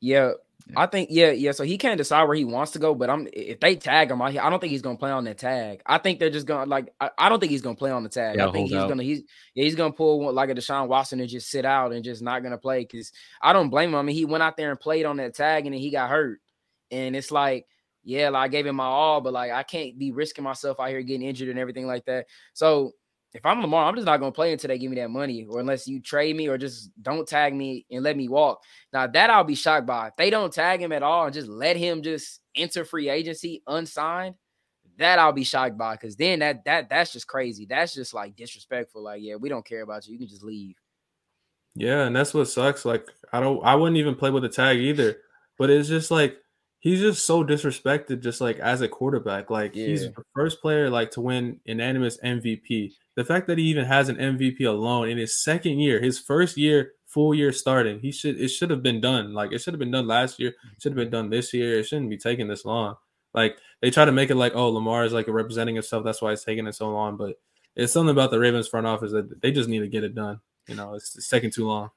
Yeah, 0.00 0.32
I 0.76 0.86
think 0.86 1.08
yeah, 1.10 1.30
yeah. 1.30 1.52
So 1.52 1.64
he 1.64 1.78
can't 1.78 1.98
decide 1.98 2.24
where 2.24 2.36
he 2.36 2.44
wants 2.44 2.72
to 2.72 2.78
go, 2.78 2.94
but 2.94 3.10
I'm 3.10 3.28
if 3.32 3.60
they 3.60 3.76
tag 3.76 4.10
him, 4.10 4.22
I, 4.22 4.28
I 4.28 4.50
don't 4.50 4.60
think 4.60 4.70
he's 4.70 4.82
gonna 4.82 4.98
play 4.98 5.10
on 5.10 5.24
that 5.24 5.38
tag. 5.38 5.82
I 5.86 5.98
think 5.98 6.18
they're 6.18 6.30
just 6.30 6.46
gonna 6.46 6.68
like 6.68 6.92
I, 7.00 7.10
I 7.18 7.28
don't 7.28 7.40
think 7.40 7.50
he's 7.50 7.62
gonna 7.62 7.76
play 7.76 7.90
on 7.90 8.02
the 8.02 8.08
tag. 8.08 8.36
Yeah, 8.36 8.48
I 8.48 8.52
think 8.52 8.68
he's 8.68 8.78
out. 8.78 8.88
gonna 8.88 9.02
he's 9.02 9.22
yeah, 9.54 9.64
he's 9.64 9.74
gonna 9.74 9.92
pull 9.92 10.20
one, 10.20 10.34
like 10.34 10.50
a 10.50 10.54
Deshaun 10.54 10.88
Watson 10.88 11.20
and 11.20 11.28
just 11.28 11.50
sit 11.50 11.64
out 11.64 11.92
and 11.92 12.04
just 12.04 12.22
not 12.22 12.42
gonna 12.42 12.58
play 12.58 12.80
because 12.80 13.12
I 13.40 13.52
don't 13.52 13.70
blame 13.70 13.90
him. 13.90 13.96
I 13.96 14.02
mean, 14.02 14.16
he 14.16 14.24
went 14.24 14.42
out 14.42 14.56
there 14.56 14.70
and 14.70 14.80
played 14.80 15.06
on 15.06 15.16
that 15.18 15.34
tag 15.34 15.66
and 15.66 15.74
then 15.74 15.80
he 15.80 15.90
got 15.90 16.10
hurt, 16.10 16.40
and 16.90 17.16
it's 17.16 17.30
like 17.30 17.66
yeah, 18.04 18.30
like 18.30 18.44
I 18.44 18.48
gave 18.48 18.66
him 18.66 18.76
my 18.76 18.84
all, 18.84 19.20
but 19.20 19.32
like 19.32 19.52
I 19.52 19.62
can't 19.62 19.98
be 19.98 20.12
risking 20.12 20.44
myself 20.44 20.80
out 20.80 20.88
here 20.88 21.02
getting 21.02 21.26
injured 21.26 21.48
and 21.48 21.58
everything 21.58 21.86
like 21.86 22.04
that. 22.06 22.26
So 22.52 22.92
if 23.34 23.46
I'm 23.46 23.60
Lamar, 23.62 23.88
I'm 23.88 23.94
just 23.94 24.06
not 24.06 24.18
gonna 24.18 24.32
play 24.32 24.52
until 24.52 24.68
they 24.68 24.78
give 24.78 24.90
me 24.90 24.96
that 24.96 25.10
money, 25.10 25.46
or 25.48 25.60
unless 25.60 25.88
you 25.88 26.00
trade 26.00 26.36
me 26.36 26.48
or 26.48 26.58
just 26.58 26.90
don't 27.00 27.26
tag 27.26 27.54
me 27.54 27.86
and 27.90 28.04
let 28.04 28.16
me 28.16 28.28
walk. 28.28 28.62
Now 28.92 29.06
that 29.06 29.30
I'll 29.30 29.44
be 29.44 29.54
shocked 29.54 29.86
by. 29.86 30.08
If 30.08 30.16
they 30.16 30.30
don't 30.30 30.52
tag 30.52 30.82
him 30.82 30.92
at 30.92 31.02
all 31.02 31.24
and 31.24 31.34
just 31.34 31.48
let 31.48 31.76
him 31.76 32.02
just 32.02 32.40
enter 32.54 32.84
free 32.84 33.08
agency 33.08 33.62
unsigned, 33.66 34.34
that 34.98 35.18
I'll 35.18 35.32
be 35.32 35.44
shocked 35.44 35.78
by. 35.78 35.96
Cause 35.96 36.16
then 36.16 36.40
that 36.40 36.64
that 36.66 36.90
that's 36.90 37.12
just 37.12 37.26
crazy. 37.26 37.66
That's 37.66 37.94
just 37.94 38.12
like 38.12 38.36
disrespectful. 38.36 39.02
Like, 39.02 39.22
yeah, 39.22 39.36
we 39.36 39.48
don't 39.48 39.66
care 39.66 39.82
about 39.82 40.06
you. 40.06 40.12
You 40.12 40.18
can 40.18 40.28
just 40.28 40.44
leave. 40.44 40.76
Yeah, 41.74 42.04
and 42.04 42.14
that's 42.14 42.34
what 42.34 42.48
sucks. 42.48 42.84
Like, 42.84 43.06
I 43.32 43.40
don't 43.40 43.64
I 43.64 43.74
wouldn't 43.76 43.96
even 43.96 44.14
play 44.14 44.30
with 44.30 44.44
a 44.44 44.48
tag 44.50 44.78
either. 44.78 45.16
But 45.58 45.70
it's 45.70 45.88
just 45.88 46.10
like 46.10 46.36
he's 46.80 47.00
just 47.00 47.24
so 47.24 47.44
disrespected, 47.44 48.20
just 48.20 48.40
like 48.40 48.58
as 48.58 48.82
a 48.82 48.88
quarterback. 48.88 49.48
Like 49.48 49.74
yeah. 49.74 49.86
he's 49.86 50.02
the 50.02 50.22
first 50.34 50.60
player 50.60 50.90
like 50.90 51.12
to 51.12 51.20
win 51.20 51.60
unanimous 51.64 52.18
MVP 52.18 52.92
the 53.14 53.24
fact 53.24 53.46
that 53.46 53.58
he 53.58 53.64
even 53.64 53.84
has 53.84 54.08
an 54.08 54.16
MVP 54.16 54.66
alone 54.66 55.08
in 55.08 55.18
his 55.18 55.42
second 55.42 55.78
year, 55.78 56.00
his 56.00 56.18
first 56.18 56.56
year, 56.56 56.92
full 57.06 57.34
year 57.34 57.52
starting, 57.52 58.00
he 58.00 58.10
should 58.10 58.40
it 58.40 58.48
should 58.48 58.70
have 58.70 58.82
been 58.82 59.00
done. 59.00 59.34
Like 59.34 59.52
it 59.52 59.60
should 59.60 59.74
have 59.74 59.78
been 59.78 59.90
done 59.90 60.06
last 60.06 60.38
year, 60.38 60.50
mm-hmm. 60.50 60.74
should 60.80 60.92
have 60.92 60.96
been 60.96 61.10
done 61.10 61.30
this 61.30 61.52
year. 61.52 61.78
It 61.78 61.84
shouldn't 61.84 62.10
be 62.10 62.18
taking 62.18 62.48
this 62.48 62.64
long. 62.64 62.96
Like 63.34 63.56
they 63.80 63.90
try 63.90 64.04
to 64.04 64.12
make 64.12 64.30
it 64.30 64.36
like, 64.36 64.54
oh, 64.54 64.68
Lamar 64.70 65.04
is 65.04 65.12
like 65.12 65.28
representing 65.28 65.74
himself. 65.74 66.04
That's 66.04 66.22
why 66.22 66.32
it's 66.32 66.44
taking 66.44 66.66
it 66.66 66.74
so 66.74 66.90
long. 66.90 67.16
But 67.16 67.36
it's 67.74 67.92
something 67.92 68.10
about 68.10 68.30
the 68.30 68.38
Ravens 68.38 68.68
front 68.68 68.86
office 68.86 69.12
that 69.12 69.40
they 69.40 69.52
just 69.52 69.68
need 69.68 69.80
to 69.80 69.88
get 69.88 70.04
it 70.04 70.14
done. 70.14 70.40
You 70.68 70.74
know, 70.74 70.94
it's, 70.94 71.16
it's 71.16 71.28
taking 71.28 71.50
too 71.50 71.66
long. 71.66 71.90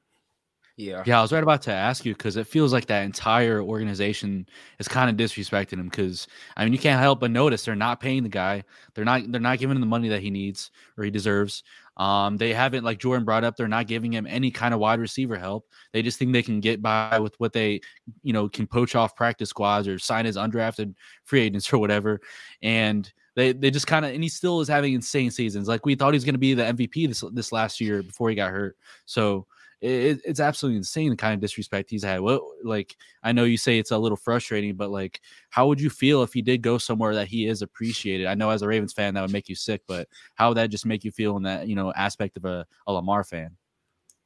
Yeah. 0.78 1.04
Yeah, 1.06 1.20
I 1.20 1.22
was 1.22 1.32
right 1.32 1.42
about 1.44 1.62
to 1.64 1.72
ask 1.72 2.04
you 2.04 2.14
because 2.14 2.36
it 2.36 2.48
feels 2.48 2.74
like 2.74 2.88
that 2.88 3.04
entire 3.06 3.62
organization 3.62 4.46
is 4.78 4.90
kind 4.90 5.10
of 5.10 5.16
disrespecting 5.16 5.74
him. 5.80 5.88
Because 5.88 6.28
I 6.58 6.66
mean, 6.66 6.74
you 6.74 6.80
can't 6.80 7.00
help 7.00 7.22
but 7.22 7.32
notice 7.32 7.64
they're 7.64 7.76
not 7.76 8.02
paying 8.02 8.24
the 8.24 8.30
guy. 8.30 8.64
They're 8.94 9.06
not. 9.06 9.32
They're 9.32 9.40
not 9.40 9.60
giving 9.60 9.76
him 9.78 9.82
the 9.82 9.88
money 9.88 10.10
that 10.10 10.22
he 10.22 10.30
needs 10.32 10.72
or 10.98 11.06
he 11.06 11.12
deserves. 11.12 11.64
Um, 11.96 12.36
they 12.36 12.54
haven't, 12.54 12.84
like 12.84 13.00
Jordan 13.00 13.24
brought 13.24 13.46
up, 13.46 13.56
they're 13.56 13.70
not 13.70 13.88
giving 13.88 14.12
him 14.12 14.28
any 14.28 14.52
kind 14.52 14.74
of 14.74 14.82
wide 14.82 15.00
receiver 15.00 15.38
help. 15.38 15.66
They 15.94 16.02
just 16.02 16.20
think 16.20 16.34
they 16.34 16.42
can 16.42 16.60
get 16.60 16.82
by 16.82 17.20
with 17.20 17.40
what 17.40 17.54
they, 17.54 17.80
you 18.22 18.34
know, 18.34 18.50
can 18.50 18.68
poach 18.68 18.96
off 18.96 19.16
practice 19.16 19.50
squads 19.52 19.88
or 19.88 19.98
sign 19.98 20.26
as 20.26 20.36
undrafted 20.36 20.94
free 21.24 21.40
agents 21.42 21.72
or 21.74 21.78
whatever. 21.78 22.20
And 22.62 23.10
they 23.36 23.54
they 23.54 23.72
just 23.72 23.88
kind 23.88 24.06
of 24.06 24.14
and 24.14 24.24
he 24.24 24.30
still 24.30 24.60
is 24.60 24.68
having 24.68 24.94
insane 24.94 25.32
seasons. 25.32 25.68
Like 25.70 25.86
we 25.86 25.96
thought 25.96 26.14
he 26.14 26.18
was 26.18 26.26
going 26.26 26.36
to 26.36 26.40
be 26.40 26.54
the 26.54 26.68
MVP 26.68 27.08
this 27.08 27.24
this 27.32 27.52
last 27.54 27.80
year 27.80 28.04
before 28.04 28.30
he 28.30 28.36
got 28.36 28.52
hurt. 28.52 28.76
So 29.06 29.48
it, 29.82 30.22
it's 30.26 30.40
absolutely 30.40 30.78
insane 30.78 31.12
the 31.12 31.16
kind 31.16 31.34
of 31.34 31.42
disrespect 31.42 31.90
he's 31.90 32.04
had. 32.04 32.22
Well, 32.22 32.52
like 32.64 32.96
I 33.24 33.32
know 33.32 33.44
you 33.44 33.58
say 33.58 33.78
it's 33.78 33.92
a 33.92 33.98
little 33.98 34.18
frustrating, 34.18 34.76
but 34.76 34.90
like, 34.90 35.22
how 35.50 35.68
would 35.68 35.82
you 35.82 35.90
feel 35.90 36.24
if 36.24 36.34
he 36.34 36.42
did 36.42 36.62
go 36.62 36.78
somewhere 36.78 37.16
that 37.16 37.28
he 37.28 37.48
is 37.48 37.62
appreciated? 37.62 38.28
I 38.28 38.36
know 38.36 38.50
as 38.50 38.62
a 38.62 38.68
Ravens 38.68 38.94
fan 38.94 39.14
that 39.14 39.22
would 39.22 39.32
make 39.32 39.50
you 39.50 39.56
sick, 39.56 39.82
but 39.88 40.08
how 40.36 40.50
would 40.50 40.58
that 40.58 40.70
just 40.70 40.86
make 40.86 41.04
you 41.04 41.12
feel 41.12 41.38
in 41.38 41.44
that 41.44 41.68
you 41.68 41.76
know 41.76 41.92
aspect 41.94 42.38
of 42.38 42.46
a, 42.46 42.66
a 42.88 42.94
Lamar 42.94 43.24
fan? 43.24 43.52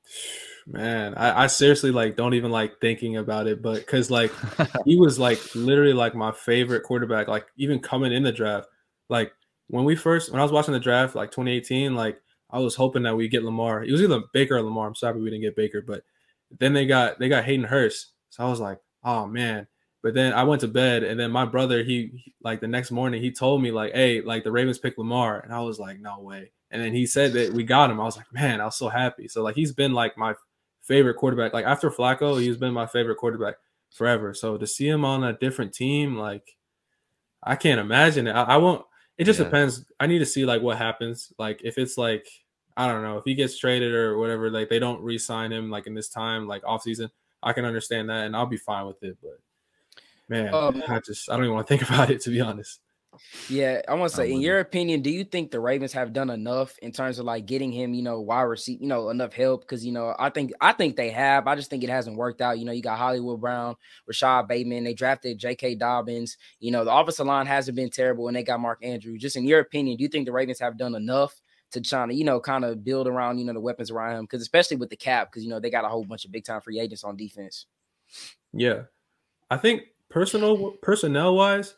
Man, 0.68 1.16
I, 1.16 1.46
I 1.46 1.48
seriously 1.48 1.90
like 1.90 2.16
don't 2.16 2.36
even 2.36 2.52
like 2.52 2.80
thinking 2.80 3.18
about 3.18 3.48
it, 3.48 3.62
but 3.62 3.78
because 3.78 4.12
like 4.12 4.32
he 4.86 4.98
was 4.98 5.18
like 5.18 5.40
literally 5.56 5.94
like 5.94 6.14
my 6.14 6.32
favorite 6.32 6.84
quarterback, 6.84 7.28
like 7.28 7.48
even 7.58 7.80
coming 7.80 8.14
in 8.14 8.22
the 8.22 8.32
draft, 8.32 8.68
like 9.10 9.32
when 9.68 9.84
we 9.84 9.96
first 9.96 10.32
when 10.32 10.40
I 10.40 10.44
was 10.44 10.52
watching 10.52 10.74
the 10.74 10.80
draft, 10.80 11.16
like 11.16 11.32
2018, 11.32 11.96
like 11.96 12.22
I 12.50 12.60
was 12.60 12.76
hoping 12.76 13.04
that 13.04 13.16
we 13.16 13.28
get 13.28 13.44
Lamar. 13.44 13.84
It 13.84 13.92
was 13.92 14.02
either 14.02 14.22
Baker 14.34 14.58
or 14.58 14.64
Lamar. 14.64 14.88
I'm 14.88 14.96
sorry 14.96 15.22
we 15.22 15.30
didn't 15.30 15.44
get 15.44 15.56
Baker, 15.56 15.82
but 15.82 16.04
then 16.58 16.74
they 16.74 16.86
got 16.86 17.20
they 17.20 17.30
got 17.30 17.46
Hayden 17.46 17.66
Hurst. 17.66 18.14
So 18.30 18.46
I 18.46 18.50
was 18.50 18.60
like, 18.60 18.80
oh 19.04 19.26
man. 19.26 19.68
But 20.02 20.14
then 20.14 20.32
I 20.32 20.44
went 20.44 20.62
to 20.62 20.68
bed, 20.70 21.04
and 21.04 21.20
then 21.20 21.30
my 21.30 21.46
brother, 21.46 21.84
he 21.84 22.34
like 22.42 22.62
the 22.62 22.68
next 22.68 22.90
morning, 22.90 23.22
he 23.22 23.32
told 23.32 23.62
me 23.62 23.70
like, 23.70 23.94
hey, 23.94 24.22
like 24.22 24.46
the 24.46 24.52
Ravens 24.52 24.80
picked 24.80 24.98
Lamar, 24.98 25.42
and 25.42 25.54
I 25.54 25.60
was 25.60 25.78
like, 25.78 26.00
no 26.00 26.20
way. 26.20 26.52
And 26.72 26.82
then 26.82 26.94
he 26.94 27.06
said 27.06 27.34
that 27.34 27.54
we 27.54 27.64
got 27.64 27.92
him. 27.92 28.00
I 28.00 28.06
was 28.06 28.16
like, 28.18 28.32
man, 28.32 28.62
I 28.62 28.66
was 28.66 28.78
so 28.78 28.90
happy. 28.90 29.28
So 29.28 29.44
like 29.44 29.56
he's 29.56 29.74
been 29.74 29.94
like 29.94 30.18
my 30.18 30.36
favorite 30.82 31.16
quarterback. 31.16 31.54
Like 31.54 31.66
after 31.66 31.90
Flacco, 31.90 32.40
he's 32.40 32.58
been 32.58 32.74
my 32.74 32.86
favorite 32.86 33.18
quarterback 33.18 33.56
forever. 33.92 34.34
So 34.34 34.58
to 34.58 34.68
see 34.68 34.88
him 34.88 35.04
on 35.04 35.24
a 35.24 35.38
different 35.38 35.74
team, 35.74 36.16
like 36.16 36.56
I 37.44 37.56
can't 37.56 37.80
imagine 37.80 38.28
it. 38.28 38.32
I, 38.32 38.44
I 38.44 38.58
won't. 38.58 38.86
It 39.20 39.26
just 39.26 39.38
yeah. 39.38 39.46
depends. 39.46 39.86
I 40.00 40.08
need 40.08 40.20
to 40.20 40.26
see 40.26 40.46
like 40.46 40.62
what 40.62 40.78
happens. 40.78 41.34
Like 41.38 41.62
if 41.64 41.78
it's 41.78 41.98
like 41.98 42.26
I 42.78 42.88
don't 42.88 43.04
know 43.04 43.18
if 43.18 43.26
he 43.26 43.36
gets 43.36 43.60
traded 43.60 43.94
or 43.94 44.18
whatever, 44.18 44.50
like 44.50 44.70
they 44.70 44.80
don't 44.80 45.02
re-sign 45.02 45.52
him 45.52 45.70
like 45.70 45.88
in 45.88 45.94
this 45.94 46.08
time, 46.08 46.48
like 46.48 46.64
off 46.66 46.84
season. 46.84 47.12
I 47.44 47.52
can 47.52 47.66
understand 47.66 48.10
that 48.10 48.26
and 48.26 48.36
I'll 48.36 48.46
be 48.46 48.58
fine 48.58 48.88
with 48.88 49.04
it. 49.04 49.18
But 49.22 49.40
man, 50.30 50.54
um, 50.54 50.82
I 50.88 51.02
just 51.02 51.30
I 51.30 51.36
don't 51.36 51.44
even 51.44 51.54
want 51.54 51.68
to 51.68 51.78
think 51.78 51.88
about 51.90 52.10
it 52.10 52.22
to 52.22 52.30
be 52.30 52.40
honest. 52.40 52.80
Yeah, 53.50 53.82
I 53.88 53.95
want 53.95 54.12
to 54.12 54.15
say, 54.15 54.32
in 54.32 54.39
your 54.39 54.60
opinion, 54.60 55.02
do 55.02 55.10
you 55.10 55.24
think 55.24 55.52
the 55.52 55.60
Ravens 55.60 55.91
have 55.93 56.13
done 56.13 56.30
enough 56.30 56.78
in 56.80 56.91
terms 56.91 57.19
of 57.19 57.26
like 57.26 57.45
getting 57.45 57.72
him, 57.72 57.93
you 57.93 58.04
know, 58.04 58.22
wide 58.22 58.43
receiver, 58.43 58.82
you 58.82 58.88
know, 58.88 59.10
enough 59.10 59.34
help? 59.34 59.62
Because 59.62 59.86
you 59.86 59.91
know, 59.91 60.15
I 60.17 60.30
think 60.30 60.52
I 60.62 60.74
think 60.74 60.95
they 60.95 61.10
have. 61.10 61.48
I 61.48 61.56
just 61.56 61.69
think 61.69 61.84
it 61.84 61.89
hasn't 61.89 62.17
worked 62.17 62.41
out. 62.41 62.60
You 62.60 62.65
know, 62.65 62.72
you 62.72 62.82
got 62.82 62.98
Hollywood 62.98 63.41
Brown, 63.41 63.76
Rashod 64.08 64.48
Bateman. 64.48 64.84
They 64.84 64.93
drafted 64.93 65.39
J.K. 65.39 65.76
Dobbins. 65.76 66.38
You 66.60 66.72
know, 66.72 66.86
the 66.86 66.93
offensive 66.93 67.26
line 67.26 67.48
hasn't 67.48 67.76
been 67.76 67.89
terrible, 67.89 68.28
and 68.28 68.38
they 68.38 68.43
got 68.43 68.60
Mark 68.60 68.80
Andrews. 68.84 69.22
Just 69.22 69.36
in 69.36 69.45
your 69.45 69.60
opinion, 69.60 69.98
do 69.98 70.04
you 70.04 70.10
think 70.10 70.26
the 70.26 70.32
Ravens 70.32 70.60
have 70.60 70.78
done 70.78 70.95
enough 70.95 71.41
to 71.72 71.82
try 71.82 72.06
to, 72.08 72.13
you 72.13 72.24
know, 72.24 72.39
kind 72.39 72.63
of 72.63 72.84
build 72.84 73.08
around, 73.08 73.39
you 73.39 73.45
know, 73.45 73.54
the 73.54 73.60
weapons 73.60 73.91
around 73.91 74.17
him? 74.17 74.24
Because 74.24 74.41
especially 74.41 74.78
with 74.78 74.89
the 74.89 74.98
cap, 74.98 75.32
because 75.32 75.43
you 75.43 75.50
know 75.50 75.60
they 75.60 75.72
got 75.72 75.86
a 75.86 75.89
whole 75.89 76.06
bunch 76.06 76.26
of 76.26 76.32
big 76.32 76.45
time 76.45 76.62
free 76.62 76.80
agents 76.80 77.04
on 77.04 77.17
defense. 77.17 77.65
Yeah, 78.54 78.84
I 79.50 79.58
think 79.58 79.84
personal 80.10 80.72
personnel 80.82 81.36
wise, 81.36 81.76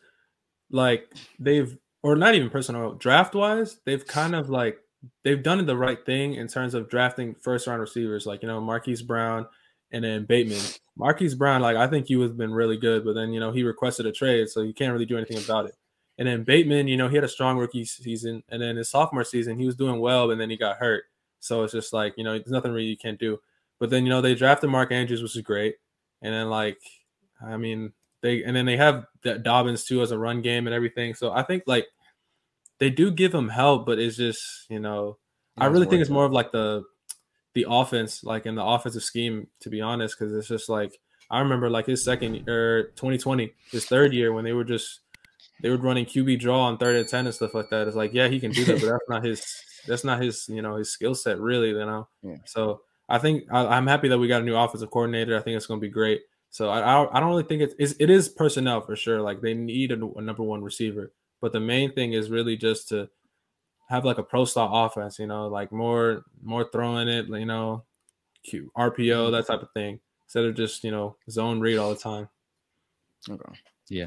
like 0.72 1.14
they've 1.38 1.76
or 2.02 2.16
not 2.16 2.34
even 2.34 2.50
personal 2.50 2.94
draft 2.94 3.34
wise, 3.34 3.78
they've 3.84 4.04
kind 4.06 4.34
of 4.34 4.50
like 4.50 4.78
they've 5.24 5.42
done 5.42 5.64
the 5.64 5.76
right 5.76 6.04
thing 6.04 6.34
in 6.34 6.48
terms 6.48 6.74
of 6.74 6.88
drafting 6.88 7.34
first 7.34 7.66
round 7.66 7.80
receivers, 7.80 8.26
like 8.26 8.42
you 8.42 8.48
know 8.48 8.60
Marquise 8.60 9.02
Brown 9.02 9.46
and 9.92 10.02
then 10.04 10.24
Bateman. 10.24 10.60
Marquise 10.96 11.34
Brown, 11.34 11.62
like 11.62 11.76
I 11.76 11.86
think 11.86 12.06
he 12.06 12.16
was 12.16 12.32
been 12.32 12.52
really 12.52 12.76
good, 12.76 13.04
but 13.04 13.14
then 13.14 13.32
you 13.32 13.40
know 13.40 13.52
he 13.52 13.62
requested 13.62 14.06
a 14.06 14.12
trade, 14.12 14.48
so 14.48 14.62
you 14.62 14.74
can't 14.74 14.92
really 14.92 15.06
do 15.06 15.16
anything 15.16 15.38
about 15.38 15.66
it. 15.66 15.74
And 16.18 16.28
then 16.28 16.44
Bateman, 16.44 16.88
you 16.88 16.96
know, 16.96 17.08
he 17.08 17.14
had 17.16 17.24
a 17.24 17.28
strong 17.28 17.56
rookie 17.56 17.84
season, 17.84 18.42
and 18.48 18.60
then 18.60 18.76
his 18.76 18.90
sophomore 18.90 19.24
season 19.24 19.58
he 19.58 19.66
was 19.66 19.76
doing 19.76 20.00
well, 20.00 20.30
and 20.30 20.40
then 20.40 20.50
he 20.50 20.56
got 20.56 20.76
hurt. 20.76 21.04
So 21.40 21.62
it's 21.62 21.72
just 21.72 21.92
like 21.92 22.14
you 22.16 22.24
know, 22.24 22.32
there's 22.32 22.50
nothing 22.50 22.72
really 22.72 22.86
you 22.86 22.96
can't 22.96 23.18
do. 23.18 23.38
But 23.78 23.90
then 23.90 24.04
you 24.04 24.10
know 24.10 24.20
they 24.20 24.34
drafted 24.34 24.70
Mark 24.70 24.92
Andrews, 24.92 25.22
which 25.22 25.36
is 25.36 25.42
great, 25.42 25.76
and 26.20 26.34
then 26.34 26.50
like 26.50 26.78
I 27.44 27.56
mean 27.56 27.92
they 28.22 28.42
and 28.44 28.56
then 28.56 28.66
they 28.66 28.76
have 28.76 29.06
Dobbins 29.42 29.84
too 29.84 30.02
as 30.02 30.10
a 30.10 30.18
run 30.18 30.42
game 30.42 30.66
and 30.66 30.74
everything. 30.74 31.14
So 31.14 31.32
I 31.32 31.42
think 31.42 31.64
like 31.66 31.86
they 32.78 32.90
do 32.90 33.10
give 33.10 33.34
him 33.34 33.48
help, 33.48 33.86
but 33.86 33.98
it's 33.98 34.16
just 34.16 34.42
you 34.70 34.80
know 34.80 35.18
I 35.58 35.66
really 35.66 35.86
think 35.86 36.00
it's 36.00 36.10
more 36.10 36.24
of 36.24 36.32
like 36.32 36.52
the 36.52 36.84
the 37.54 37.66
offense, 37.68 38.24
like 38.24 38.46
in 38.46 38.54
the 38.54 38.64
offensive 38.64 39.02
scheme, 39.02 39.48
to 39.60 39.68
be 39.68 39.80
honest, 39.80 40.18
because 40.18 40.34
it's 40.34 40.48
just 40.48 40.68
like 40.68 40.98
I 41.30 41.40
remember 41.40 41.68
like 41.68 41.86
his 41.86 42.04
second 42.04 42.48
or 42.48 42.78
er, 42.78 42.82
2020, 42.96 43.52
his 43.70 43.86
third 43.86 44.12
year 44.12 44.32
when 44.32 44.44
they 44.44 44.52
were 44.52 44.64
just 44.64 45.00
they 45.60 45.70
were 45.70 45.76
running 45.76 46.06
QB 46.06 46.40
draw 46.40 46.62
on 46.62 46.78
third 46.78 46.96
and 46.96 47.08
ten 47.08 47.26
and 47.26 47.34
stuff 47.34 47.54
like 47.54 47.70
that. 47.70 47.86
It's 47.86 47.96
like 47.96 48.14
yeah, 48.14 48.28
he 48.28 48.40
can 48.40 48.52
do 48.52 48.64
that, 48.64 48.80
but 48.80 48.86
that's 48.86 49.08
not 49.08 49.24
his 49.24 49.64
that's 49.86 50.04
not 50.04 50.22
his 50.22 50.48
you 50.48 50.62
know 50.62 50.76
his 50.76 50.92
skill 50.92 51.14
set 51.14 51.40
really. 51.40 51.70
You 51.70 51.86
know, 51.86 52.08
yeah. 52.22 52.36
so 52.46 52.82
I 53.08 53.18
think 53.18 53.44
I, 53.52 53.76
am 53.76 53.86
happy 53.86 54.08
that 54.08 54.18
we 54.18 54.28
got 54.28 54.42
a 54.42 54.44
new 54.44 54.56
offensive 54.56 54.90
coordinator. 54.90 55.36
I 55.36 55.42
think 55.42 55.56
it's 55.56 55.66
going 55.66 55.80
to 55.80 55.86
be 55.86 55.92
great. 55.92 56.22
So 56.52 56.68
I, 56.68 57.16
I 57.16 57.18
don't 57.18 57.30
really 57.30 57.44
think 57.44 57.62
it's, 57.62 57.74
it's 57.78 57.94
it 57.98 58.10
is 58.10 58.28
personnel 58.28 58.82
for 58.82 58.94
sure. 58.94 59.22
Like 59.22 59.40
they 59.40 59.54
need 59.54 59.90
a, 59.90 59.94
a, 59.94 60.20
number 60.20 60.42
one 60.42 60.62
receiver, 60.62 61.10
but 61.40 61.52
the 61.52 61.60
main 61.60 61.94
thing 61.94 62.12
is 62.12 62.28
really 62.28 62.58
just 62.58 62.90
to 62.90 63.08
have 63.88 64.04
like 64.04 64.18
a 64.18 64.22
pro 64.22 64.44
style 64.44 64.70
offense, 64.70 65.18
you 65.18 65.26
know, 65.26 65.48
like 65.48 65.72
more 65.72 66.24
more 66.42 66.68
throwing 66.70 67.08
it, 67.08 67.26
you 67.26 67.46
know, 67.46 67.84
RPO, 68.46 68.68
mm-hmm. 68.68 69.32
that 69.32 69.46
type 69.46 69.62
of 69.62 69.70
thing, 69.72 69.98
instead 70.26 70.44
of 70.44 70.54
just, 70.54 70.84
you 70.84 70.90
know, 70.90 71.16
zone 71.30 71.58
read 71.58 71.78
all 71.78 71.88
the 71.88 71.98
time. 71.98 72.28
Okay. 73.30 73.58
Yeah. 73.88 74.06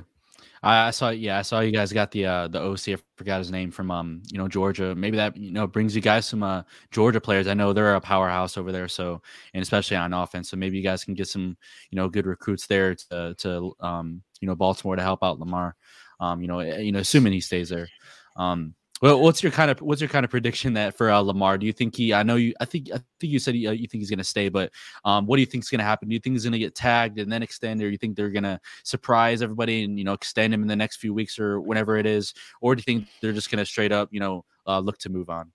I, 0.66 0.92
saw, 0.92 1.10
yeah, 1.10 1.38
I 1.38 1.44
saw 1.44 1.60
you 1.60 1.72
guys 1.72 1.94
got 1.94 2.12
the 2.12 2.26
uh, 2.26 2.48
the 2.48 2.60
OC. 2.60 2.90
I 2.90 2.98
forgot 3.18 3.38
his 3.38 3.52
name 3.52 3.70
from 3.70 3.92
um, 3.92 4.24
you 4.32 4.38
know, 4.38 4.48
Georgia. 4.48 4.96
Maybe 4.96 5.16
that 5.18 5.38
you 5.38 5.52
know 5.52 5.68
brings 5.68 5.96
you 5.96 6.02
guys 6.02 6.26
some 6.26 6.42
uh, 6.42 6.64
Georgia 6.92 7.22
players. 7.22 7.48
I 7.48 7.54
know 7.54 7.72
they're 7.72 7.96
a 7.96 8.02
powerhouse 8.02 8.58
over 8.58 8.72
there, 8.72 8.88
so 8.88 9.22
and 9.54 9.62
especially 9.62 9.98
on 9.98 10.14
offense. 10.14 10.50
So 10.50 10.58
maybe 10.58 10.78
you 10.78 10.84
guys 10.84 11.04
can 11.04 11.14
get 11.14 11.28
some, 11.28 11.56
you 11.92 11.96
know, 11.96 12.10
good 12.10 12.26
recruits 12.26 12.66
there 12.66 12.96
to 12.96 13.36
to 13.38 13.76
um, 13.80 14.24
you 14.42 14.48
know, 14.48 14.56
Baltimore 14.56 14.96
to 14.96 15.02
help 15.04 15.24
out 15.24 15.40
Lamar. 15.40 15.76
Um, 16.20 16.42
you 16.42 16.48
know, 16.48 16.60
eh, 16.60 16.80
you 16.80 16.92
know, 16.92 17.00
assuming 17.00 17.34
he 17.34 17.42
stays 17.42 17.70
there. 17.70 17.88
Um, 18.36 18.74
well, 19.02 19.20
what's 19.20 19.44
your 19.44 19.52
kind 19.52 19.70
of 19.70 19.82
what's 19.82 20.00
your 20.00 20.08
kind 20.08 20.24
of 20.24 20.32
prediction 20.32 20.74
that 20.74 20.96
for 20.96 21.12
uh, 21.12 21.20
Lamar? 21.20 21.58
Do 21.58 21.66
you 21.66 21.74
think 21.74 21.98
he? 21.98 22.14
I 22.14 22.24
know 22.24 22.36
you. 22.38 22.54
I 22.62 22.66
think 22.66 22.90
I 22.94 23.02
think 23.20 23.34
you 23.34 23.40
said 23.40 23.54
he, 23.54 23.68
uh, 23.68 23.72
you 23.72 23.88
think 23.88 24.02
he's 24.02 24.10
going 24.10 24.20
to 24.20 24.24
stay, 24.24 24.48
but 24.48 24.72
um, 25.04 25.26
what 25.26 25.36
do 25.36 25.42
you 25.42 25.46
think 25.46 25.66
is 25.66 25.70
going 25.70 25.80
to 25.80 25.86
happen? 25.86 26.08
Do 26.08 26.14
you 26.14 26.20
think 26.20 26.34
he's 26.36 26.44
going 26.44 26.54
to 26.54 26.60
get 26.60 26.76
tagged 26.76 27.20
and 27.20 27.30
then 27.30 27.44
extend, 27.44 27.82
or 27.82 27.90
you 27.90 27.98
think 27.98 28.16
they're 28.16 28.30
going 28.30 28.44
to 28.44 28.60
surprise 28.84 29.42
everybody 29.42 29.84
and 29.84 29.98
you 29.98 30.06
know 30.06 30.14
extend 30.14 30.54
him 30.54 30.62
in 30.62 30.68
the 30.70 30.78
next 30.78 30.98
few 30.98 31.14
weeks 31.14 31.38
or 31.38 31.60
whenever 31.60 31.98
it 31.98 32.06
is, 32.06 32.34
or 32.62 32.74
do 32.74 32.80
you 32.80 32.84
think 32.84 33.08
they're 33.22 33.34
just 33.34 33.52
going 33.52 33.60
to 33.60 33.66
straight 33.66 33.92
up 33.92 34.10
you 34.14 34.22
know 34.22 34.46
uh, 34.66 34.80
look 34.80 34.98
to 35.00 35.10
move 35.10 35.30
on? 35.30 35.52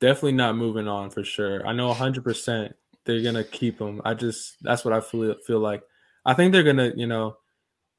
Definitely 0.00 0.32
not 0.32 0.56
moving 0.56 0.88
on 0.88 1.10
for 1.10 1.22
sure. 1.22 1.64
I 1.64 1.72
know 1.72 1.88
100 1.88 2.24
percent 2.24 2.74
they're 3.04 3.22
going 3.22 3.36
to 3.36 3.44
keep 3.44 3.78
him. 3.78 4.02
I 4.04 4.14
just 4.14 4.56
that's 4.62 4.84
what 4.84 4.92
I 4.92 5.00
feel 5.00 5.36
feel 5.46 5.60
like. 5.60 5.84
I 6.26 6.34
think 6.34 6.52
they're 6.52 6.64
going 6.64 6.78
to 6.78 6.92
you 6.96 7.06
know 7.06 7.36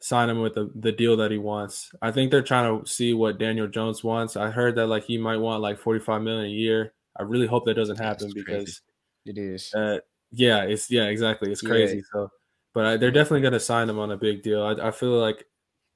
sign 0.06 0.30
him 0.30 0.40
with 0.40 0.54
the, 0.54 0.70
the 0.76 0.92
deal 0.92 1.18
that 1.18 1.32
he 1.32 1.40
wants. 1.40 1.92
I 2.00 2.12
think 2.12 2.30
they're 2.30 2.44
trying 2.44 2.80
to 2.80 2.88
see 2.88 3.16
what 3.16 3.40
Daniel 3.40 3.68
Jones 3.68 4.04
wants. 4.04 4.38
I 4.38 4.52
heard 4.52 4.76
that 4.76 4.86
like 4.86 5.04
he 5.04 5.18
might 5.18 5.38
want 5.38 5.64
like 5.64 5.80
45 5.80 6.22
million 6.22 6.46
a 6.46 6.50
year. 6.50 6.94
I 7.20 7.24
really 7.24 7.48
hope 7.48 7.66
that 7.66 7.74
doesn't 7.74 7.98
happen 7.98 8.32
because 8.36 8.84
it 9.26 9.40
is. 9.40 9.74
Uh, 9.74 9.98
yeah, 10.32 10.62
it's 10.62 10.92
yeah, 10.92 11.06
exactly. 11.06 11.52
It's 11.52 11.62
crazy. 11.62 11.98
Yeah. 11.98 12.04
So, 12.14 12.30
but 12.76 12.86
I, 12.86 12.98
they're 12.98 13.10
definitely 13.10 13.42
going 13.42 13.54
to 13.54 13.60
sign 13.60 13.90
him 13.90 13.98
on 13.98 14.12
a 14.12 14.18
big 14.18 14.44
deal. 14.44 14.62
I, 14.62 14.90
I 14.90 14.92
feel 14.92 15.20
like 15.20 15.44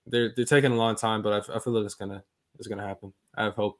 they're 0.07 0.33
they're 0.35 0.43
taking 0.43 0.71
a 0.71 0.75
long 0.77 0.95
time, 0.95 1.21
but 1.21 1.47
I, 1.47 1.57
I 1.57 1.59
feel 1.59 1.73
like 1.73 1.85
it's 1.85 1.93
gonna 1.93 2.23
it's 2.57 2.67
gonna 2.67 2.87
happen. 2.87 3.13
I 3.35 3.43
have 3.43 3.53
hope. 3.53 3.77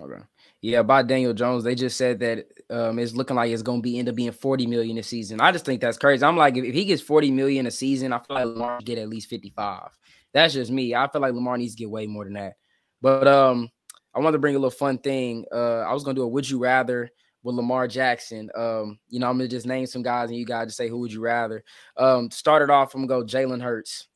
Okay. 0.00 0.22
Yeah, 0.60 0.80
about 0.80 1.06
Daniel 1.06 1.32
Jones, 1.32 1.64
they 1.64 1.74
just 1.74 1.96
said 1.96 2.18
that 2.20 2.46
um, 2.68 2.98
it's 2.98 3.14
looking 3.14 3.36
like 3.36 3.50
it's 3.50 3.62
going 3.62 3.78
to 3.78 3.82
be 3.82 3.98
end 3.98 4.08
up 4.08 4.14
being 4.14 4.32
40 4.32 4.66
million 4.66 4.98
a 4.98 5.02
season. 5.02 5.40
I 5.40 5.52
just 5.52 5.64
think 5.64 5.80
that's 5.80 5.96
crazy. 5.96 6.24
I'm 6.24 6.36
like, 6.36 6.56
if, 6.56 6.64
if 6.64 6.74
he 6.74 6.84
gets 6.84 7.02
40 7.02 7.30
million 7.30 7.66
a 7.66 7.70
season, 7.70 8.12
I 8.12 8.18
feel 8.18 8.36
like 8.36 8.46
Lamar 8.46 8.80
get 8.82 8.98
at 8.98 9.08
least 9.08 9.30
55. 9.30 9.90
That's 10.32 10.52
just 10.52 10.70
me. 10.70 10.94
I 10.94 11.08
feel 11.08 11.22
like 11.22 11.32
Lamar 11.32 11.56
needs 11.56 11.74
to 11.74 11.78
get 11.78 11.90
way 11.90 12.06
more 12.06 12.24
than 12.24 12.34
that. 12.34 12.56
But 13.00 13.26
um, 13.26 13.70
I 14.14 14.20
want 14.20 14.34
to 14.34 14.38
bring 14.38 14.54
a 14.54 14.58
little 14.58 14.70
fun 14.70 14.98
thing. 14.98 15.44
Uh, 15.52 15.80
I 15.80 15.92
was 15.94 16.04
going 16.04 16.14
to 16.14 16.20
do 16.20 16.24
a 16.24 16.28
would 16.28 16.48
you 16.48 16.58
rather 16.58 17.10
with 17.42 17.54
Lamar 17.54 17.88
Jackson. 17.88 18.50
Um, 18.54 18.98
you 19.08 19.20
know, 19.20 19.30
I'm 19.30 19.38
going 19.38 19.48
to 19.48 19.56
just 19.56 19.66
name 19.66 19.86
some 19.86 20.02
guys 20.02 20.28
and 20.28 20.38
you 20.38 20.44
guys 20.44 20.66
just 20.66 20.76
say 20.76 20.88
who 20.88 20.98
would 20.98 21.12
you 21.12 21.22
rather. 21.22 21.64
Um, 21.96 22.30
started 22.30 22.70
off, 22.70 22.94
I'm 22.94 23.06
going 23.06 23.22
to 23.22 23.26
go 23.26 23.38
Jalen 23.38 23.62
Hurts. 23.62 24.08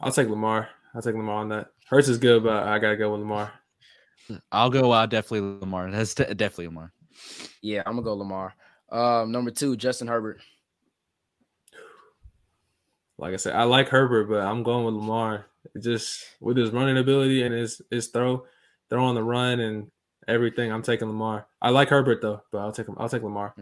I'll 0.00 0.12
take 0.12 0.28
Lamar. 0.28 0.68
I'll 0.94 1.02
take 1.02 1.14
Lamar 1.14 1.36
on 1.36 1.48
that. 1.48 1.68
Hurts 1.84 2.08
is 2.08 2.18
good, 2.18 2.42
but 2.42 2.64
I 2.64 2.78
gotta 2.78 2.96
go 2.96 3.12
with 3.12 3.20
Lamar. 3.20 3.52
I'll 4.50 4.70
go 4.70 4.90
uh, 4.90 5.06
definitely 5.06 5.58
Lamar. 5.60 5.90
That's 5.90 6.14
t- 6.14 6.24
definitely 6.24 6.68
Lamar. 6.68 6.92
Yeah, 7.62 7.82
I'm 7.86 7.94
gonna 7.94 8.02
go 8.02 8.14
Lamar. 8.14 8.54
Um, 8.90 9.32
number 9.32 9.50
two, 9.50 9.76
Justin 9.76 10.08
Herbert. 10.08 10.40
Like 13.18 13.34
I 13.34 13.36
said, 13.36 13.54
I 13.54 13.64
like 13.64 13.88
Herbert, 13.88 14.28
but 14.28 14.40
I'm 14.40 14.62
going 14.62 14.84
with 14.84 14.94
Lamar. 14.94 15.46
It 15.74 15.82
just 15.82 16.24
with 16.40 16.56
his 16.56 16.70
running 16.70 16.98
ability 16.98 17.42
and 17.42 17.54
his 17.54 17.80
his 17.90 18.08
throw, 18.08 18.44
throw 18.90 19.04
on 19.04 19.14
the 19.14 19.22
run 19.22 19.60
and 19.60 19.90
everything, 20.26 20.72
I'm 20.72 20.82
taking 20.82 21.08
Lamar. 21.08 21.46
I 21.60 21.70
like 21.70 21.88
Herbert 21.88 22.20
though, 22.22 22.42
but 22.50 22.58
I'll 22.58 22.72
take 22.72 22.88
him. 22.88 22.96
I'll 22.98 23.08
take 23.08 23.22
Lamar. 23.22 23.54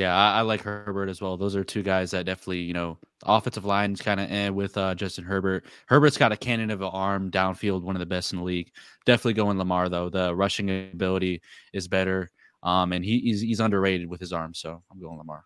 Yeah, 0.00 0.16
I, 0.16 0.38
I, 0.38 0.40
like 0.40 0.62
Herbert 0.62 1.10
as 1.10 1.20
well. 1.20 1.36
Those 1.36 1.54
are 1.54 1.62
two 1.62 1.82
guys 1.82 2.12
that 2.12 2.24
definitely, 2.24 2.60
you 2.60 2.72
know, 2.72 2.96
offensive 3.22 3.66
line's 3.66 4.00
kind 4.00 4.18
of 4.18 4.32
eh 4.32 4.48
with 4.48 4.78
uh, 4.78 4.94
Justin 4.94 5.24
Herbert. 5.24 5.66
Herbert's 5.88 6.16
got 6.16 6.32
a 6.32 6.38
cannon 6.38 6.70
of 6.70 6.80
an 6.80 6.88
arm 6.90 7.30
downfield, 7.30 7.82
one 7.82 7.96
of 7.96 8.00
the 8.00 8.06
best 8.06 8.32
in 8.32 8.38
the 8.38 8.44
league. 8.46 8.72
Definitely 9.04 9.34
going 9.34 9.58
Lamar 9.58 9.90
though. 9.90 10.08
The 10.08 10.34
rushing 10.34 10.70
ability 10.70 11.42
is 11.74 11.86
better, 11.86 12.30
um, 12.62 12.94
and 12.94 13.04
he, 13.04 13.18
he's 13.18 13.42
he's 13.42 13.60
underrated 13.60 14.08
with 14.08 14.20
his 14.20 14.32
arm. 14.32 14.54
So 14.54 14.82
I'm 14.90 14.98
going 14.98 15.18
Lamar. 15.18 15.44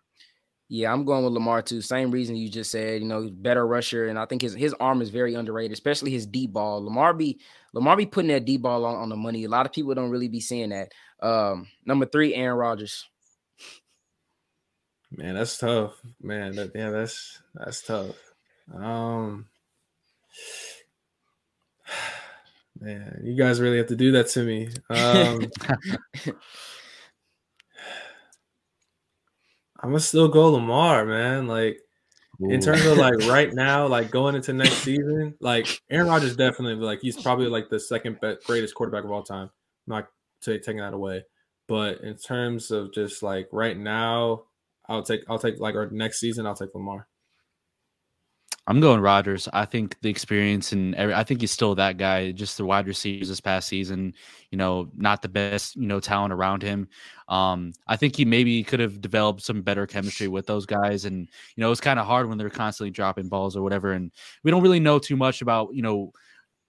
Yeah, 0.69 0.93
I'm 0.93 1.03
going 1.03 1.25
with 1.25 1.33
Lamar 1.33 1.61
too. 1.61 1.81
Same 1.81 2.09
reason 2.09 2.37
you 2.37 2.47
just 2.47 2.71
said. 2.71 3.01
You 3.01 3.09
know, 3.09 3.29
better 3.29 3.67
rusher, 3.67 4.07
and 4.07 4.17
I 4.17 4.25
think 4.25 4.41
his 4.41 4.53
his 4.53 4.73
arm 4.75 5.01
is 5.01 5.09
very 5.09 5.33
underrated, 5.33 5.73
especially 5.73 6.11
his 6.11 6.25
deep 6.25 6.53
ball. 6.53 6.81
Lamar 6.81 7.13
be 7.13 7.41
Lamar 7.73 7.97
be 7.97 8.05
putting 8.05 8.29
that 8.29 8.45
deep 8.45 8.61
ball 8.61 8.85
on, 8.85 8.95
on 8.95 9.09
the 9.09 9.17
money. 9.17 9.43
A 9.43 9.49
lot 9.49 9.65
of 9.65 9.73
people 9.73 9.93
don't 9.95 10.11
really 10.11 10.29
be 10.29 10.39
seeing 10.39 10.69
that. 10.69 10.93
Um, 11.21 11.67
number 11.85 12.05
three, 12.05 12.33
Aaron 12.33 12.57
Rodgers. 12.57 13.05
Man, 15.11 15.35
that's 15.35 15.57
tough. 15.57 15.93
Man, 16.21 16.55
that, 16.55 16.71
yeah, 16.75 16.89
that's 16.89 17.41
that's 17.53 17.81
tough. 17.81 18.15
Um, 18.73 19.45
man, 22.79 23.21
you 23.23 23.35
guys 23.35 23.61
really 23.61 23.77
have 23.77 23.87
to 23.87 23.95
do 23.95 24.11
that 24.13 24.27
to 24.29 24.43
me. 24.43 24.69
Um, 24.89 25.49
I'm 29.79 29.91
gonna 29.91 29.99
still 29.99 30.27
go 30.27 30.49
Lamar, 30.49 31.05
man. 31.05 31.47
Like 31.47 31.79
Ooh. 32.41 32.49
in 32.49 32.59
terms 32.59 32.85
of 32.85 32.97
like 32.97 33.17
right 33.27 33.53
now, 33.53 33.87
like 33.87 34.09
going 34.09 34.35
into 34.35 34.51
next 34.53 34.77
season, 34.77 35.35
like 35.39 35.79
Aaron 35.89 36.07
Rodgers 36.07 36.35
definitely 36.35 36.83
like 36.83 36.99
he's 37.01 37.21
probably 37.21 37.47
like 37.47 37.69
the 37.69 37.79
second 37.79 38.19
best, 38.19 38.45
greatest 38.45 38.73
quarterback 38.73 39.03
of 39.03 39.11
all 39.11 39.23
time. 39.23 39.49
I'm 39.87 39.95
not 39.95 40.07
taking 40.41 40.77
that 40.77 40.93
away, 40.93 41.25
but 41.67 42.01
in 42.01 42.15
terms 42.17 42.71
of 42.71 42.93
just 42.93 43.21
like 43.21 43.47
right 43.51 43.77
now, 43.77 44.45
I'll 44.89 45.03
take 45.03 45.21
I'll 45.29 45.39
take 45.39 45.59
like 45.59 45.75
our 45.75 45.89
next 45.89 46.19
season. 46.19 46.45
I'll 46.45 46.55
take 46.55 46.73
Lamar. 46.73 47.07
I'm 48.67 48.79
going 48.79 48.99
Rodgers. 48.99 49.47
I 49.53 49.65
think 49.65 49.95
the 50.01 50.09
experience 50.09 50.71
and 50.71 50.95
every, 50.95 51.13
I 51.13 51.23
think 51.23 51.41
he's 51.41 51.51
still 51.51 51.75
that 51.75 51.97
guy. 51.97 52.31
Just 52.31 52.57
the 52.57 52.65
wide 52.65 52.87
receivers 52.87 53.29
this 53.29 53.39
past 53.39 53.67
season, 53.67 54.15
you 54.49 54.57
know, 54.57 54.89
not 54.95 55.21
the 55.21 55.29
best, 55.29 55.75
you 55.75 55.85
know, 55.85 55.99
talent 55.99 56.33
around 56.33 56.63
him. 56.63 56.87
Um, 57.27 57.73
I 57.87 57.95
think 57.95 58.15
he 58.15 58.25
maybe 58.25 58.63
could 58.63 58.79
have 58.79 59.01
developed 59.01 59.43
some 59.43 59.61
better 59.61 59.85
chemistry 59.85 60.27
with 60.27 60.47
those 60.47 60.65
guys, 60.65 61.05
and 61.05 61.29
you 61.55 61.61
know, 61.61 61.71
it's 61.71 61.81
kind 61.81 61.99
of 61.99 62.07
hard 62.07 62.27
when 62.27 62.39
they're 62.39 62.49
constantly 62.49 62.89
dropping 62.89 63.29
balls 63.29 63.55
or 63.55 63.61
whatever. 63.61 63.91
And 63.91 64.11
we 64.43 64.49
don't 64.49 64.63
really 64.63 64.79
know 64.79 64.97
too 64.97 65.15
much 65.15 65.43
about, 65.43 65.75
you 65.75 65.83
know, 65.83 66.11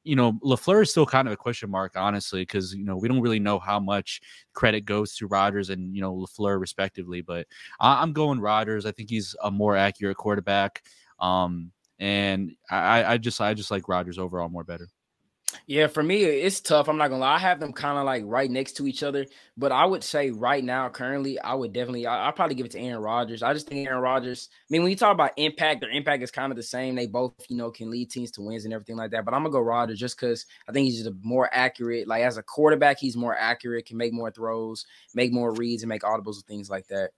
you 0.07 0.15
know, 0.15 0.35
LaFleur 0.45 0.83
is 0.83 0.91
still 0.91 1.05
kind 1.05 1.27
of 1.27 1.35
a 1.35 1.37
question 1.37 1.69
mark, 1.69 1.93
honestly, 1.97 2.43
because 2.43 2.75
you 2.75 2.85
know 2.85 2.97
we 2.97 3.09
don't 3.09 3.21
really 3.21 3.41
know 3.41 3.59
how 3.59 3.81
much 3.81 4.21
credit 4.55 4.83
goes 4.83 5.17
to 5.17 5.27
Rodgers 5.27 5.71
and 5.71 5.95
you 5.95 6.01
know 6.01 6.15
LaFleur 6.15 6.61
respectively. 6.61 7.23
But 7.23 7.47
I, 7.81 8.03
am 8.03 8.13
going 8.13 8.41
Rodgers. 8.41 8.87
I 8.87 8.93
think 8.93 9.11
he's 9.11 9.35
a 9.43 9.51
more 9.51 9.77
accurate 9.77 10.17
quarterback, 10.17 10.83
um, 11.19 11.73
and 11.99 12.53
I, 12.71 13.05
I 13.05 13.19
just 13.19 13.41
I 13.41 13.53
just 13.55 13.71
like 13.71 13.89
Rodgers 13.89 14.19
overall 14.19 14.49
more 14.49 14.65
better. 14.65 14.89
Yeah, 15.69 15.87
for 15.87 16.03
me, 16.03 16.23
it's 16.25 16.61
tough. 16.61 16.89
I'm 16.89 16.97
not 16.97 17.09
gonna 17.09 17.21
lie. 17.21 17.37
I 17.37 17.39
have 17.39 17.61
them 17.61 17.73
kind 17.73 17.99
of 17.99 18.05
like 18.05 18.23
right 18.27 18.51
next 18.51 18.73
to 18.75 18.87
each 18.87 19.03
other, 19.03 19.27
but 19.57 19.73
I 19.73 19.85
would 19.85 20.03
say 20.03 20.31
right 20.31 20.63
now, 20.63 20.89
currently, 20.89 21.39
I 21.41 21.55
would 21.55 21.73
definitely, 21.73 22.07
I, 22.07 22.27
will 22.27 22.33
probably 22.33 22.57
give 22.57 22.67
it 22.67 22.73
to 22.73 22.81
Aaron 22.81 23.03
Rodgers. 23.03 23.43
I 23.43 23.53
just 23.53 23.69
think 23.69 23.87
Aaron 23.87 24.03
Rodgers. 24.03 24.49
I 24.53 24.67
mean, 24.71 24.83
when 24.83 24.91
you 24.91 24.97
talk 24.97 25.13
about 25.13 25.33
impact, 25.37 25.81
their 25.81 25.91
impact 25.91 26.23
is 26.23 26.31
kind 26.31 26.53
of 26.53 26.57
the 26.57 26.63
same. 26.63 26.95
They 26.95 27.07
both, 27.07 27.35
you 27.49 27.57
know, 27.57 27.71
can 27.71 27.91
lead 27.91 28.11
teams 28.11 28.33
to 28.33 28.43
wins 28.43 28.65
and 28.65 28.75
everything 28.75 28.97
like 28.97 29.13
that. 29.13 29.25
But 29.25 29.35
I'm 29.35 29.43
gonna 29.43 29.53
go 29.53 29.61
Rodgers 29.61 29.99
just 29.99 30.17
because 30.21 30.47
I 30.69 30.73
think 30.73 30.87
he's 30.87 30.99
just 30.99 31.11
a 31.11 31.17
more 31.23 31.49
accurate. 31.53 32.09
Like 32.09 32.23
as 32.23 32.39
a 32.39 32.43
quarterback, 32.43 32.99
he's 32.99 33.17
more 33.17 33.37
accurate, 33.37 33.87
can 33.87 33.97
make 33.97 34.13
more 34.13 34.31
throws, 34.31 34.87
make 35.15 35.33
more 35.33 35.53
reads, 35.53 35.83
and 35.83 35.89
make 35.89 36.03
audibles 36.03 36.37
and 36.37 36.47
things 36.47 36.71
like 36.71 36.87
that. 36.89 37.11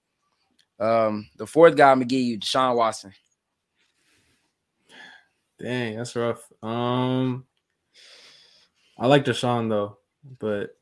Um, 0.79 1.29
the 1.37 1.47
fourth 1.47 1.77
guy 1.77 1.91
I'm 1.91 1.99
gonna 1.99 2.07
give 2.07 2.21
you, 2.21 2.39
Deshaun 2.39 2.77
Watson. 2.77 3.13
Dang, 5.59 5.97
that's 5.97 6.15
rough. 6.15 6.47
Um. 6.63 7.48
I 8.99 9.07
like 9.07 9.25
Deshaun 9.25 9.69
though, 9.69 9.99
but 10.39 10.77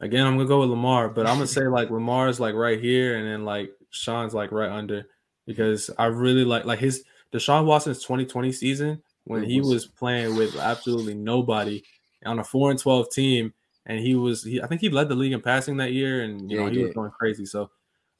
again, 0.00 0.26
I'm 0.26 0.36
gonna 0.36 0.48
go 0.48 0.60
with 0.60 0.70
Lamar. 0.70 1.08
But 1.08 1.26
I'm 1.26 1.36
gonna 1.36 1.46
say 1.46 1.66
like 1.66 1.90
Lamar's 1.90 2.40
like 2.40 2.54
right 2.54 2.80
here, 2.80 3.16
and 3.16 3.26
then 3.26 3.44
like 3.44 3.70
Sean's 3.90 4.34
like 4.34 4.52
right 4.52 4.70
under 4.70 5.06
because 5.46 5.90
I 5.98 6.06
really 6.06 6.44
like 6.44 6.64
like 6.64 6.80
his 6.80 7.04
Deshaun 7.32 7.64
Watson's 7.64 8.02
2020 8.02 8.52
season 8.52 9.02
when 9.24 9.44
he 9.44 9.60
was 9.60 9.86
playing 9.86 10.36
with 10.36 10.56
absolutely 10.56 11.14
nobody 11.14 11.82
on 12.26 12.38
a 12.38 12.44
four 12.44 12.70
and 12.70 12.78
12 12.78 13.10
team, 13.10 13.54
and 13.86 14.00
he 14.00 14.14
was 14.14 14.42
he 14.42 14.60
I 14.60 14.66
think 14.66 14.80
he 14.80 14.90
led 14.90 15.08
the 15.08 15.14
league 15.14 15.32
in 15.32 15.40
passing 15.40 15.76
that 15.78 15.92
year, 15.92 16.22
and 16.22 16.50
you 16.50 16.58
yeah, 16.58 16.64
know 16.64 16.70
he, 16.70 16.78
he 16.78 16.84
was 16.84 16.94
going 16.94 17.10
crazy. 17.12 17.46
So. 17.46 17.70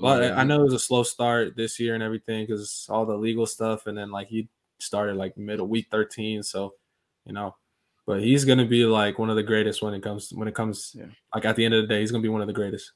But 0.01 0.33
I 0.33 0.43
know 0.43 0.63
it 0.63 0.65
was 0.65 0.75
a 0.75 0.81
slow 0.81 1.05
start 1.05 1.55
this 1.55 1.79
year 1.79 1.95
and 1.95 2.03
everything 2.03 2.45
because 2.45 2.89
all 2.91 3.07
the 3.07 3.15
legal 3.17 3.47
stuff, 3.47 3.87
and 3.87 3.97
then 3.97 4.11
like 4.11 4.27
he 4.27 4.49
started 4.81 5.15
like 5.15 5.37
middle 5.37 5.69
week 5.69 5.87
13. 5.93 6.43
So, 6.43 6.75
you 7.25 7.33
know, 7.33 7.55
but 8.07 8.23
he's 8.23 8.45
gonna 8.45 8.67
be 8.67 8.85
like 8.85 9.19
one 9.19 9.31
of 9.31 9.37
the 9.37 9.43
greatest 9.43 9.83
when 9.83 9.95
it 9.95 10.03
comes 10.03 10.33
when 10.33 10.49
it 10.49 10.55
comes 10.55 10.93
yeah. 10.95 11.07
like 11.35 11.45
at 11.45 11.57
the 11.57 11.65
end 11.65 11.75
of 11.75 11.83
the 11.83 11.89
day, 11.89 12.01
he's 12.01 12.11
gonna 12.11 12.23
be 12.23 12.29
one 12.29 12.41
of 12.41 12.47
the 12.47 12.53
greatest. 12.53 12.93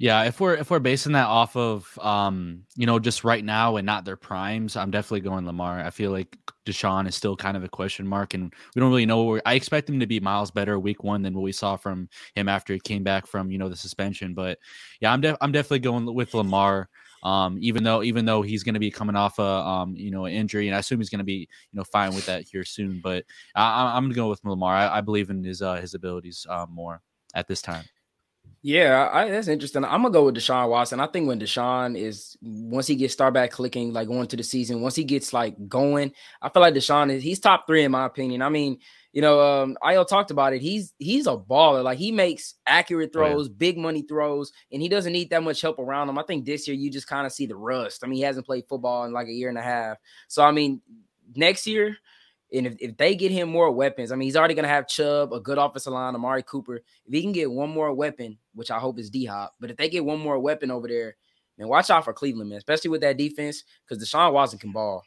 Yeah, 0.00 0.22
if 0.24 0.38
we're 0.38 0.54
if 0.54 0.70
we're 0.70 0.78
basing 0.78 1.12
that 1.12 1.26
off 1.26 1.56
of 1.56 1.98
um, 2.00 2.62
you 2.76 2.86
know, 2.86 3.00
just 3.00 3.24
right 3.24 3.44
now 3.44 3.76
and 3.76 3.84
not 3.84 4.04
their 4.04 4.16
primes, 4.16 4.76
I'm 4.76 4.92
definitely 4.92 5.22
going 5.22 5.44
Lamar. 5.44 5.80
I 5.80 5.90
feel 5.90 6.12
like 6.12 6.38
Deshaun 6.64 7.08
is 7.08 7.16
still 7.16 7.34
kind 7.34 7.56
of 7.56 7.64
a 7.64 7.68
question 7.68 8.06
mark, 8.06 8.32
and 8.32 8.54
we 8.76 8.80
don't 8.80 8.90
really 8.90 9.06
know. 9.06 9.24
Where, 9.24 9.42
I 9.44 9.54
expect 9.54 9.88
him 9.88 9.98
to 9.98 10.06
be 10.06 10.20
miles 10.20 10.52
better 10.52 10.78
week 10.78 11.02
one 11.02 11.22
than 11.22 11.34
what 11.34 11.42
we 11.42 11.50
saw 11.50 11.76
from 11.76 12.08
him 12.36 12.48
after 12.48 12.72
he 12.72 12.78
came 12.78 13.02
back 13.02 13.26
from 13.26 13.50
you 13.50 13.58
know 13.58 13.68
the 13.68 13.74
suspension. 13.74 14.34
But 14.34 14.60
yeah, 15.00 15.12
I'm 15.12 15.24
I'm 15.40 15.50
definitely 15.50 15.80
going 15.80 16.14
with 16.14 16.32
Lamar. 16.32 16.88
Um, 17.22 17.58
even 17.60 17.84
though 17.84 18.02
even 18.02 18.24
though 18.24 18.42
he's 18.42 18.62
going 18.62 18.74
to 18.74 18.80
be 18.80 18.90
coming 18.90 19.16
off 19.16 19.38
a 19.38 19.42
um, 19.42 19.96
you 19.96 20.10
know 20.10 20.26
an 20.26 20.32
injury, 20.32 20.68
and 20.68 20.76
I 20.76 20.78
assume 20.78 21.00
he's 21.00 21.10
going 21.10 21.18
to 21.18 21.24
be 21.24 21.48
you 21.72 21.76
know 21.76 21.84
fine 21.84 22.14
with 22.14 22.26
that 22.26 22.44
here 22.44 22.64
soon. 22.64 23.00
But 23.02 23.24
I, 23.54 23.96
am 23.96 24.04
going 24.04 24.10
to 24.12 24.16
go 24.16 24.28
with 24.28 24.44
Lamar. 24.44 24.74
I, 24.74 24.98
I, 24.98 25.00
believe 25.00 25.30
in 25.30 25.42
his 25.42 25.62
uh, 25.62 25.76
his 25.76 25.94
abilities 25.94 26.46
uh, 26.48 26.66
more 26.70 27.02
at 27.34 27.48
this 27.48 27.62
time. 27.62 27.84
Yeah, 28.62 29.08
I, 29.12 29.30
that's 29.30 29.48
interesting. 29.48 29.84
I'm 29.84 30.02
gonna 30.02 30.10
go 30.10 30.24
with 30.24 30.36
Deshaun 30.36 30.68
Watson. 30.68 31.00
I 31.00 31.06
think 31.06 31.28
when 31.28 31.40
Deshaun 31.40 31.96
is 31.96 32.36
once 32.42 32.86
he 32.86 32.96
gets 32.96 33.12
start 33.14 33.32
back 33.32 33.52
clicking, 33.52 33.92
like 33.92 34.08
going 34.08 34.26
to 34.26 34.36
the 34.36 34.42
season, 34.42 34.80
once 34.80 34.96
he 34.96 35.04
gets 35.04 35.32
like 35.32 35.68
going, 35.68 36.12
I 36.42 36.48
feel 36.48 36.62
like 36.62 36.74
Deshaun 36.74 37.10
is 37.10 37.22
he's 37.22 37.38
top 37.38 37.66
three 37.66 37.84
in 37.84 37.92
my 37.92 38.04
opinion. 38.04 38.42
I 38.42 38.48
mean, 38.48 38.78
you 39.12 39.22
know, 39.22 39.40
um, 39.40 39.78
Ayo 39.82 40.06
talked 40.06 40.30
about 40.32 40.52
it. 40.52 40.60
He's 40.60 40.92
he's 40.98 41.26
a 41.26 41.36
baller. 41.36 41.84
Like 41.84 41.98
he 41.98 42.10
makes 42.10 42.54
accurate 42.66 43.12
throws, 43.12 43.46
oh, 43.46 43.50
yeah. 43.50 43.56
big 43.56 43.78
money 43.78 44.02
throws, 44.02 44.52
and 44.72 44.82
he 44.82 44.88
doesn't 44.88 45.12
need 45.12 45.30
that 45.30 45.42
much 45.42 45.60
help 45.60 45.78
around 45.78 46.08
him. 46.08 46.18
I 46.18 46.24
think 46.24 46.44
this 46.44 46.66
year 46.66 46.76
you 46.76 46.90
just 46.90 47.06
kind 47.06 47.26
of 47.26 47.32
see 47.32 47.46
the 47.46 47.56
rust. 47.56 48.02
I 48.02 48.08
mean, 48.08 48.16
he 48.16 48.22
hasn't 48.22 48.46
played 48.46 48.64
football 48.68 49.04
in 49.04 49.12
like 49.12 49.28
a 49.28 49.32
year 49.32 49.48
and 49.48 49.58
a 49.58 49.62
half. 49.62 49.98
So 50.26 50.42
I 50.42 50.50
mean, 50.50 50.82
next 51.34 51.66
year 51.66 51.96
and 52.52 52.66
if, 52.66 52.76
if 52.80 52.96
they 52.96 53.14
get 53.14 53.30
him 53.30 53.48
more 53.48 53.70
weapons, 53.70 54.10
I 54.10 54.16
mean, 54.16 54.26
he's 54.26 54.36
already 54.36 54.54
going 54.54 54.64
to 54.64 54.70
have 54.70 54.88
Chubb, 54.88 55.32
a 55.32 55.40
good 55.40 55.58
offensive 55.58 55.92
line, 55.92 56.14
Amari 56.14 56.42
Cooper. 56.42 56.76
If 56.76 57.12
he 57.12 57.22
can 57.22 57.32
get 57.32 57.50
one 57.50 57.70
more 57.70 57.92
weapon, 57.92 58.38
which 58.54 58.70
I 58.70 58.78
hope 58.78 58.98
is 58.98 59.10
D 59.10 59.26
Hop, 59.26 59.54
but 59.60 59.70
if 59.70 59.76
they 59.76 59.88
get 59.88 60.04
one 60.04 60.20
more 60.20 60.38
weapon 60.38 60.70
over 60.70 60.88
there, 60.88 61.16
man, 61.58 61.68
watch 61.68 61.90
out 61.90 62.04
for 62.04 62.12
Cleveland, 62.12 62.50
man, 62.50 62.58
especially 62.58 62.90
with 62.90 63.02
that 63.02 63.18
defense, 63.18 63.64
because 63.86 64.02
Deshaun 64.02 64.32
Watson 64.32 64.58
can 64.58 64.72
ball. 64.72 65.04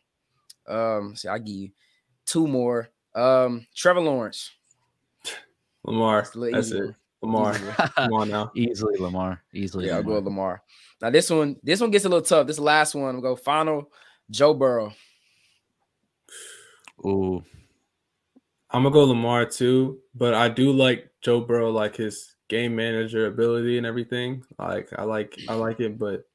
Um, 0.68 1.16
see, 1.16 1.28
I 1.28 1.38
give 1.40 1.56
you 1.56 1.70
two 2.26 2.48
more. 2.48 2.90
Um, 3.16 3.66
Trevor 3.76 4.02
Lawrence, 4.02 4.52
Lamar. 5.84 6.28
That's 6.36 6.72
it. 6.72 6.96
Lamar. 7.22 7.54
Come 7.54 8.14
on 8.14 8.30
now. 8.30 8.52
Easily 8.56 8.98
Lamar. 8.98 9.42
Easily. 9.54 9.88
Yeah, 9.88 9.98
Lamar. 9.98 10.04
I'll 10.04 10.08
go 10.08 10.16
with 10.16 10.26
Lamar. 10.26 10.64
Now 11.02 11.10
this 11.10 11.30
one, 11.30 11.58
this 11.64 11.82
one 11.82 11.92
gets 11.92 12.06
a 12.06 12.10
little 12.10 12.26
tough. 12.26 12.48
This 12.48 12.60
last 12.60 12.96
one, 12.96 13.16
we'll 13.16 13.22
go 13.22 13.36
final. 13.36 13.92
Joe 14.30 14.54
Burrow. 14.54 14.94
Ooh. 17.06 17.44
I'm 18.70 18.84
gonna 18.84 18.94
go 18.94 19.04
Lamar 19.04 19.46
too, 19.46 20.00
but 20.16 20.34
I 20.34 20.48
do 20.48 20.72
like 20.72 21.12
Joe 21.22 21.42
Burrow, 21.42 21.72
like 21.72 21.96
his 21.96 22.36
game 22.48 22.76
manager 22.76 23.28
ability 23.28 23.78
and 23.78 23.86
everything. 23.86 24.44
Like 24.58 24.90
I 24.98 25.04
like 25.04 25.38
I 25.50 25.54
like 25.56 25.80
it, 25.80 25.98
but 25.98 26.26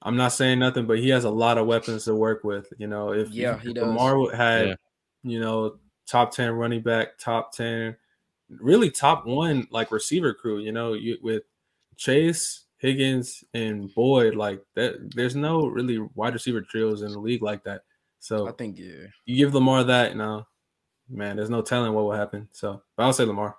I'm 0.00 0.16
not 0.16 0.32
saying 0.32 0.60
nothing. 0.60 0.86
But 0.86 0.98
he 0.98 1.08
has 1.10 1.24
a 1.24 1.30
lot 1.30 1.58
of 1.58 1.66
weapons 1.66 2.04
to 2.04 2.14
work 2.14 2.44
with. 2.44 2.72
You 2.78 2.86
know, 2.86 3.12
if 3.12 3.30
yeah, 3.30 3.58
he 3.58 3.72
does. 3.72 3.84
Lamar 3.84 4.34
had, 4.34 4.68
yeah. 4.68 4.74
you 5.24 5.40
know, 5.40 5.76
top 6.06 6.32
ten 6.32 6.52
running 6.52 6.82
back, 6.82 7.18
top 7.18 7.52
ten, 7.52 7.96
really 8.48 8.90
top 8.90 9.26
one 9.26 9.66
like 9.70 9.90
receiver 9.90 10.34
crew. 10.34 10.60
You 10.60 10.72
know, 10.72 10.92
you, 10.92 11.18
with 11.22 11.42
Chase, 11.96 12.66
Higgins, 12.78 13.42
and 13.52 13.92
Boyd, 13.94 14.36
like 14.36 14.62
that. 14.74 15.12
There's 15.14 15.34
no 15.34 15.66
really 15.66 15.98
wide 16.14 16.34
receiver 16.34 16.60
trios 16.60 17.02
in 17.02 17.10
the 17.10 17.18
league 17.18 17.42
like 17.42 17.64
that. 17.64 17.82
So 18.22 18.46
I 18.48 18.52
think 18.52 18.78
yeah, 18.78 19.08
you 19.26 19.36
give 19.36 19.52
Lamar 19.52 19.82
that, 19.82 20.12
you 20.12 20.16
know, 20.16 20.46
man, 21.10 21.34
there's 21.34 21.50
no 21.50 21.60
telling 21.60 21.92
what 21.92 22.04
will 22.04 22.12
happen. 22.12 22.48
So, 22.52 22.80
but 22.96 23.02
I'll 23.02 23.12
say 23.12 23.24
Lamar. 23.24 23.56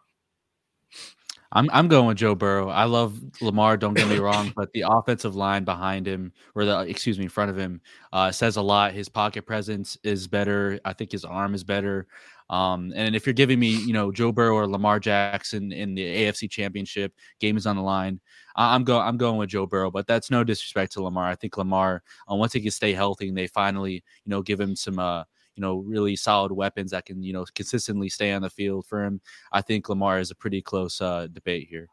I'm 1.52 1.70
I'm 1.74 1.90
going 1.90 2.08
with 2.08 2.18
Joe 2.18 2.34
Burrow. 2.34 2.70
I 2.70 2.86
love 2.86 3.20
Lamar. 3.42 3.76
Don't 3.76 3.94
get 3.94 4.08
me 4.08 4.20
wrong, 4.20 4.54
but 4.56 4.72
the 4.72 4.86
offensive 4.88 5.36
line 5.36 5.66
behind 5.66 6.08
him, 6.08 6.32
or 6.56 6.64
the 6.64 6.80
excuse 6.80 7.20
me, 7.20 7.26
in 7.26 7.30
front 7.30 7.52
of 7.52 7.58
him, 7.58 7.82
uh, 8.14 8.32
says 8.32 8.56
a 8.56 8.62
lot. 8.62 8.94
His 8.94 9.10
pocket 9.10 9.46
presence 9.46 9.98
is 10.02 10.30
better. 10.30 10.80
I 10.86 10.94
think 10.94 11.12
his 11.12 11.26
arm 11.26 11.54
is 11.54 11.66
better. 11.66 12.08
Um, 12.50 12.94
and 12.96 13.16
if 13.16 13.26
you're 13.26 13.34
giving 13.34 13.60
me, 13.60 13.70
you 13.70 13.94
know, 13.94 14.12
Joe 14.12 14.32
Burrow 14.32 14.56
or 14.56 14.68
Lamar 14.68 15.00
Jackson 15.00 15.72
in 15.72 15.96
the 15.96 16.04
AFC 16.04 16.50
Championship, 16.50 17.14
game 17.40 17.58
is 17.58 17.66
on 17.66 17.76
the 17.76 17.82
line. 17.82 18.20
I'm 18.56 18.84
going. 18.84 19.02
I'm 19.02 19.18
going 19.18 19.38
with 19.38 19.50
Joe 19.50 19.66
Burrow, 19.66 19.90
but 19.90 20.06
that's 20.06 20.30
no 20.30 20.44
disrespect 20.44 20.94
to 20.94 21.04
Lamar. 21.04 21.28
I 21.28 21.36
think 21.36 21.58
Lamar, 21.58 22.04
uh, 22.32 22.36
once 22.36 22.54
he 22.54 22.62
can 22.62 22.72
stay 22.72 22.94
healthy, 22.94 23.30
and 23.30 23.38
they 23.38 23.48
finally, 23.48 23.94
you 23.94 24.30
know, 24.30 24.42
give 24.44 24.60
him 24.60 24.76
some, 24.76 25.00
uh, 25.00 25.24
you 25.56 25.62
know, 25.62 25.78
really 25.78 26.16
solid 26.16 26.52
weapons 26.52 26.92
that 26.92 27.06
can, 27.06 27.24
you 27.24 27.34
know, 27.34 27.46
consistently 27.56 28.10
stay 28.10 28.32
on 28.32 28.44
the 28.44 28.50
field 28.50 28.86
for 28.86 29.04
him. 29.04 29.22
I 29.52 29.62
think 29.62 29.90
Lamar 29.90 30.20
is 30.20 30.30
a 30.30 30.36
pretty 30.36 30.62
close 30.62 31.02
uh, 31.02 31.28
debate 31.34 31.68
here. 31.70 31.88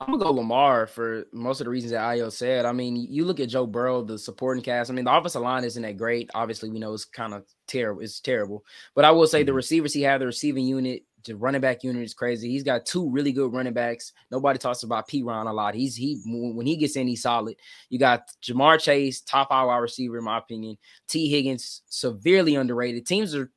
I'm 0.00 0.06
gonna 0.06 0.24
go 0.24 0.32
Lamar 0.32 0.86
for 0.86 1.24
most 1.32 1.60
of 1.60 1.66
the 1.66 1.70
reasons 1.70 1.92
that 1.92 2.00
Ayo 2.00 2.30
said. 2.32 2.64
I 2.64 2.72
mean, 2.72 2.96
you 2.96 3.24
look 3.24 3.40
at 3.40 3.48
Joe 3.48 3.66
Burrow, 3.66 4.02
the 4.02 4.18
supporting 4.18 4.62
cast. 4.62 4.90
I 4.90 4.94
mean, 4.94 5.04
the 5.04 5.14
offensive 5.14 5.42
line 5.42 5.64
isn't 5.64 5.82
that 5.82 5.96
great. 5.96 6.30
Obviously, 6.34 6.70
we 6.70 6.80
know 6.80 6.92
it's 6.92 7.04
kind 7.04 7.32
of 7.32 7.44
terrible. 7.68 8.02
It's 8.02 8.20
terrible. 8.20 8.64
But 8.94 9.04
I 9.04 9.12
will 9.12 9.26
say 9.26 9.42
the 9.42 9.50
mm-hmm. 9.50 9.56
receivers 9.56 9.92
he 9.92 10.02
had, 10.02 10.20
the 10.20 10.26
receiving 10.26 10.66
unit, 10.66 11.04
the 11.24 11.36
running 11.36 11.60
back 11.60 11.84
unit 11.84 12.02
is 12.02 12.14
crazy. 12.14 12.50
He's 12.50 12.64
got 12.64 12.84
two 12.84 13.08
really 13.08 13.32
good 13.32 13.52
running 13.52 13.72
backs. 13.72 14.12
Nobody 14.30 14.58
talks 14.58 14.82
about 14.82 15.06
P. 15.06 15.22
Ron 15.22 15.46
a 15.46 15.52
lot. 15.52 15.74
He's 15.74 15.94
he 15.94 16.20
when 16.26 16.66
he 16.66 16.76
gets 16.76 16.96
in, 16.96 17.06
he's 17.06 17.22
solid. 17.22 17.56
You 17.88 17.98
got 17.98 18.28
Ja'Marr 18.42 18.80
Chase, 18.80 19.20
top 19.20 19.50
five 19.50 19.66
wide 19.66 19.78
receiver 19.78 20.18
in 20.18 20.24
my 20.24 20.38
opinion. 20.38 20.78
Tee 21.08 21.30
Higgins, 21.30 21.82
severely 21.86 22.56
underrated. 22.56 23.06
Teams 23.06 23.34
are 23.34 23.50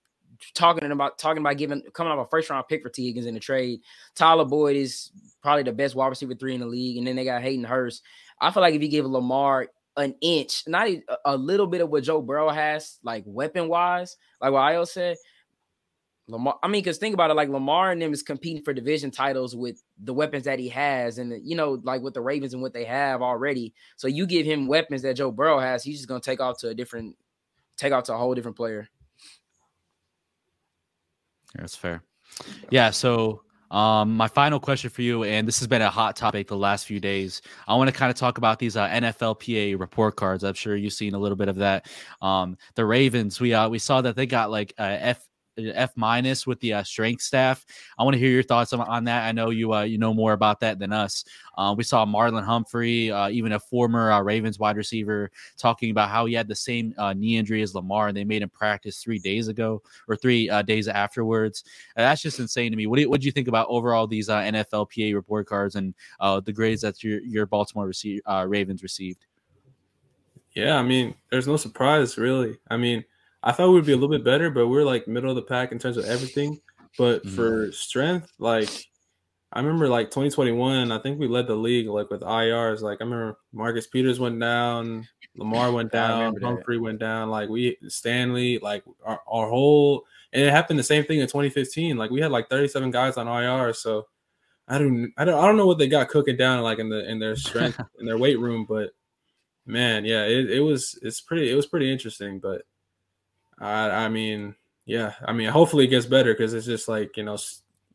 talking 0.54 0.92
about 0.92 1.18
talking 1.18 1.42
about 1.42 1.58
giving 1.58 1.82
coming 1.94 2.12
off 2.12 2.28
a 2.28 2.30
first 2.30 2.50
round 2.50 2.66
pick 2.68 2.84
for 2.84 2.90
Tee 2.90 3.08
Higgins 3.08 3.26
in 3.26 3.34
the 3.34 3.40
trade. 3.40 3.82
Tyler 4.16 4.46
Boyd 4.46 4.76
is 4.76 5.12
probably 5.46 5.64
the 5.64 5.72
best 5.72 5.96
wide 5.96 6.08
receiver 6.08 6.34
three 6.34 6.56
in 6.56 6.60
the 6.60 6.66
league, 6.66 6.98
and 6.98 7.06
then 7.06 7.16
they 7.16 7.24
got 7.24 7.44
Hayden 7.44 7.64
Hurst. 7.64 8.02
I 8.42 8.50
feel 8.52 8.62
like 8.62 8.74
if 8.74 8.82
you 8.82 8.90
give 8.90 9.06
Lamar 9.06 9.68
an 9.96 10.16
inch, 10.20 10.64
not 10.68 10.90
a 11.24 11.38
little 11.38 11.68
bit 11.68 11.82
of 11.82 11.90
what 11.90 12.04
Joe 12.04 12.22
Burrow 12.22 12.50
has, 12.50 12.98
like 13.04 13.24
weapon 13.28 13.70
wise, 13.70 14.18
like 14.42 14.52
what 14.52 14.62
Ayo 14.62 14.88
said, 14.88 15.18
Lamar, 16.28 16.58
I 16.64 16.68
mean, 16.68 16.82
because 16.82 16.98
think 16.98 17.14
about 17.14 17.30
it, 17.30 17.36
like 17.36 17.50
Lamar 17.50 17.92
and 17.92 18.02
them 18.02 18.12
is 18.12 18.24
competing 18.24 18.64
for 18.64 18.74
division 18.74 19.12
titles 19.12 19.56
with 19.56 19.84
the 20.04 20.14
weapons 20.14 20.46
that 20.46 20.58
he 20.58 20.68
has, 20.70 21.20
and 21.20 21.32
the, 21.32 21.40
you 21.40 21.56
know, 21.56 21.80
like 21.84 22.02
with 22.02 22.16
the 22.16 22.22
Ravens 22.22 22.54
and 22.54 22.64
what 22.64 22.74
they 22.74 22.84
have 22.84 23.22
already. 23.22 23.74
So 23.96 24.08
you 24.08 24.26
give 24.26 24.46
him 24.46 24.66
weapons 24.66 25.04
that 25.04 25.14
Joe 25.14 25.32
Burrow 25.32 25.60
has, 25.60 25.84
he's 25.84 25.98
just 25.98 26.10
gonna 26.10 26.20
take 26.20 26.42
off 26.42 26.58
to 26.62 26.70
a 26.70 26.74
different, 26.74 27.16
take 27.78 27.94
off 27.94 28.06
to 28.06 28.16
a 28.16 28.18
whole 28.18 28.34
different 28.34 28.58
player. 28.58 28.90
That's 31.56 31.76
fair. 31.76 32.04
Yeah. 32.70 32.90
So 32.90 33.44
um, 33.72 34.16
my 34.16 34.28
final 34.28 34.60
question 34.60 34.90
for 34.90 35.02
you, 35.02 35.24
and 35.24 35.48
this 35.48 35.60
has 35.60 35.68
been 35.68 35.82
a 35.82 35.90
hot 35.90 36.16
topic 36.16 36.48
the 36.48 36.58
last 36.58 36.86
few 36.86 37.00
days. 37.00 37.42
I 37.68 37.76
want 37.76 37.90
to 37.90 37.96
kind 37.96 38.10
of 38.10 38.18
talk 38.18 38.38
about 38.38 38.60
these 38.60 38.78
uh, 38.78 38.88
NFLPA 38.88 39.80
report 39.80 40.16
cards. 40.16 40.44
I'm 40.44 40.54
sure 40.54 40.76
you've 40.76 40.94
seen 40.94 41.14
a 41.14 41.20
little 41.20 41.36
bit 41.36 41.48
of 41.48 41.58
that. 41.58 41.88
Um, 42.22 42.58
the 42.76 42.86
Ravens, 42.86 43.40
we 43.40 43.54
uh, 43.54 43.70
we 43.70 43.80
saw 43.80 44.02
that 44.02 44.16
they 44.16 44.26
got 44.26 44.52
like 44.52 44.74
a 44.78 45.04
F 45.04 45.28
F 45.58 45.92
minus 45.96 46.46
with 46.46 46.60
the 46.60 46.74
uh, 46.74 46.84
strength 46.84 47.22
staff. 47.22 47.66
I 47.98 48.04
want 48.04 48.14
to 48.16 48.20
hear 48.20 48.30
your 48.30 48.44
thoughts 48.44 48.74
on, 48.74 48.82
on 48.82 49.06
that. 49.06 49.26
I 49.26 49.32
know 49.32 49.50
you 49.50 49.74
uh, 49.74 49.84
you 49.84 49.98
know 49.98 50.14
more 50.14 50.34
about 50.34 50.60
that 50.62 50.80
than 50.80 50.92
us. 50.92 51.24
Uh, 51.58 51.74
we 51.78 51.84
saw 51.84 52.06
Marlon 52.06 52.44
Humphrey, 52.44 53.12
uh, 53.12 53.30
even 53.30 53.54
a 53.54 53.60
former 53.60 54.12
uh, 54.12 54.22
Ravens 54.22 54.60
wide 54.60 54.76
receiver, 54.78 55.32
talking 55.58 55.92
about 55.92 56.10
how 56.10 56.26
he 56.26 56.34
had 56.34 56.48
the 56.48 56.56
same 56.56 56.94
uh, 56.98 57.14
knee 57.14 57.38
injury 57.38 57.62
as 57.62 57.74
Lamar, 57.74 58.10
and 58.10 58.18
they 58.18 58.24
made 58.24 58.42
him 58.42 58.50
practice 58.50 59.02
three 59.02 59.20
days 59.20 59.48
ago 59.48 59.82
or 60.08 60.16
three 60.16 60.50
days 60.64 60.88
afterwards. 60.88 61.64
that's 61.96 62.22
just 62.22 62.40
insane 62.40 62.72
to 62.72 62.78
me. 62.78 62.88
What 62.88 62.98
do, 62.98 63.04
you, 63.04 63.10
what 63.10 63.22
do 63.22 63.26
you 63.26 63.32
think 63.32 63.48
about 63.48 63.68
overall 63.70 64.08
these 64.08 64.28
NFLPA 64.28 65.14
report 65.14 65.48
cards 65.48 65.76
and 65.76 65.94
the 66.20 66.54
grades 66.54 66.82
that 66.82 67.04
your 67.04 67.22
your 67.22 67.46
Baltimore 67.46 67.88
rece- 67.88 68.22
Ravens 68.48 68.84
received? 68.84 69.26
Yeah, 70.54 70.78
I 70.78 70.84
mean, 70.84 71.16
there's 71.32 71.48
no 71.48 71.58
surprise 71.58 72.18
really. 72.18 72.58
I 72.70 72.78
mean 72.78 73.06
I 73.46 73.52
thought 73.52 73.72
we'd 73.72 73.86
be 73.86 73.94
a 73.94 73.96
little 73.96 74.10
bit 74.10 74.26
better, 74.26 74.50
but 74.50 74.68
we're 74.68 74.84
like 74.84 75.08
middle 75.08 75.30
of 75.30 75.36
the 75.36 75.44
pack 75.44 75.72
in 75.72 75.78
terms 75.78 75.98
of 75.98 76.06
everything. 76.06 76.60
But 76.98 77.24
mm-hmm. 77.24 77.36
for 77.36 77.72
strength, 77.72 78.34
like 78.40 78.70
I 79.54 79.60
remember 79.60 79.88
like 79.88 80.08
2021, 80.08 80.92
I 80.92 80.98
think 81.00 81.20
we 81.20 81.28
led 81.28 81.48
the 81.48 81.56
league 81.56 81.88
like 81.88 82.10
with 82.10 82.22
IRs. 82.22 82.82
Like 82.82 82.98
I 83.02 83.04
remember 83.04 83.38
Marcus 83.54 83.86
Peters 83.86 84.20
went 84.20 84.40
down, 84.40 85.08
Lamar 85.38 85.72
went 85.72 85.92
down, 85.92 86.36
Humphrey 86.42 86.80
went 86.80 87.00
down. 87.00 87.30
Like 87.30 87.48
we 87.48 87.78
Stanley, 87.88 88.58
like 88.60 88.84
our, 89.06 89.22
our 89.28 89.48
whole 89.48 90.06
and 90.34 90.44
it 90.44 90.52
happened 90.52 90.80
the 90.80 90.84
same 90.84 91.06
thing 91.06 91.20
in 91.20 91.28
2015. 91.28 91.98
Like 91.98 92.10
we 92.10 92.22
had 92.22 92.32
like 92.32 92.50
37 92.50 92.90
guys 92.90 93.18
on 93.18 93.28
IR. 93.28 93.74
So 93.74 94.08
I 94.68 94.80
don't 94.80 95.14
I 95.18 95.24
don't 95.24 95.40
I 95.40 95.46
don't 95.46 95.58
know 95.58 95.68
what 95.68 95.78
they 95.78 95.88
got 95.88 96.10
cooking 96.10 96.38
down 96.38 96.64
like 96.64 96.80
in 96.80 96.90
the 96.90 97.10
in 97.10 97.20
their 97.20 97.36
strength 97.36 97.80
in 98.00 98.06
their 98.06 98.18
weight 98.18 98.40
room, 98.40 98.66
but 98.68 98.92
man, 99.66 100.04
yeah, 100.04 100.24
it, 100.24 100.50
it 100.50 100.60
was 100.62 100.98
it's 101.04 101.22
pretty 101.22 101.52
it 101.52 101.56
was 101.56 101.68
pretty 101.68 101.92
interesting. 101.92 102.40
But 102.40 102.64
I, 103.60 103.90
I 103.90 104.10
mean, 104.10 104.56
yeah, 104.86 105.14
I 105.26 105.34
mean, 105.34 105.50
hopefully 105.50 105.86
it 105.86 105.90
gets 105.90 106.06
better 106.06 106.34
because 106.34 106.54
it's 106.54 106.66
just 106.66 106.88
like 106.88 107.18
you 107.18 107.24
know, 107.24 107.38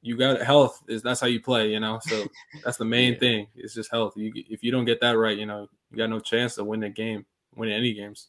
you 0.02 0.16
got 0.16 0.40
health 0.40 0.82
is 0.88 1.02
that's 1.02 1.20
how 1.20 1.26
you 1.26 1.40
play, 1.40 1.70
you 1.70 1.80
know. 1.80 2.00
So 2.02 2.26
that's 2.64 2.78
the 2.78 2.84
main 2.84 3.14
yeah. 3.14 3.18
thing. 3.18 3.46
It's 3.54 3.74
just 3.74 3.90
health. 3.90 4.14
You, 4.16 4.32
if 4.34 4.62
you 4.62 4.70
don't 4.70 4.84
get 4.84 5.00
that 5.00 5.18
right, 5.18 5.36
you 5.36 5.46
know, 5.46 5.68
you 5.90 5.98
got 5.98 6.10
no 6.10 6.20
chance 6.20 6.54
to 6.56 6.64
win 6.64 6.80
the 6.80 6.88
game, 6.88 7.26
win 7.54 7.70
any 7.70 7.94
games. 7.94 8.28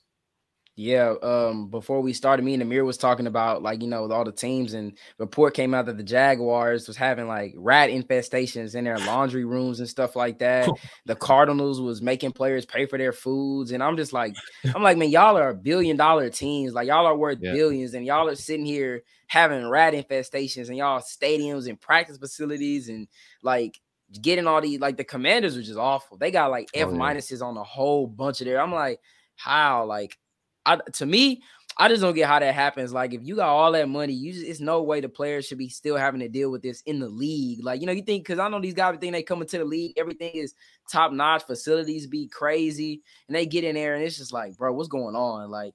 Yeah, 0.77 1.15
um, 1.21 1.67
before 1.67 1.99
we 1.99 2.13
started, 2.13 2.43
me 2.43 2.53
and 2.53 2.63
Amir 2.63 2.85
was 2.85 2.97
talking 2.97 3.27
about 3.27 3.61
like 3.61 3.81
you 3.81 3.89
know 3.89 4.09
all 4.09 4.23
the 4.23 4.31
teams, 4.31 4.73
and 4.73 4.97
report 5.17 5.53
came 5.53 5.73
out 5.73 5.85
that 5.87 5.97
the 5.97 6.03
Jaguars 6.03 6.87
was 6.87 6.95
having 6.95 7.27
like 7.27 7.53
rat 7.57 7.89
infestations 7.89 8.73
in 8.73 8.85
their 8.85 8.97
laundry 8.99 9.43
rooms 9.43 9.81
and 9.81 9.89
stuff 9.89 10.15
like 10.15 10.39
that. 10.39 10.69
the 11.05 11.15
Cardinals 11.15 11.81
was 11.81 12.01
making 12.01 12.31
players 12.31 12.65
pay 12.65 12.85
for 12.85 12.97
their 12.97 13.11
foods, 13.11 13.73
and 13.73 13.83
I'm 13.83 13.97
just 13.97 14.13
like, 14.13 14.33
I'm 14.73 14.81
like, 14.81 14.97
man, 14.97 15.09
y'all 15.09 15.37
are 15.37 15.53
billion 15.53 15.97
dollar 15.97 16.29
teams, 16.29 16.73
like 16.73 16.87
y'all 16.87 17.05
are 17.05 17.17
worth 17.17 17.39
yeah. 17.41 17.51
billions, 17.51 17.93
and 17.93 18.05
y'all 18.05 18.29
are 18.29 18.35
sitting 18.35 18.65
here 18.65 19.03
having 19.27 19.67
rat 19.67 19.93
infestations 19.93 20.69
in 20.69 20.77
y'all 20.77 21.01
stadiums 21.01 21.67
and 21.67 21.81
practice 21.81 22.17
facilities, 22.17 22.87
and 22.87 23.09
like 23.43 23.77
getting 24.21 24.47
all 24.47 24.61
these 24.61 24.79
like 24.79 24.95
the 24.95 25.03
Commanders 25.03 25.57
are 25.57 25.63
just 25.63 25.77
awful. 25.77 26.17
They 26.17 26.31
got 26.31 26.49
like 26.49 26.69
F 26.73 26.87
minuses 26.87 27.41
oh, 27.41 27.45
yeah. 27.45 27.49
on 27.49 27.57
a 27.57 27.63
whole 27.63 28.07
bunch 28.07 28.39
of 28.39 28.47
there. 28.47 28.61
I'm 28.61 28.73
like, 28.73 29.01
how 29.35 29.85
like 29.85 30.17
I, 30.65 30.77
to 30.93 31.05
me, 31.05 31.41
I 31.77 31.87
just 31.87 32.01
don't 32.01 32.13
get 32.13 32.27
how 32.27 32.39
that 32.39 32.53
happens. 32.53 32.93
Like, 32.93 33.13
if 33.13 33.21
you 33.23 33.35
got 33.35 33.49
all 33.49 33.71
that 33.71 33.87
money, 33.87 34.13
you 34.13 34.33
just, 34.33 34.45
it's 34.45 34.59
no 34.59 34.83
way 34.83 34.99
the 34.99 35.09
players 35.09 35.45
should 35.47 35.57
be 35.57 35.69
still 35.69 35.95
having 35.95 36.19
to 36.19 36.27
deal 36.27 36.51
with 36.51 36.61
this 36.61 36.81
in 36.81 36.99
the 36.99 37.07
league. 37.07 37.63
Like, 37.63 37.79
you 37.79 37.87
know, 37.87 37.93
you 37.93 38.03
think 38.03 38.23
because 38.23 38.39
I 38.39 38.49
know 38.49 38.59
these 38.59 38.73
guys 38.73 38.97
think 38.99 39.13
they 39.13 39.23
come 39.23 39.41
into 39.41 39.57
the 39.57 39.65
league, 39.65 39.93
everything 39.97 40.31
is 40.33 40.53
top 40.91 41.11
notch, 41.11 41.43
facilities 41.43 42.07
be 42.07 42.27
crazy, 42.27 43.01
and 43.27 43.35
they 43.35 43.45
get 43.45 43.63
in 43.63 43.75
there 43.75 43.95
and 43.95 44.03
it's 44.03 44.17
just 44.17 44.33
like, 44.33 44.57
bro, 44.57 44.73
what's 44.73 44.89
going 44.89 45.15
on? 45.15 45.49
Like, 45.49 45.73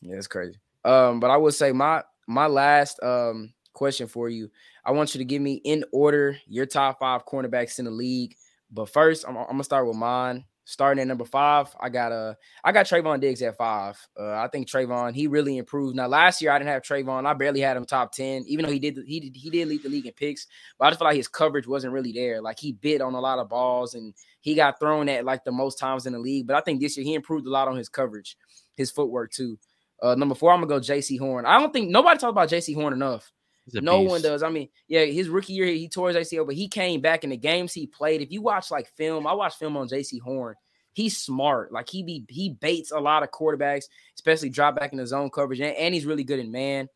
yeah, 0.00 0.16
it's 0.16 0.26
crazy. 0.26 0.58
Um, 0.84 1.20
but 1.20 1.30
I 1.30 1.36
would 1.36 1.54
say 1.54 1.72
my 1.72 2.02
my 2.26 2.46
last 2.46 3.02
um 3.02 3.52
question 3.72 4.06
for 4.06 4.28
you, 4.28 4.50
I 4.84 4.92
want 4.92 5.14
you 5.14 5.18
to 5.18 5.24
give 5.24 5.42
me 5.42 5.60
in 5.64 5.84
order 5.92 6.36
your 6.46 6.66
top 6.66 6.98
five 6.98 7.24
cornerbacks 7.26 7.78
in 7.78 7.84
the 7.84 7.90
league. 7.90 8.34
But 8.70 8.88
first, 8.88 9.24
I'm, 9.26 9.36
I'm 9.36 9.46
gonna 9.46 9.64
start 9.64 9.86
with 9.86 9.96
mine. 9.96 10.44
Starting 10.70 11.00
at 11.00 11.08
number 11.08 11.24
five, 11.24 11.74
I 11.80 11.88
got 11.88 12.12
uh 12.12 12.34
I 12.62 12.72
got 12.72 12.84
Trevon 12.84 13.22
Diggs 13.22 13.40
at 13.40 13.56
five. 13.56 13.98
Uh, 14.20 14.34
I 14.34 14.48
think 14.52 14.68
Trevon 14.68 15.14
he 15.14 15.26
really 15.26 15.56
improved. 15.56 15.96
Now 15.96 16.08
last 16.08 16.42
year 16.42 16.50
I 16.50 16.58
didn't 16.58 16.68
have 16.68 16.82
Trevon. 16.82 17.24
I 17.24 17.32
barely 17.32 17.62
had 17.62 17.78
him 17.78 17.86
top 17.86 18.12
ten, 18.12 18.44
even 18.46 18.66
though 18.66 18.72
he 18.72 18.78
did 18.78 18.98
he 19.06 19.18
did, 19.18 19.34
he 19.34 19.48
did 19.48 19.66
lead 19.66 19.82
the 19.82 19.88
league 19.88 20.04
in 20.04 20.12
picks. 20.12 20.46
But 20.78 20.84
I 20.84 20.90
just 20.90 21.00
feel 21.00 21.08
like 21.08 21.16
his 21.16 21.26
coverage 21.26 21.66
wasn't 21.66 21.94
really 21.94 22.12
there. 22.12 22.42
Like 22.42 22.58
he 22.58 22.72
bit 22.72 23.00
on 23.00 23.14
a 23.14 23.20
lot 23.20 23.38
of 23.38 23.48
balls 23.48 23.94
and 23.94 24.12
he 24.42 24.54
got 24.54 24.78
thrown 24.78 25.08
at 25.08 25.24
like 25.24 25.42
the 25.42 25.52
most 25.52 25.78
times 25.78 26.04
in 26.04 26.12
the 26.12 26.18
league. 26.18 26.46
But 26.46 26.56
I 26.56 26.60
think 26.60 26.82
this 26.82 26.98
year 26.98 27.04
he 27.04 27.14
improved 27.14 27.46
a 27.46 27.50
lot 27.50 27.68
on 27.68 27.76
his 27.78 27.88
coverage, 27.88 28.36
his 28.76 28.90
footwork 28.90 29.32
too. 29.32 29.58
Uh, 30.02 30.16
number 30.16 30.34
four, 30.34 30.52
I'm 30.52 30.60
gonna 30.60 30.68
go 30.68 30.80
Jaycee 30.80 31.18
Horn. 31.18 31.46
I 31.46 31.58
don't 31.58 31.72
think 31.72 31.88
nobody 31.88 32.18
talks 32.18 32.30
about 32.30 32.50
Jaycee 32.50 32.74
Horn 32.74 32.92
enough. 32.92 33.32
No 33.74 34.00
beast. 34.00 34.10
one 34.10 34.22
does. 34.22 34.42
I 34.42 34.50
mean, 34.50 34.68
yeah, 34.86 35.04
his 35.04 35.28
rookie 35.28 35.52
year 35.52 35.66
he 35.66 35.88
tore 35.88 36.08
his 36.08 36.16
ACL, 36.16 36.46
but 36.46 36.54
he 36.54 36.68
came 36.68 37.00
back 37.00 37.24
in 37.24 37.30
the 37.30 37.36
games 37.36 37.72
he 37.72 37.86
played. 37.86 38.22
If 38.22 38.30
you 38.30 38.42
watch 38.42 38.70
like 38.70 38.88
film, 38.96 39.26
I 39.26 39.32
watch 39.32 39.56
film 39.56 39.76
on 39.76 39.88
Jaycee 39.88 40.20
Horn 40.20 40.54
he's 40.98 41.16
smart. 41.16 41.70
Like 41.70 41.88
he 41.88 42.02
be 42.02 42.24
he 42.28 42.50
baits 42.50 42.90
a 42.90 42.98
lot 42.98 43.22
of 43.22 43.30
quarterbacks, 43.30 43.84
especially 44.16 44.50
drop 44.50 44.74
back 44.74 44.90
in 44.90 44.98
the 44.98 45.06
zone 45.06 45.30
coverage, 45.30 45.60
and, 45.60 45.76
and 45.76 45.94
he's 45.94 46.04
really 46.04 46.24
good 46.24 46.40
in 46.40 46.50
man. 46.50 46.88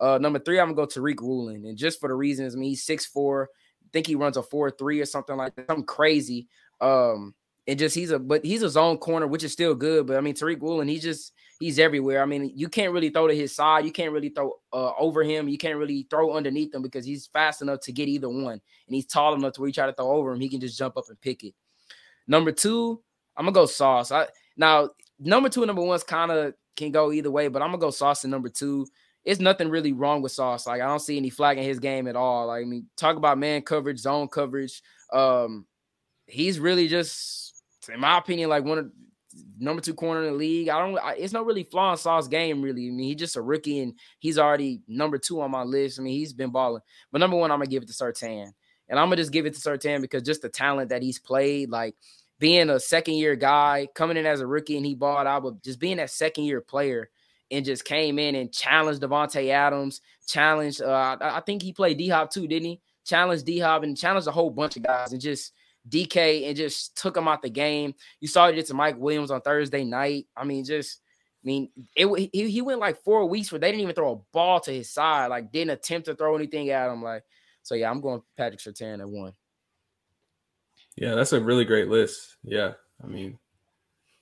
Uh, 0.00 0.18
number 0.18 0.40
three, 0.40 0.58
I'm 0.58 0.74
gonna 0.74 0.74
go 0.74 0.86
Tariq 0.86 1.20
Woolen, 1.22 1.64
and 1.64 1.78
just 1.78 2.00
for 2.00 2.08
the 2.08 2.14
reasons, 2.14 2.54
I 2.54 2.58
mean, 2.58 2.70
he's 2.70 2.82
six 2.82 3.06
four. 3.06 3.48
Think 3.92 4.08
he 4.08 4.16
runs 4.16 4.36
a 4.36 4.42
four 4.42 4.70
three 4.72 5.00
or 5.00 5.06
something 5.06 5.36
like 5.36 5.54
that, 5.54 5.68
something 5.68 5.86
crazy. 5.86 6.48
Um, 6.80 7.34
and 7.66 7.78
just 7.78 7.94
he's 7.94 8.10
a 8.10 8.18
but 8.18 8.44
he's 8.44 8.62
a 8.62 8.70
zone 8.70 8.98
corner, 8.98 9.26
which 9.26 9.44
is 9.44 9.52
still 9.52 9.74
good. 9.74 10.06
But 10.06 10.16
I 10.16 10.20
mean, 10.20 10.34
Tariq 10.34 10.60
Woolen, 10.60 10.88
he's 10.88 11.02
just 11.02 11.32
he's 11.58 11.78
everywhere. 11.78 12.22
I 12.22 12.26
mean, 12.26 12.52
you 12.54 12.68
can't 12.68 12.92
really 12.92 13.10
throw 13.10 13.26
to 13.26 13.34
his 13.34 13.54
side, 13.54 13.84
you 13.84 13.92
can't 13.92 14.12
really 14.12 14.28
throw 14.28 14.52
uh, 14.72 14.92
over 14.98 15.22
him, 15.22 15.48
you 15.48 15.58
can't 15.58 15.78
really 15.78 16.06
throw 16.08 16.34
underneath 16.34 16.74
him 16.74 16.82
because 16.82 17.04
he's 17.04 17.26
fast 17.26 17.62
enough 17.62 17.80
to 17.80 17.92
get 17.92 18.08
either 18.08 18.28
one, 18.28 18.52
and 18.52 18.60
he's 18.94 19.06
tall 19.06 19.34
enough 19.34 19.54
to 19.54 19.60
where 19.60 19.68
you 19.68 19.74
try 19.74 19.86
to 19.86 19.92
throw 19.92 20.10
over 20.12 20.32
him, 20.32 20.40
he 20.40 20.48
can 20.48 20.60
just 20.60 20.78
jump 20.78 20.96
up 20.96 21.04
and 21.08 21.20
pick 21.20 21.42
it. 21.44 21.54
Number 22.28 22.52
two, 22.52 23.02
I'm 23.36 23.44
gonna 23.44 23.54
go 23.54 23.66
sauce. 23.66 24.12
I 24.12 24.26
now 24.56 24.90
number 25.18 25.48
two 25.48 25.62
and 25.62 25.68
number 25.68 25.82
one's 25.82 26.04
kind 26.04 26.30
of 26.30 26.54
can 26.76 26.90
go 26.92 27.12
either 27.12 27.30
way, 27.30 27.48
but 27.48 27.62
I'm 27.62 27.68
gonna 27.68 27.78
go 27.78 27.90
sauce 27.90 28.24
in 28.24 28.30
number 28.30 28.48
two. 28.48 28.86
It's 29.24 29.40
nothing 29.40 29.68
really 29.68 29.92
wrong 29.92 30.22
with 30.22 30.32
sauce. 30.32 30.66
Like 30.66 30.80
I 30.80 30.86
don't 30.86 31.00
see 31.00 31.16
any 31.16 31.30
flag 31.30 31.58
in 31.58 31.64
his 31.64 31.80
game 31.80 32.06
at 32.06 32.14
all. 32.14 32.46
Like, 32.46 32.62
I 32.62 32.64
mean, 32.64 32.86
talk 32.96 33.16
about 33.16 33.38
man 33.38 33.62
coverage, 33.62 33.98
zone 33.98 34.28
coverage. 34.28 34.82
Um, 35.12 35.66
he's 36.26 36.60
really 36.60 36.86
just, 36.86 37.45
in 37.88 38.00
my 38.00 38.18
opinion, 38.18 38.50
like 38.50 38.64
one 38.64 38.78
of 38.78 38.90
number 39.58 39.80
two 39.80 39.94
corner 39.94 40.24
in 40.24 40.32
the 40.32 40.38
league. 40.38 40.68
I 40.68 40.78
don't. 40.78 40.98
I, 40.98 41.14
it's 41.14 41.32
not 41.32 41.46
really 41.46 41.64
flaw 41.64 41.94
Sauce 41.94 42.28
game, 42.28 42.62
really. 42.62 42.88
I 42.88 42.90
mean, 42.90 43.08
he's 43.08 43.16
just 43.16 43.36
a 43.36 43.42
rookie 43.42 43.80
and 43.80 43.94
he's 44.18 44.38
already 44.38 44.82
number 44.86 45.18
two 45.18 45.40
on 45.40 45.50
my 45.50 45.62
list. 45.62 45.98
I 45.98 46.02
mean, 46.02 46.14
he's 46.14 46.32
been 46.32 46.50
balling. 46.50 46.82
But 47.12 47.18
number 47.18 47.36
one, 47.36 47.50
I'm 47.50 47.58
gonna 47.58 47.70
give 47.70 47.82
it 47.82 47.88
to 47.88 47.94
Surtain, 47.94 48.52
and 48.88 48.98
I'm 48.98 49.06
gonna 49.06 49.16
just 49.16 49.32
give 49.32 49.46
it 49.46 49.54
to 49.54 49.60
Surtain 49.60 50.00
because 50.00 50.22
just 50.22 50.42
the 50.42 50.48
talent 50.48 50.90
that 50.90 51.02
he's 51.02 51.18
played, 51.18 51.70
like 51.70 51.94
being 52.38 52.70
a 52.70 52.80
second 52.80 53.14
year 53.14 53.36
guy, 53.36 53.88
coming 53.94 54.16
in 54.16 54.26
as 54.26 54.40
a 54.40 54.46
rookie, 54.46 54.76
and 54.76 54.86
he 54.86 54.94
bought 54.94 55.26
out, 55.26 55.42
but 55.42 55.62
just 55.62 55.80
being 55.80 55.96
that 55.98 56.10
second 56.10 56.44
year 56.44 56.60
player 56.60 57.10
and 57.50 57.64
just 57.64 57.84
came 57.84 58.18
in 58.18 58.34
and 58.34 58.52
challenged 58.52 59.00
Davante 59.00 59.48
Adams, 59.50 60.00
challenged. 60.26 60.82
Uh, 60.82 61.16
I 61.20 61.40
think 61.40 61.62
he 61.62 61.72
played 61.72 61.98
D 61.98 62.08
Hop 62.08 62.30
too, 62.30 62.46
didn't 62.46 62.66
he? 62.66 62.80
Challenged 63.04 63.46
D 63.46 63.58
Hop 63.60 63.82
and 63.84 63.96
challenged 63.96 64.28
a 64.28 64.32
whole 64.32 64.50
bunch 64.50 64.76
of 64.76 64.82
guys, 64.82 65.12
and 65.12 65.20
just 65.20 65.52
DK 65.88 66.48
and 66.48 66.56
just 66.56 66.96
took 66.96 67.16
him 67.16 67.28
out 67.28 67.42
the 67.42 67.50
game. 67.50 67.94
You 68.20 68.28
saw 68.28 68.48
it 68.48 68.66
to 68.66 68.74
Mike 68.74 68.98
Williams 68.98 69.30
on 69.30 69.40
Thursday 69.40 69.84
night. 69.84 70.26
I 70.36 70.44
mean, 70.44 70.64
just. 70.64 71.00
I 71.44 71.46
mean, 71.46 71.70
it 71.94 72.30
he, 72.32 72.50
he 72.50 72.60
went 72.60 72.80
like 72.80 73.04
four 73.04 73.24
weeks 73.26 73.52
where 73.52 73.60
they 73.60 73.68
didn't 73.68 73.82
even 73.82 73.94
throw 73.94 74.12
a 74.14 74.32
ball 74.32 74.58
to 74.60 74.72
his 74.72 74.92
side, 74.92 75.28
like 75.28 75.52
didn't 75.52 75.70
attempt 75.70 76.06
to 76.06 76.16
throw 76.16 76.34
anything 76.34 76.70
at 76.70 76.90
him. 76.90 77.04
Like, 77.04 77.22
so 77.62 77.76
yeah, 77.76 77.88
I'm 77.88 78.00
going 78.00 78.20
Patrick 78.36 78.58
Surtain 78.58 78.98
at 78.98 79.08
one. 79.08 79.32
Yeah, 80.96 81.14
that's 81.14 81.32
a 81.32 81.40
really 81.40 81.64
great 81.64 81.88
list. 81.88 82.36
Yeah. 82.42 82.72
I 83.02 83.06
mean, 83.06 83.38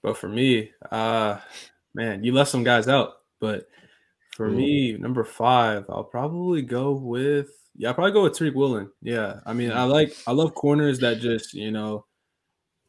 but 0.02 0.18
for 0.18 0.28
me, 0.28 0.72
uh 0.90 1.38
man, 1.94 2.24
you 2.24 2.32
left 2.32 2.50
some 2.50 2.64
guys 2.64 2.88
out. 2.88 3.14
But 3.40 3.68
for 4.34 4.46
Ooh. 4.46 4.54
me, 4.56 4.96
number 4.96 5.22
five, 5.22 5.86
I'll 5.88 6.04
probably 6.04 6.62
go 6.62 6.92
with 6.92 7.48
yeah, 7.76 7.88
I'll 7.88 7.94
probably 7.94 8.12
go 8.12 8.22
with 8.24 8.34
Tariq 8.34 8.54
Woolen. 8.54 8.90
Yeah. 9.02 9.40
I 9.46 9.52
mean, 9.52 9.72
I 9.72 9.84
like 9.84 10.16
I 10.26 10.32
love 10.32 10.54
corners 10.54 11.00
that 11.00 11.20
just, 11.20 11.54
you 11.54 11.70
know, 11.70 12.04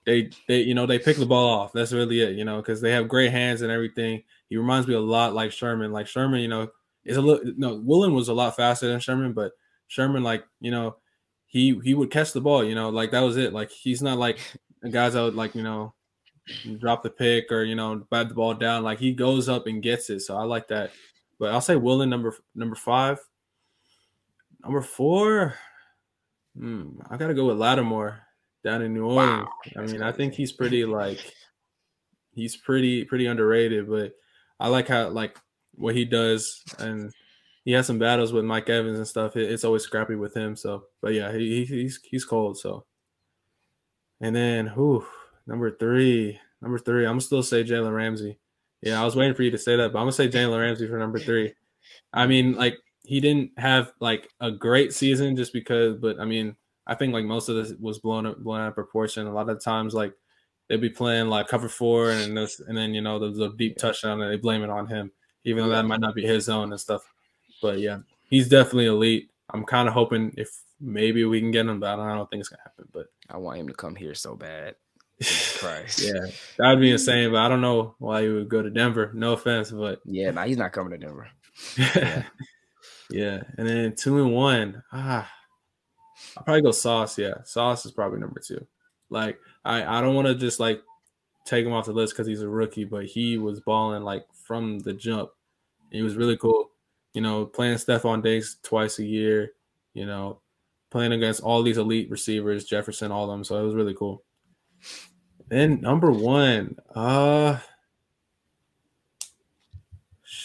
they 0.05 0.29
they 0.47 0.61
you 0.61 0.75
know 0.75 0.85
they 0.85 0.99
pick 0.99 1.17
the 1.17 1.25
ball 1.25 1.47
off. 1.47 1.73
That's 1.73 1.93
really 1.93 2.21
it, 2.21 2.35
you 2.35 2.45
know, 2.45 2.57
because 2.57 2.81
they 2.81 2.91
have 2.91 3.07
great 3.07 3.31
hands 3.31 3.61
and 3.61 3.71
everything. 3.71 4.23
He 4.49 4.57
reminds 4.57 4.87
me 4.87 4.93
a 4.93 4.99
lot 4.99 5.33
like 5.33 5.51
Sherman. 5.51 5.91
Like 5.91 6.07
Sherman, 6.07 6.41
you 6.41 6.47
know, 6.47 6.69
is 7.03 7.17
a 7.17 7.21
little 7.21 7.53
no 7.57 7.75
Woolen 7.75 8.13
was 8.13 8.27
a 8.27 8.33
lot 8.33 8.55
faster 8.55 8.87
than 8.87 8.99
Sherman, 8.99 9.33
but 9.33 9.53
Sherman, 9.87 10.23
like, 10.23 10.43
you 10.59 10.71
know, 10.71 10.97
he 11.47 11.79
he 11.83 11.93
would 11.93 12.11
catch 12.11 12.33
the 12.33 12.41
ball, 12.41 12.63
you 12.63 12.75
know, 12.75 12.89
like 12.89 13.11
that 13.11 13.21
was 13.21 13.37
it. 13.37 13.53
Like 13.53 13.71
he's 13.71 14.01
not 14.01 14.17
like 14.17 14.39
guys 14.91 15.13
that 15.13 15.21
would 15.21 15.35
like, 15.35 15.55
you 15.55 15.63
know, 15.63 15.93
drop 16.77 17.01
the 17.01 17.09
pick 17.09 17.51
or 17.51 17.63
you 17.63 17.75
know, 17.75 18.05
bat 18.11 18.29
the 18.29 18.35
ball 18.35 18.53
down. 18.53 18.83
Like 18.83 18.99
he 18.99 19.13
goes 19.13 19.49
up 19.49 19.65
and 19.65 19.81
gets 19.81 20.09
it. 20.11 20.21
So 20.21 20.37
I 20.37 20.43
like 20.43 20.67
that. 20.67 20.91
But 21.39 21.51
I'll 21.51 21.61
say 21.61 21.75
Woolen 21.75 22.09
number 22.09 22.35
number 22.53 22.75
five. 22.75 23.19
Number 24.63 24.81
four, 24.81 25.55
hmm, 26.57 26.99
I 27.09 27.17
gotta 27.17 27.33
go 27.33 27.45
with 27.45 27.57
Lattimore 27.57 28.21
down 28.63 28.81
in 28.81 28.93
New 28.93 29.05
Orleans. 29.05 29.47
Wow. 29.75 29.83
I 29.83 29.85
mean, 29.85 30.01
I 30.01 30.11
think 30.11 30.33
he's 30.33 30.51
pretty 30.51 30.85
like 30.85 31.33
he's 32.33 32.57
pretty 32.57 33.05
pretty 33.05 33.27
underrated, 33.27 33.89
but 33.89 34.13
I 34.59 34.69
like 34.69 34.87
how 34.87 35.09
like 35.09 35.37
what 35.75 35.95
he 35.95 36.05
does 36.05 36.63
and 36.79 37.11
he 37.65 37.71
has 37.71 37.87
some 37.87 37.99
battles 37.99 38.31
with 38.31 38.45
Mike 38.45 38.69
Evans 38.69 38.97
and 38.97 39.07
stuff. 39.07 39.35
It's 39.35 39.63
always 39.63 39.83
scrappy 39.83 40.15
with 40.15 40.35
him. 40.35 40.55
So, 40.55 40.85
but 41.01 41.13
yeah, 41.13 41.31
he, 41.33 41.65
he's 41.65 41.99
he's 42.03 42.23
cold. 42.23 42.57
So, 42.59 42.85
and 44.21 44.35
then 44.35 44.67
who 44.67 45.05
number 45.47 45.71
three? 45.71 46.39
Number 46.61 46.77
three, 46.77 47.05
I'm 47.05 47.13
gonna 47.13 47.21
still 47.21 47.43
say 47.43 47.63
Jalen 47.63 47.93
Ramsey. 47.93 48.39
Yeah, 48.81 49.01
I 49.01 49.05
was 49.05 49.15
waiting 49.15 49.33
for 49.33 49.43
you 49.43 49.51
to 49.51 49.57
say 49.57 49.75
that, 49.75 49.93
but 49.93 49.99
I'm 49.99 50.03
gonna 50.03 50.11
say 50.11 50.27
Jalen 50.27 50.59
Ramsey 50.59 50.87
for 50.87 50.97
number 50.97 51.19
three. 51.19 51.53
I 52.13 52.27
mean, 52.27 52.53
like 52.53 52.77
he 53.03 53.19
didn't 53.19 53.51
have 53.57 53.93
like 53.99 54.29
a 54.39 54.51
great 54.51 54.93
season 54.93 55.35
just 55.35 55.53
because, 55.53 55.95
but 55.95 56.19
I 56.19 56.25
mean, 56.25 56.55
I 56.87 56.95
think 56.95 57.13
like 57.13 57.25
most 57.25 57.49
of 57.49 57.55
this 57.55 57.73
was 57.79 57.99
blown 57.99 58.25
up, 58.25 58.39
blown 58.39 58.61
out 58.61 58.69
of 58.69 58.75
proportion. 58.75 59.27
A 59.27 59.33
lot 59.33 59.49
of 59.49 59.63
times, 59.63 59.93
like 59.93 60.13
they'd 60.67 60.81
be 60.81 60.89
playing 60.89 61.27
like 61.27 61.47
cover 61.47 61.69
four, 61.69 62.11
and 62.11 62.37
this, 62.37 62.59
and 62.59 62.77
then 62.77 62.93
you 62.93 63.01
know 63.01 63.19
the, 63.19 63.45
a 63.45 63.53
deep 63.55 63.77
touchdown, 63.77 64.21
and 64.21 64.31
they 64.31 64.37
blame 64.37 64.63
it 64.63 64.69
on 64.69 64.87
him, 64.87 65.11
even 65.43 65.63
though 65.63 65.69
that 65.69 65.85
might 65.85 65.99
not 65.99 66.15
be 66.15 66.25
his 66.25 66.45
zone 66.45 66.71
and 66.71 66.79
stuff. 66.79 67.01
But 67.61 67.79
yeah, 67.79 67.99
he's 68.29 68.49
definitely 68.49 68.87
elite. 68.87 69.29
I'm 69.51 69.65
kind 69.65 69.87
of 69.87 69.93
hoping 69.93 70.33
if 70.37 70.49
maybe 70.79 71.23
we 71.25 71.39
can 71.39 71.51
get 71.51 71.65
him, 71.65 71.79
but 71.79 71.99
I 71.99 72.15
don't 72.15 72.29
think 72.29 72.41
it's 72.41 72.49
gonna 72.49 72.63
happen. 72.63 72.87
But 72.91 73.07
I 73.29 73.37
want 73.37 73.59
him 73.59 73.67
to 73.67 73.73
come 73.73 73.95
here 73.95 74.15
so 74.15 74.35
bad. 74.35 74.75
Christ. 75.57 76.01
yeah, 76.01 76.25
that 76.57 76.69
would 76.69 76.81
be 76.81 76.91
insane. 76.91 77.31
But 77.31 77.41
I 77.41 77.49
don't 77.49 77.61
know 77.61 77.95
why 77.99 78.23
he 78.23 78.29
would 78.29 78.49
go 78.49 78.61
to 78.61 78.69
Denver. 78.69 79.11
No 79.13 79.33
offense, 79.33 79.71
but 79.71 80.01
yeah, 80.05 80.31
nah, 80.31 80.45
he's 80.45 80.57
not 80.57 80.73
coming 80.73 80.91
to 80.91 81.05
Denver. 81.05 81.27
yeah. 81.77 82.23
yeah, 83.09 83.43
and 83.57 83.67
then 83.67 83.95
two 83.95 84.21
and 84.21 84.33
one. 84.33 84.83
Ah, 84.91 85.31
I'll 86.37 86.43
probably 86.43 86.61
go 86.61 86.71
Sauce. 86.71 87.17
Yeah, 87.17 87.35
Sauce 87.43 87.85
is 87.85 87.91
probably 87.91 88.19
number 88.19 88.39
two. 88.39 88.65
Like 89.09 89.39
I, 89.63 89.97
I 89.97 90.01
don't 90.01 90.15
want 90.15 90.27
to 90.27 90.35
just 90.35 90.59
like 90.59 90.81
take 91.45 91.65
him 91.65 91.73
off 91.73 91.85
the 91.85 91.93
list 91.93 92.13
because 92.13 92.27
he's 92.27 92.41
a 92.41 92.49
rookie, 92.49 92.85
but 92.85 93.05
he 93.05 93.37
was 93.37 93.59
balling 93.61 94.03
like 94.03 94.25
from 94.33 94.79
the 94.79 94.93
jump. 94.93 95.29
He 95.91 96.01
was 96.01 96.15
really 96.15 96.37
cool 96.37 96.71
you 97.15 97.21
know, 97.21 97.45
playing 97.45 97.77
Stefon 97.77 98.21
Diggs 98.21 98.57
twice 98.61 98.99
a 98.99 99.05
year, 99.05 99.53
you 99.93 100.05
know, 100.05 100.41
playing 100.91 101.13
against 101.13 101.41
all 101.41 101.63
these 101.63 101.77
elite 101.77 102.11
receivers, 102.11 102.65
Jefferson, 102.65 103.09
all 103.09 103.23
of 103.23 103.29
them. 103.29 103.43
So 103.45 103.57
it 103.57 103.65
was 103.65 103.73
really 103.73 103.95
cool. 103.95 104.21
Then 105.47 105.81
number 105.81 106.11
one, 106.11 106.77
uh 106.93 107.59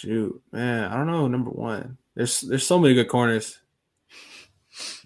Shoot, 0.01 0.41
man, 0.51 0.91
I 0.91 0.97
don't 0.97 1.09
know. 1.09 1.29
Number 1.29 1.51
one, 1.51 1.99
there's 2.15 2.41
there's 2.41 2.67
so 2.67 2.79
many 2.79 2.95
good 2.95 3.09
corners. 3.09 3.61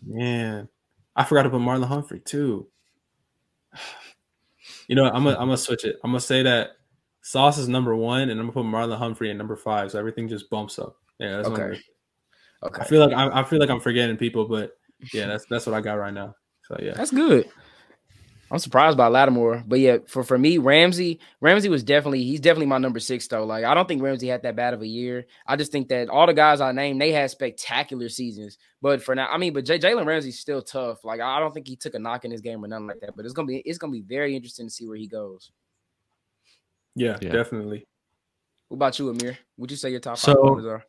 Man, 0.06 0.68
I 1.16 1.24
forgot 1.24 1.44
to 1.44 1.50
put 1.50 1.60
Marlon 1.60 1.86
Humphrey 1.86 2.20
too. 2.20 2.68
You 4.86 4.96
know, 4.96 5.06
I'm 5.06 5.24
gonna 5.24 5.30
I'm 5.30 5.46
gonna 5.46 5.56
switch 5.56 5.86
it. 5.86 5.96
I'm 6.04 6.10
gonna 6.10 6.20
say 6.20 6.42
that 6.42 6.72
Sauce 7.22 7.56
is 7.56 7.68
number 7.70 7.96
one, 7.96 8.28
and 8.28 8.32
I'm 8.32 8.50
gonna 8.50 8.52
put 8.52 8.66
Marlon 8.66 8.98
Humphrey 8.98 9.30
in 9.30 9.38
number 9.38 9.56
five, 9.56 9.90
so 9.90 9.98
everything 9.98 10.28
just 10.28 10.50
bumps 10.50 10.78
up. 10.78 10.96
Yeah, 11.18 11.36
that's 11.36 11.48
okay. 11.48 11.80
Okay. 12.62 12.82
I 12.82 12.84
feel 12.84 13.00
like 13.00 13.16
I, 13.16 13.40
I 13.40 13.44
feel 13.44 13.60
like 13.60 13.70
I'm 13.70 13.80
forgetting 13.80 14.18
people, 14.18 14.46
but 14.46 14.76
yeah, 15.14 15.26
that's 15.26 15.46
that's 15.46 15.64
what 15.64 15.74
I 15.74 15.80
got 15.80 15.94
right 15.94 16.12
now. 16.12 16.36
So 16.64 16.76
yeah, 16.82 16.92
that's 16.92 17.10
good. 17.10 17.48
I'm 18.54 18.60
surprised 18.60 18.96
by 18.96 19.08
Lattimore, 19.08 19.64
but 19.66 19.80
yeah, 19.80 19.96
for 20.06 20.22
for 20.22 20.38
me, 20.38 20.58
Ramsey, 20.58 21.18
Ramsey 21.40 21.68
was 21.68 21.82
definitely 21.82 22.22
he's 22.22 22.38
definitely 22.38 22.66
my 22.66 22.78
number 22.78 23.00
six 23.00 23.26
though. 23.26 23.44
Like 23.44 23.64
I 23.64 23.74
don't 23.74 23.88
think 23.88 24.00
Ramsey 24.00 24.28
had 24.28 24.44
that 24.44 24.54
bad 24.54 24.74
of 24.74 24.80
a 24.80 24.86
year. 24.86 25.26
I 25.44 25.56
just 25.56 25.72
think 25.72 25.88
that 25.88 26.08
all 26.08 26.24
the 26.28 26.34
guys 26.34 26.60
I 26.60 26.70
named 26.70 27.00
they 27.00 27.10
had 27.10 27.32
spectacular 27.32 28.08
seasons. 28.08 28.58
But 28.80 29.02
for 29.02 29.16
now, 29.16 29.26
I 29.28 29.38
mean, 29.38 29.54
but 29.54 29.64
J- 29.64 29.80
Jalen 29.80 30.06
Ramsey's 30.06 30.38
still 30.38 30.62
tough. 30.62 31.04
Like 31.04 31.20
I 31.20 31.40
don't 31.40 31.52
think 31.52 31.66
he 31.66 31.74
took 31.74 31.94
a 31.94 31.98
knock 31.98 32.24
in 32.24 32.30
his 32.30 32.42
game 32.42 32.64
or 32.64 32.68
nothing 32.68 32.86
like 32.86 33.00
that. 33.00 33.16
But 33.16 33.24
it's 33.24 33.34
gonna 33.34 33.48
be 33.48 33.56
it's 33.56 33.78
gonna 33.78 33.90
be 33.90 34.02
very 34.02 34.36
interesting 34.36 34.68
to 34.68 34.72
see 34.72 34.86
where 34.86 34.98
he 34.98 35.08
goes. 35.08 35.50
Yeah, 36.94 37.18
yeah. 37.20 37.32
definitely. 37.32 37.88
What 38.68 38.76
about 38.76 39.00
you, 39.00 39.10
Amir? 39.10 39.36
Would 39.56 39.72
you 39.72 39.76
say 39.76 39.90
your 39.90 39.98
top 39.98 40.16
so, 40.16 40.32
five 40.32 40.64
are? 40.64 40.84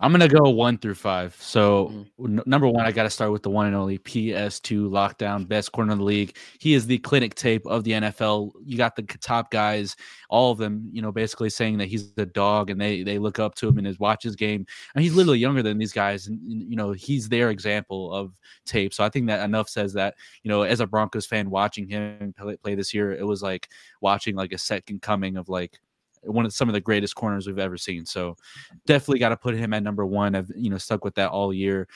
I'm 0.00 0.10
gonna 0.10 0.28
go 0.28 0.50
one 0.50 0.76
through 0.76 0.96
five. 0.96 1.36
So 1.40 1.86
mm-hmm. 2.18 2.38
n- 2.38 2.44
number 2.46 2.66
one, 2.66 2.84
I 2.84 2.90
got 2.90 3.04
to 3.04 3.10
start 3.10 3.30
with 3.30 3.42
the 3.42 3.50
one 3.50 3.66
and 3.66 3.76
only 3.76 3.98
PS2 3.98 4.90
lockdown, 4.90 5.46
best 5.46 5.70
corner 5.72 5.92
in 5.92 5.98
the 5.98 6.04
league. 6.04 6.36
He 6.58 6.74
is 6.74 6.86
the 6.86 6.98
clinic 6.98 7.34
tape 7.36 7.64
of 7.66 7.84
the 7.84 7.92
NFL. 7.92 8.50
You 8.64 8.76
got 8.76 8.96
the 8.96 9.02
top 9.02 9.50
guys, 9.52 9.94
all 10.28 10.50
of 10.50 10.58
them, 10.58 10.90
you 10.92 11.00
know, 11.00 11.12
basically 11.12 11.48
saying 11.48 11.78
that 11.78 11.86
he's 11.86 12.12
the 12.12 12.26
dog, 12.26 12.70
and 12.70 12.80
they 12.80 13.02
they 13.04 13.18
look 13.18 13.38
up 13.38 13.54
to 13.56 13.68
him 13.68 13.78
and 13.78 13.86
his 13.86 14.00
watch 14.00 14.24
his 14.24 14.34
game. 14.34 14.66
And 14.94 15.04
he's 15.04 15.14
literally 15.14 15.38
younger 15.38 15.62
than 15.62 15.78
these 15.78 15.92
guys, 15.92 16.26
and 16.26 16.40
you 16.42 16.76
know, 16.76 16.90
he's 16.90 17.28
their 17.28 17.50
example 17.50 18.12
of 18.12 18.38
tape. 18.66 18.92
So 18.92 19.04
I 19.04 19.08
think 19.08 19.28
that 19.28 19.44
enough 19.44 19.68
says 19.68 19.92
that 19.92 20.16
you 20.42 20.50
know, 20.50 20.62
as 20.62 20.80
a 20.80 20.86
Broncos 20.86 21.24
fan 21.24 21.50
watching 21.50 21.88
him 21.88 22.34
play, 22.36 22.56
play 22.56 22.74
this 22.74 22.92
year, 22.92 23.12
it 23.12 23.26
was 23.26 23.42
like 23.42 23.68
watching 24.00 24.34
like 24.34 24.52
a 24.52 24.58
second 24.58 25.02
coming 25.02 25.36
of 25.36 25.48
like 25.48 25.80
one 26.26 26.44
of 26.44 26.52
some 26.52 26.68
of 26.68 26.72
the 26.72 26.80
greatest 26.80 27.14
corners 27.14 27.46
we've 27.46 27.58
ever 27.58 27.76
seen. 27.76 28.06
So 28.06 28.30
mm-hmm. 28.30 28.76
definitely 28.86 29.18
got 29.18 29.30
to 29.30 29.36
put 29.36 29.54
him 29.54 29.72
at 29.74 29.82
number 29.82 30.06
one. 30.06 30.34
I've 30.34 30.50
you 30.56 30.70
know 30.70 30.78
stuck 30.78 31.04
with 31.04 31.14
that 31.16 31.30
all 31.30 31.52
year, 31.52 31.88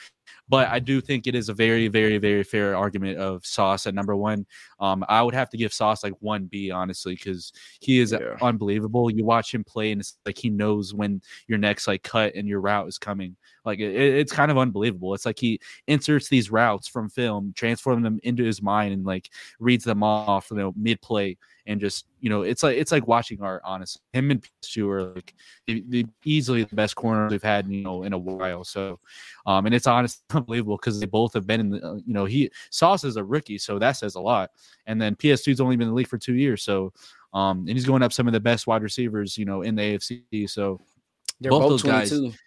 but 0.47 0.67
I 0.67 0.79
do 0.79 0.99
think 0.99 1.27
it 1.27 1.35
is 1.35 1.49
a 1.49 1.53
very 1.53 1.87
very 1.87 2.17
very 2.17 2.43
fair 2.43 2.75
argument 2.75 3.17
of 3.17 3.45
Sauce 3.45 3.87
at 3.87 3.93
number 3.93 4.15
one. 4.15 4.45
Um, 4.79 5.05
I 5.07 5.21
would 5.21 5.33
have 5.33 5.49
to 5.51 5.57
give 5.57 5.73
Sauce 5.73 6.03
like 6.03 6.13
one 6.19 6.45
B 6.45 6.71
honestly 6.71 7.15
because 7.15 7.53
he 7.79 7.99
is 7.99 8.11
yeah. 8.11 8.37
unbelievable. 8.41 9.09
You 9.11 9.25
watch 9.25 9.53
him 9.53 9.63
play 9.63 9.91
and 9.91 10.01
it's 10.01 10.17
like 10.25 10.37
he 10.37 10.49
knows 10.49 10.93
when 10.93 11.21
your 11.47 11.57
next 11.57 11.87
like 11.87 12.03
cut 12.03 12.35
and 12.35 12.47
your 12.47 12.61
route 12.61 12.87
is 12.87 12.97
coming. 12.97 13.35
Like 13.65 13.79
it, 13.79 13.95
it's 13.95 14.31
kind 14.31 14.49
of 14.49 14.57
unbelievable. 14.57 15.13
It's 15.13 15.25
like 15.25 15.39
he 15.39 15.59
inserts 15.87 16.29
these 16.29 16.51
routes 16.51 16.87
from 16.87 17.09
film, 17.09 17.53
transforms 17.55 18.03
them 18.03 18.19
into 18.23 18.43
his 18.43 18.61
mind, 18.61 18.93
and 18.93 19.05
like 19.05 19.29
reads 19.59 19.83
them 19.83 20.03
off, 20.03 20.47
you 20.49 20.57
know, 20.57 20.73
mid 20.75 21.01
play 21.01 21.37
and 21.69 21.79
just 21.79 22.05
you 22.19 22.29
know 22.29 22.41
it's 22.41 22.63
like 22.63 22.75
it's 22.75 22.91
like 22.91 23.07
watching 23.07 23.41
art 23.41 23.61
honestly 23.63 24.01
him 24.11 24.31
and 24.31 24.43
PS2 24.63 24.89
are 24.89 25.03
like 25.13 25.35
the, 25.67 25.83
the, 25.87 26.05
easily 26.25 26.63
the 26.63 26.75
best 26.75 26.95
corners 26.95 27.31
we've 27.31 27.43
had 27.43 27.69
you 27.69 27.83
know 27.83 28.03
in 28.03 28.11
a 28.11 28.17
while 28.17 28.63
so 28.63 28.99
um 29.45 29.65
and 29.67 29.75
it's 29.75 29.87
unbelievable 30.31 30.77
because 30.77 30.99
they 30.99 31.05
both 31.05 31.33
have 31.33 31.47
been 31.47 31.59
in 31.59 31.69
the 31.69 31.83
uh, 31.83 31.95
you 32.05 32.13
know 32.13 32.25
he 32.25 32.49
sauce 32.69 33.03
is 33.03 33.15
a 33.15 33.23
rookie 33.23 33.57
so 33.57 33.79
that 33.79 33.93
says 33.93 34.15
a 34.15 34.19
lot 34.19 34.51
and 34.85 35.01
then 35.01 35.15
ps2's 35.15 35.59
only 35.59 35.75
been 35.75 35.87
in 35.87 35.89
the 35.89 35.95
league 35.95 36.07
for 36.07 36.17
two 36.17 36.35
years 36.35 36.63
so 36.63 36.93
um 37.33 37.59
and 37.59 37.69
he's 37.69 37.85
going 37.85 38.03
up 38.03 38.13
some 38.13 38.27
of 38.27 38.33
the 38.33 38.39
best 38.39 38.67
wide 38.67 38.83
receivers 38.83 39.37
you 39.37 39.45
know 39.45 39.61
in 39.61 39.75
the 39.75 39.97
afc 39.97 40.49
so 40.49 40.79
They're 41.39 41.51
both, 41.51 41.61
both 41.63 41.69
those 41.71 41.81
22. 41.83 42.23
guys 42.29 42.37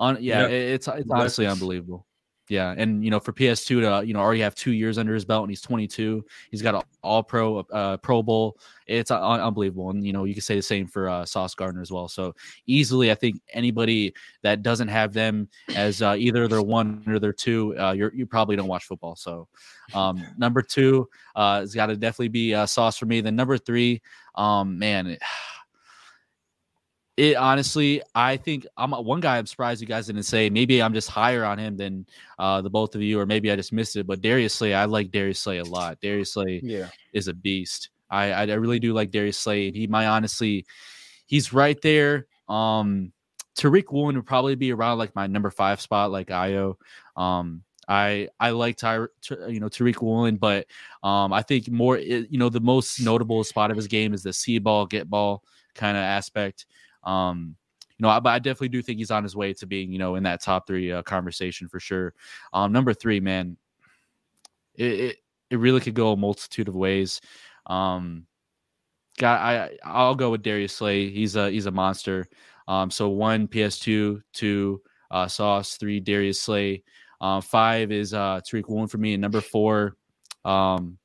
on 0.00 0.18
yeah, 0.20 0.42
yeah. 0.42 0.48
it's 0.48 0.88
it's 0.88 1.10
honestly 1.10 1.46
unbelievable 1.46 2.06
yeah, 2.48 2.74
and 2.76 3.02
you 3.02 3.10
know, 3.10 3.20
for 3.20 3.32
PS2 3.32 3.66
to 3.66 4.06
you 4.06 4.12
know 4.12 4.20
already 4.20 4.40
have 4.40 4.54
two 4.54 4.72
years 4.72 4.98
under 4.98 5.14
his 5.14 5.24
belt, 5.24 5.44
and 5.44 5.50
he's 5.50 5.62
22. 5.62 6.24
He's 6.50 6.60
got 6.60 6.74
an 6.74 6.82
All 7.02 7.22
Pro, 7.22 7.60
uh, 7.60 7.96
Pro 7.98 8.22
Bowl. 8.22 8.58
It's 8.86 9.10
uh, 9.10 9.20
unbelievable, 9.20 9.88
and 9.88 10.06
you 10.06 10.12
know 10.12 10.24
you 10.24 10.34
can 10.34 10.42
say 10.42 10.54
the 10.54 10.62
same 10.62 10.86
for 10.86 11.08
uh, 11.08 11.24
Sauce 11.24 11.54
Gardner 11.54 11.80
as 11.80 11.90
well. 11.90 12.06
So 12.06 12.34
easily, 12.66 13.10
I 13.10 13.14
think 13.14 13.40
anybody 13.54 14.12
that 14.42 14.62
doesn't 14.62 14.88
have 14.88 15.14
them 15.14 15.48
as 15.74 16.02
uh, 16.02 16.16
either 16.18 16.46
their 16.46 16.60
one 16.60 17.02
or 17.06 17.18
their 17.18 17.32
two, 17.32 17.78
uh, 17.78 17.92
you 17.92 18.10
you 18.14 18.26
probably 18.26 18.56
don't 18.56 18.68
watch 18.68 18.84
football. 18.84 19.16
So 19.16 19.48
um, 19.94 20.22
number 20.36 20.60
two 20.60 21.08
uh, 21.34 21.60
has 21.60 21.74
got 21.74 21.86
to 21.86 21.96
definitely 21.96 22.28
be 22.28 22.54
uh, 22.54 22.66
Sauce 22.66 22.98
for 22.98 23.06
me. 23.06 23.22
Then 23.22 23.36
number 23.36 23.56
three, 23.56 24.02
um, 24.34 24.78
man. 24.78 25.06
It, 25.06 25.22
it 27.16 27.36
honestly, 27.36 28.02
I 28.14 28.36
think 28.36 28.66
I'm 28.76 28.90
one 28.90 29.20
guy. 29.20 29.38
I'm 29.38 29.46
surprised 29.46 29.80
you 29.80 29.86
guys 29.86 30.06
didn't 30.06 30.24
say. 30.24 30.50
Maybe 30.50 30.82
I'm 30.82 30.94
just 30.94 31.08
higher 31.08 31.44
on 31.44 31.58
him 31.58 31.76
than 31.76 32.06
uh, 32.38 32.60
the 32.60 32.70
both 32.70 32.94
of 32.94 33.02
you, 33.02 33.20
or 33.20 33.26
maybe 33.26 33.50
I 33.50 33.56
just 33.56 33.72
missed 33.72 33.96
it. 33.96 34.06
But 34.06 34.20
Darius 34.20 34.54
Slay, 34.54 34.74
I 34.74 34.86
like 34.86 35.10
Darius 35.10 35.38
Slay 35.38 35.58
a 35.58 35.64
lot. 35.64 36.00
Darius 36.00 36.32
Slay, 36.32 36.60
yeah, 36.62 36.88
is 37.12 37.28
a 37.28 37.34
beast. 37.34 37.90
I 38.10 38.32
I 38.32 38.44
really 38.54 38.80
do 38.80 38.92
like 38.92 39.10
Darius 39.10 39.38
Slay. 39.38 39.70
He 39.70 39.86
might 39.86 40.06
honestly, 40.06 40.66
he's 41.26 41.52
right 41.52 41.80
there. 41.82 42.26
Um, 42.48 43.12
Tariq 43.56 43.92
Woolen 43.92 44.16
would 44.16 44.26
probably 44.26 44.56
be 44.56 44.72
around 44.72 44.98
like 44.98 45.14
my 45.14 45.28
number 45.28 45.50
five 45.50 45.80
spot, 45.80 46.10
like 46.10 46.28
Ayo. 46.28 46.74
Um, 47.16 47.62
I 47.86 48.28
I 48.40 48.50
like 48.50 48.76
Ty, 48.76 49.06
you 49.48 49.60
know 49.60 49.68
Tariq 49.68 50.02
Woolen, 50.02 50.36
but 50.36 50.66
um, 51.04 51.32
I 51.32 51.42
think 51.42 51.70
more 51.70 51.98
you 51.98 52.38
know 52.38 52.48
the 52.48 52.60
most 52.60 53.00
notable 53.00 53.44
spot 53.44 53.70
of 53.70 53.76
his 53.76 53.86
game 53.86 54.14
is 54.14 54.24
the 54.24 54.32
see 54.32 54.58
ball, 54.58 54.86
get 54.86 55.08
ball 55.08 55.44
kind 55.74 55.96
of 55.96 56.02
aspect. 56.02 56.66
Um, 57.04 57.56
you 57.98 58.02
know, 58.02 58.08
I, 58.08 58.20
but 58.20 58.30
I 58.30 58.38
definitely 58.38 58.70
do 58.70 58.82
think 58.82 58.98
he's 58.98 59.10
on 59.10 59.22
his 59.22 59.36
way 59.36 59.52
to 59.54 59.66
being, 59.66 59.92
you 59.92 59.98
know, 59.98 60.16
in 60.16 60.24
that 60.24 60.42
top 60.42 60.66
three 60.66 60.90
uh, 60.90 61.02
conversation 61.02 61.68
for 61.68 61.78
sure. 61.78 62.14
Um, 62.52 62.72
number 62.72 62.92
three, 62.92 63.20
man, 63.20 63.56
it, 64.74 65.00
it, 65.00 65.16
it 65.50 65.56
really 65.58 65.80
could 65.80 65.94
go 65.94 66.12
a 66.12 66.16
multitude 66.16 66.68
of 66.68 66.74
ways. 66.74 67.20
Um, 67.66 68.26
got 69.18 69.40
I 69.40 69.78
I'll 69.84 70.14
go 70.14 70.30
with 70.30 70.42
Darius 70.42 70.74
Slay. 70.74 71.08
He's 71.10 71.36
a 71.36 71.50
he's 71.50 71.66
a 71.66 71.70
monster. 71.70 72.26
Um, 72.66 72.90
so 72.90 73.08
one 73.08 73.46
PS2, 73.46 74.22
two 74.32 74.82
uh, 75.10 75.28
Sauce, 75.28 75.76
three 75.76 76.00
Darius 76.00 76.40
Slay, 76.40 76.82
uh, 77.20 77.40
five 77.40 77.92
is 77.92 78.14
uh, 78.14 78.40
Tariq 78.40 78.68
Woolen 78.68 78.88
for 78.88 78.98
me, 78.98 79.14
and 79.14 79.20
number 79.20 79.40
four, 79.40 79.96
um, 80.44 80.98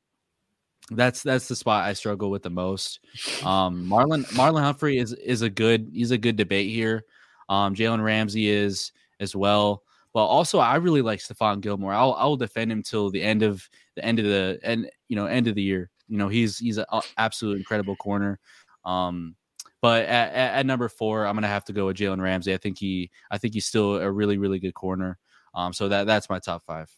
that's 0.91 1.23
that's 1.23 1.47
the 1.47 1.55
spot 1.55 1.85
I 1.85 1.93
struggle 1.93 2.29
with 2.29 2.43
the 2.43 2.49
most. 2.49 2.99
Um, 3.43 3.85
Marlon 3.85 4.25
Marlon 4.33 4.61
Humphrey 4.61 4.97
is 4.97 5.13
is 5.13 5.41
a 5.41 5.49
good 5.49 5.89
he's 5.93 6.11
a 6.11 6.17
good 6.17 6.35
debate 6.35 6.69
here. 6.69 7.05
Um, 7.47 7.73
Jalen 7.73 8.03
Ramsey 8.03 8.49
is 8.49 8.91
as 9.19 9.35
well, 9.35 9.83
but 10.13 10.25
also 10.25 10.59
I 10.59 10.75
really 10.75 11.01
like 11.01 11.19
Stephon 11.19 11.61
Gilmore. 11.61 11.93
I'll 11.93 12.13
I'll 12.13 12.35
defend 12.35 12.71
him 12.71 12.83
till 12.83 13.09
the 13.11 13.23
end 13.23 13.43
of 13.43 13.67
the 13.95 14.03
end 14.03 14.19
of 14.19 14.25
the 14.25 14.59
end 14.61 14.89
you 15.07 15.15
know 15.15 15.25
end 15.25 15.47
of 15.47 15.55
the 15.55 15.61
year. 15.61 15.89
You 16.09 16.17
know 16.17 16.27
he's 16.27 16.57
he's 16.57 16.77
an 16.77 16.85
absolute 17.17 17.57
incredible 17.57 17.95
corner. 17.95 18.39
Um, 18.83 19.35
but 19.81 20.03
at, 20.05 20.33
at, 20.33 20.53
at, 20.55 20.65
number 20.65 20.89
four, 20.89 21.25
I'm 21.25 21.35
gonna 21.35 21.47
have 21.47 21.65
to 21.65 21.73
go 21.73 21.85
with 21.85 21.97
Jalen 21.97 22.21
Ramsey. 22.21 22.53
I 22.53 22.57
think 22.57 22.77
he 22.77 23.09
I 23.31 23.37
think 23.37 23.53
he's 23.53 23.65
still 23.65 23.95
a 23.95 24.11
really 24.11 24.37
really 24.37 24.59
good 24.59 24.73
corner. 24.73 25.17
Um, 25.53 25.71
so 25.71 25.87
that 25.87 26.07
that's 26.07 26.29
my 26.29 26.39
top 26.39 26.63
five. 26.65 26.89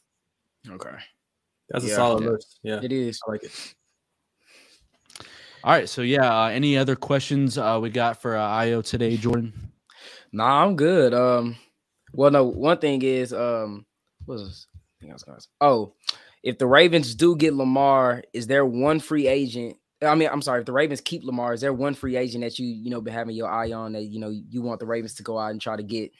Okay. 0.67 0.95
That's 1.69 1.85
yeah, 1.85 1.91
a 1.91 1.95
solid 1.95 2.23
yeah. 2.23 2.29
list. 2.29 2.59
Yeah, 2.63 2.79
it 2.83 2.91
is. 2.91 3.19
I 3.27 3.31
like 3.31 3.43
it. 3.43 3.75
All 5.63 5.71
right. 5.71 5.87
So 5.87 6.01
yeah, 6.01 6.45
uh, 6.45 6.47
any 6.47 6.77
other 6.77 6.95
questions 6.95 7.57
uh, 7.57 7.79
we 7.81 7.89
got 7.89 8.21
for 8.21 8.35
uh, 8.35 8.47
Ayo 8.47 8.83
today, 8.83 9.17
Jordan? 9.17 9.53
Nah, 10.31 10.63
I'm 10.63 10.75
good. 10.75 11.13
Um, 11.13 11.55
well, 12.13 12.31
no. 12.31 12.45
One 12.45 12.79
thing 12.79 13.01
is, 13.01 13.31
um, 13.31 13.85
what 14.25 14.35
was 14.35 14.47
this? 14.47 14.67
I 14.73 14.77
think 14.99 15.11
I 15.11 15.13
was 15.13 15.23
gonna 15.23 15.41
say. 15.41 15.49
Oh, 15.59 15.93
if 16.41 16.57
the 16.57 16.67
Ravens 16.67 17.13
do 17.13 17.35
get 17.35 17.53
Lamar, 17.53 18.23
is 18.33 18.47
there 18.47 18.65
one 18.65 18.99
free 18.99 19.27
agent? 19.27 19.77
I 20.01 20.15
mean, 20.15 20.29
I'm 20.31 20.41
sorry. 20.41 20.61
If 20.61 20.65
the 20.65 20.73
Ravens 20.73 21.01
keep 21.01 21.23
Lamar, 21.23 21.53
is 21.53 21.61
there 21.61 21.73
one 21.73 21.93
free 21.93 22.15
agent 22.15 22.43
that 22.43 22.57
you 22.57 22.65
you 22.65 22.89
know 22.89 23.01
been 23.01 23.13
having 23.13 23.35
your 23.35 23.49
eye 23.49 23.71
on 23.71 23.93
that 23.93 24.03
you 24.03 24.19
know 24.19 24.29
you 24.29 24.61
want 24.63 24.79
the 24.79 24.87
Ravens 24.87 25.15
to 25.15 25.23
go 25.23 25.37
out 25.37 25.51
and 25.51 25.61
try 25.61 25.75
to 25.75 25.83
get? 25.83 26.11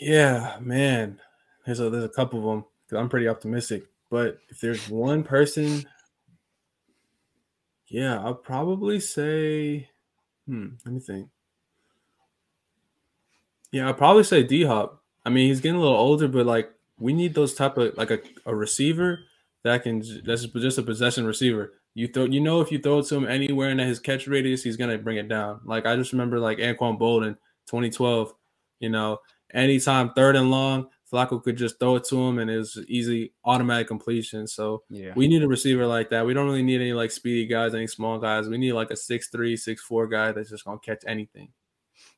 Yeah, 0.00 0.56
man. 0.60 1.18
There's 1.66 1.80
a 1.80 1.90
there's 1.90 2.04
a 2.04 2.08
couple 2.08 2.38
of 2.38 2.44
them. 2.44 2.98
I'm 2.98 3.08
pretty 3.08 3.28
optimistic. 3.28 3.84
But 4.08 4.38
if 4.48 4.60
there's 4.60 4.88
one 4.88 5.22
person 5.22 5.86
yeah, 7.90 8.20
I'll 8.20 8.34
probably 8.36 9.00
say, 9.00 9.90
hmm, 10.46 10.68
let 10.86 10.94
me 10.94 11.00
think. 11.00 11.28
Yeah, 13.72 13.86
I'll 13.86 13.94
probably 13.94 14.24
say 14.24 14.42
D 14.42 14.64
Hop. 14.64 15.02
I 15.24 15.30
mean, 15.30 15.48
he's 15.48 15.60
getting 15.60 15.76
a 15.76 15.80
little 15.82 15.96
older, 15.96 16.28
but 16.28 16.46
like 16.46 16.70
we 16.98 17.12
need 17.12 17.34
those 17.34 17.54
type 17.54 17.76
of 17.76 17.96
like 17.96 18.10
a, 18.10 18.20
a 18.46 18.54
receiver 18.54 19.20
that 19.64 19.82
can 19.82 20.02
that's 20.24 20.46
just 20.46 20.78
a 20.78 20.82
possession 20.82 21.26
receiver. 21.26 21.74
You 21.94 22.08
throw, 22.08 22.24
you 22.24 22.40
know, 22.40 22.60
if 22.60 22.72
you 22.72 22.78
throw 22.78 23.00
it 23.00 23.06
to 23.06 23.16
him 23.16 23.26
anywhere 23.26 23.70
in 23.70 23.78
his 23.78 23.98
catch 23.98 24.26
radius, 24.26 24.62
he's 24.62 24.76
gonna 24.76 24.98
bring 24.98 25.18
it 25.18 25.28
down. 25.28 25.60
Like 25.64 25.86
I 25.86 25.96
just 25.96 26.12
remember 26.12 26.38
like 26.40 26.58
Anquan 26.58 26.98
Boldin, 26.98 27.36
2012. 27.68 28.32
You 28.80 28.88
know, 28.90 29.18
anytime 29.52 30.12
third 30.14 30.36
and 30.36 30.50
long, 30.50 30.88
Flacco 31.12 31.42
could 31.42 31.56
just 31.56 31.78
throw 31.80 31.96
it 31.96 32.04
to 32.04 32.16
him 32.16 32.38
and 32.38 32.50
it 32.50 32.58
was 32.58 32.78
easy 32.88 33.32
automatic 33.44 33.88
completion. 33.88 34.46
So 34.46 34.84
Yeah. 34.88 35.12
we 35.16 35.26
need 35.28 35.42
a 35.42 35.48
receiver 35.48 35.86
like 35.86 36.10
that. 36.10 36.24
We 36.26 36.34
don't 36.34 36.46
really 36.46 36.62
need 36.62 36.80
any 36.80 36.92
like 36.92 37.10
speedy 37.10 37.46
guys, 37.46 37.74
any 37.74 37.86
small 37.86 38.18
guys. 38.18 38.48
We 38.48 38.58
need 38.58 38.72
like 38.72 38.90
a 38.90 38.96
six 38.96 39.28
three, 39.28 39.56
six 39.56 39.82
four 39.82 40.06
guy 40.06 40.32
that's 40.32 40.50
just 40.50 40.64
gonna 40.64 40.78
catch 40.78 41.02
anything. 41.06 41.52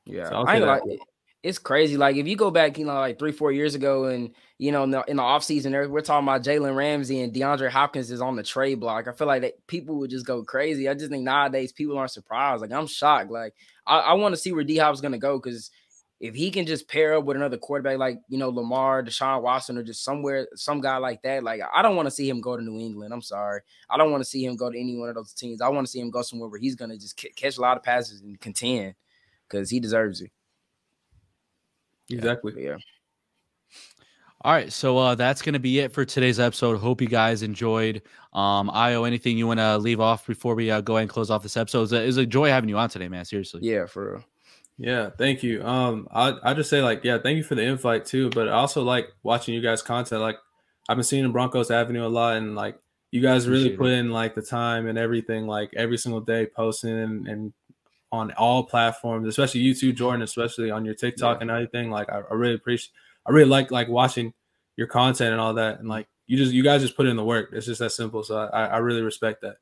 Yeah, 0.04 0.28
So 0.28 0.42
I 0.42 0.44
say 0.46 0.52
ain't 0.58 0.66
that. 0.66 0.86
like 0.86 1.00
it's 1.42 1.58
crazy. 1.58 1.96
Like 1.96 2.14
if 2.16 2.28
you 2.28 2.36
go 2.36 2.52
back, 2.52 2.78
you 2.78 2.84
know, 2.84 2.94
like 2.94 3.18
three, 3.18 3.32
four 3.32 3.50
years 3.50 3.74
ago, 3.74 4.04
and 4.04 4.30
you 4.58 4.70
know, 4.70 4.84
in 4.84 4.90
the, 4.92 5.02
in 5.08 5.16
the 5.16 5.22
offseason, 5.24 5.88
we're 5.90 6.00
talking 6.00 6.28
about 6.28 6.44
Jalen 6.44 6.76
Ramsey 6.76 7.20
and 7.20 7.32
DeAndre 7.34 7.68
Hopkins 7.68 8.12
is 8.12 8.20
on 8.20 8.36
the 8.36 8.44
trade 8.44 8.78
block. 8.78 9.08
I 9.08 9.12
feel 9.12 9.26
like 9.26 9.42
that 9.42 9.66
people 9.66 9.98
would 9.98 10.10
just 10.10 10.24
go 10.24 10.44
crazy. 10.44 10.88
I 10.88 10.94
just 10.94 11.10
think 11.10 11.24
nowadays 11.24 11.72
people 11.72 11.98
aren't 11.98 12.12
surprised. 12.12 12.62
Like 12.62 12.70
I'm 12.72 12.86
shocked. 12.86 13.30
Like 13.32 13.54
I, 13.86 13.98
I 13.98 14.12
want 14.14 14.34
to 14.34 14.40
see 14.40 14.52
where 14.52 14.62
D 14.62 14.76
Hop's 14.76 15.00
gonna 15.00 15.18
go 15.18 15.38
because 15.40 15.72
if 16.22 16.36
he 16.36 16.52
can 16.52 16.64
just 16.64 16.86
pair 16.86 17.14
up 17.14 17.24
with 17.24 17.36
another 17.36 17.58
quarterback 17.58 17.98
like 17.98 18.20
you 18.28 18.38
know 18.38 18.48
Lamar, 18.48 19.02
Deshaun 19.02 19.42
Watson, 19.42 19.76
or 19.76 19.82
just 19.82 20.04
somewhere, 20.04 20.46
some 20.54 20.80
guy 20.80 20.96
like 20.98 21.20
that, 21.22 21.42
like 21.42 21.60
I 21.74 21.82
don't 21.82 21.96
want 21.96 22.06
to 22.06 22.12
see 22.12 22.28
him 22.28 22.40
go 22.40 22.56
to 22.56 22.62
New 22.62 22.78
England. 22.78 23.12
I'm 23.12 23.20
sorry, 23.20 23.60
I 23.90 23.98
don't 23.98 24.12
want 24.12 24.22
to 24.22 24.30
see 24.30 24.44
him 24.44 24.54
go 24.54 24.70
to 24.70 24.78
any 24.78 24.96
one 24.96 25.08
of 25.08 25.16
those 25.16 25.32
teams. 25.32 25.60
I 25.60 25.68
want 25.68 25.84
to 25.84 25.90
see 25.90 25.98
him 25.98 26.10
go 26.10 26.22
somewhere 26.22 26.48
where 26.48 26.60
he's 26.60 26.76
gonna 26.76 26.96
just 26.96 27.20
ca- 27.20 27.32
catch 27.34 27.58
a 27.58 27.60
lot 27.60 27.76
of 27.76 27.82
passes 27.82 28.20
and 28.20 28.40
contend 28.40 28.94
because 29.48 29.68
he 29.68 29.80
deserves 29.80 30.20
it. 30.20 30.30
Exactly. 32.08 32.52
But 32.52 32.62
yeah. 32.62 32.76
All 34.44 34.52
right, 34.52 34.72
so 34.72 34.98
uh, 34.98 35.14
that's 35.16 35.42
gonna 35.42 35.58
be 35.58 35.80
it 35.80 35.92
for 35.92 36.04
today's 36.04 36.38
episode. 36.38 36.78
Hope 36.78 37.00
you 37.00 37.08
guys 37.08 37.42
enjoyed. 37.42 38.00
Um, 38.32 38.70
Ayo, 38.70 39.08
anything 39.08 39.36
you 39.36 39.48
want 39.48 39.58
to 39.58 39.76
leave 39.76 40.00
off 40.00 40.24
before 40.24 40.54
we 40.54 40.70
uh, 40.70 40.80
go 40.82 40.94
ahead 40.96 41.02
and 41.02 41.10
close 41.10 41.30
off 41.30 41.42
this 41.42 41.56
episode? 41.56 41.78
It 41.78 41.82
was, 41.82 41.92
a, 41.92 42.02
it 42.02 42.06
was 42.06 42.16
a 42.18 42.26
joy 42.26 42.48
having 42.48 42.68
you 42.68 42.78
on 42.78 42.88
today, 42.88 43.08
man. 43.08 43.24
Seriously. 43.24 43.60
Yeah, 43.64 43.86
for 43.86 44.12
real. 44.12 44.24
Yeah, 44.82 45.10
thank 45.16 45.44
you. 45.44 45.64
Um, 45.64 46.08
I 46.10 46.34
I 46.42 46.54
just 46.54 46.68
say 46.68 46.82
like, 46.82 47.04
yeah, 47.04 47.18
thank 47.22 47.36
you 47.36 47.44
for 47.44 47.54
the 47.54 47.62
invite 47.62 48.04
too. 48.04 48.30
But 48.30 48.48
I 48.48 48.52
also 48.52 48.82
like 48.82 49.12
watching 49.22 49.54
you 49.54 49.60
guys' 49.60 49.80
content. 49.80 50.20
Like, 50.20 50.38
I've 50.88 50.96
been 50.96 51.04
seeing 51.04 51.24
in 51.24 51.30
Broncos 51.30 51.70
Avenue 51.70 52.04
a 52.04 52.08
lot, 52.08 52.36
and 52.36 52.56
like, 52.56 52.76
you 53.12 53.20
guys 53.20 53.48
really 53.48 53.76
put 53.76 53.90
in 53.90 54.10
like 54.10 54.34
the 54.34 54.42
time 54.42 54.88
and 54.88 54.98
everything, 54.98 55.46
like 55.46 55.72
every 55.76 55.98
single 55.98 56.20
day, 56.20 56.46
posting 56.46 56.98
and, 56.98 57.28
and 57.28 57.52
on 58.10 58.32
all 58.32 58.64
platforms, 58.64 59.28
especially 59.28 59.60
you 59.60 59.72
too, 59.74 59.92
Jordan, 59.92 60.22
especially 60.22 60.70
on 60.72 60.84
your 60.84 60.94
TikTok 60.94 61.36
Yeah. 61.38 61.42
and 61.42 61.50
everything. 61.52 61.90
Like, 61.90 62.10
I, 62.10 62.22
I 62.30 62.34
really 62.34 62.54
appreciate. 62.54 62.90
I 63.24 63.30
really 63.30 63.48
like 63.48 63.70
like 63.70 63.86
watching 63.88 64.34
your 64.76 64.88
content 64.88 65.30
and 65.30 65.40
all 65.40 65.54
that, 65.54 65.78
and 65.78 65.88
like 65.88 66.08
you 66.26 66.36
just 66.36 66.52
you 66.52 66.64
guys 66.64 66.80
just 66.82 66.96
put 66.96 67.06
in 67.06 67.16
the 67.16 67.24
work. 67.24 67.50
It's 67.52 67.66
just 67.66 67.78
that 67.78 67.90
simple. 67.92 68.24
So 68.24 68.36
I 68.36 68.66
I 68.66 68.76
really 68.78 69.02
respect 69.02 69.42
that. 69.42 69.58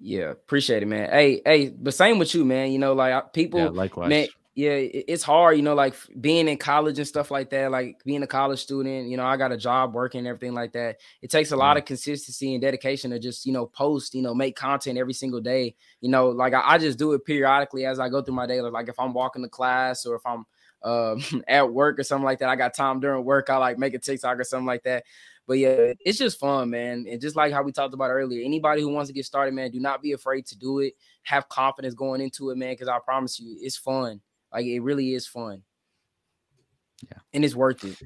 Yeah, 0.00 0.30
appreciate 0.30 0.82
it, 0.82 0.86
man. 0.86 1.10
Hey, 1.10 1.42
hey, 1.44 1.68
but 1.68 1.92
same 1.94 2.18
with 2.18 2.34
you, 2.34 2.44
man. 2.44 2.72
You 2.72 2.78
know, 2.78 2.94
like 2.94 3.32
people, 3.32 3.60
Yeah, 3.60 3.68
likewise. 3.68 4.08
man. 4.08 4.28
Yeah, 4.56 4.72
it's 4.72 5.22
hard, 5.22 5.56
you 5.56 5.62
know, 5.62 5.74
like 5.74 5.94
being 6.20 6.48
in 6.48 6.58
college 6.58 6.98
and 6.98 7.06
stuff 7.06 7.30
like 7.30 7.50
that. 7.50 7.70
Like 7.70 8.02
being 8.04 8.22
a 8.22 8.26
college 8.26 8.58
student, 8.58 9.08
you 9.08 9.16
know, 9.16 9.24
I 9.24 9.36
got 9.36 9.52
a 9.52 9.56
job 9.56 9.94
working, 9.94 10.26
everything 10.26 10.54
like 10.54 10.72
that. 10.72 10.98
It 11.22 11.30
takes 11.30 11.52
a 11.52 11.56
lot 11.56 11.76
of 11.78 11.84
consistency 11.84 12.52
and 12.52 12.60
dedication 12.60 13.12
to 13.12 13.18
just, 13.18 13.46
you 13.46 13.52
know, 13.52 13.66
post, 13.66 14.12
you 14.12 14.20
know, 14.22 14.34
make 14.34 14.56
content 14.56 14.98
every 14.98 15.14
single 15.14 15.40
day. 15.40 15.76
You 16.00 16.10
know, 16.10 16.28
like 16.28 16.52
I, 16.52 16.62
I 16.64 16.78
just 16.78 16.98
do 16.98 17.12
it 17.12 17.24
periodically 17.24 17.86
as 17.86 18.00
I 18.00 18.08
go 18.08 18.20
through 18.22 18.34
my 18.34 18.46
day. 18.46 18.60
Like 18.60 18.88
if 18.88 18.98
I'm 18.98 19.14
walking 19.14 19.42
to 19.44 19.48
class 19.48 20.04
or 20.04 20.16
if 20.16 20.22
I'm 20.26 20.44
um 20.82 21.22
at 21.48 21.72
work 21.72 21.98
or 21.98 22.02
something 22.02 22.24
like 22.24 22.40
that, 22.40 22.48
I 22.48 22.56
got 22.56 22.74
time 22.74 23.00
during 23.00 23.24
work. 23.24 23.48
I 23.50 23.56
like 23.56 23.78
make 23.78 23.94
a 23.94 23.98
TikTok 23.98 24.38
or 24.38 24.44
something 24.44 24.66
like 24.66 24.82
that. 24.82 25.04
But 25.50 25.58
yeah, 25.58 25.94
it's 25.98 26.16
just 26.16 26.38
fun, 26.38 26.70
man. 26.70 27.06
And 27.10 27.20
just 27.20 27.34
like 27.34 27.52
how 27.52 27.64
we 27.64 27.72
talked 27.72 27.92
about 27.92 28.10
earlier, 28.10 28.44
anybody 28.44 28.82
who 28.82 28.88
wants 28.88 29.08
to 29.08 29.12
get 29.12 29.24
started, 29.24 29.52
man, 29.52 29.72
do 29.72 29.80
not 29.80 30.00
be 30.00 30.12
afraid 30.12 30.46
to 30.46 30.56
do 30.56 30.78
it. 30.78 30.94
Have 31.24 31.48
confidence 31.48 31.92
going 31.92 32.20
into 32.20 32.50
it, 32.50 32.56
man, 32.56 32.74
because 32.74 32.86
I 32.86 33.00
promise 33.00 33.40
you, 33.40 33.56
it's 33.60 33.76
fun. 33.76 34.20
Like 34.52 34.64
it 34.64 34.78
really 34.78 35.12
is 35.12 35.26
fun. 35.26 35.64
Yeah. 37.02 37.18
And 37.32 37.44
it's 37.44 37.56
worth 37.56 37.82
it. 37.82 38.00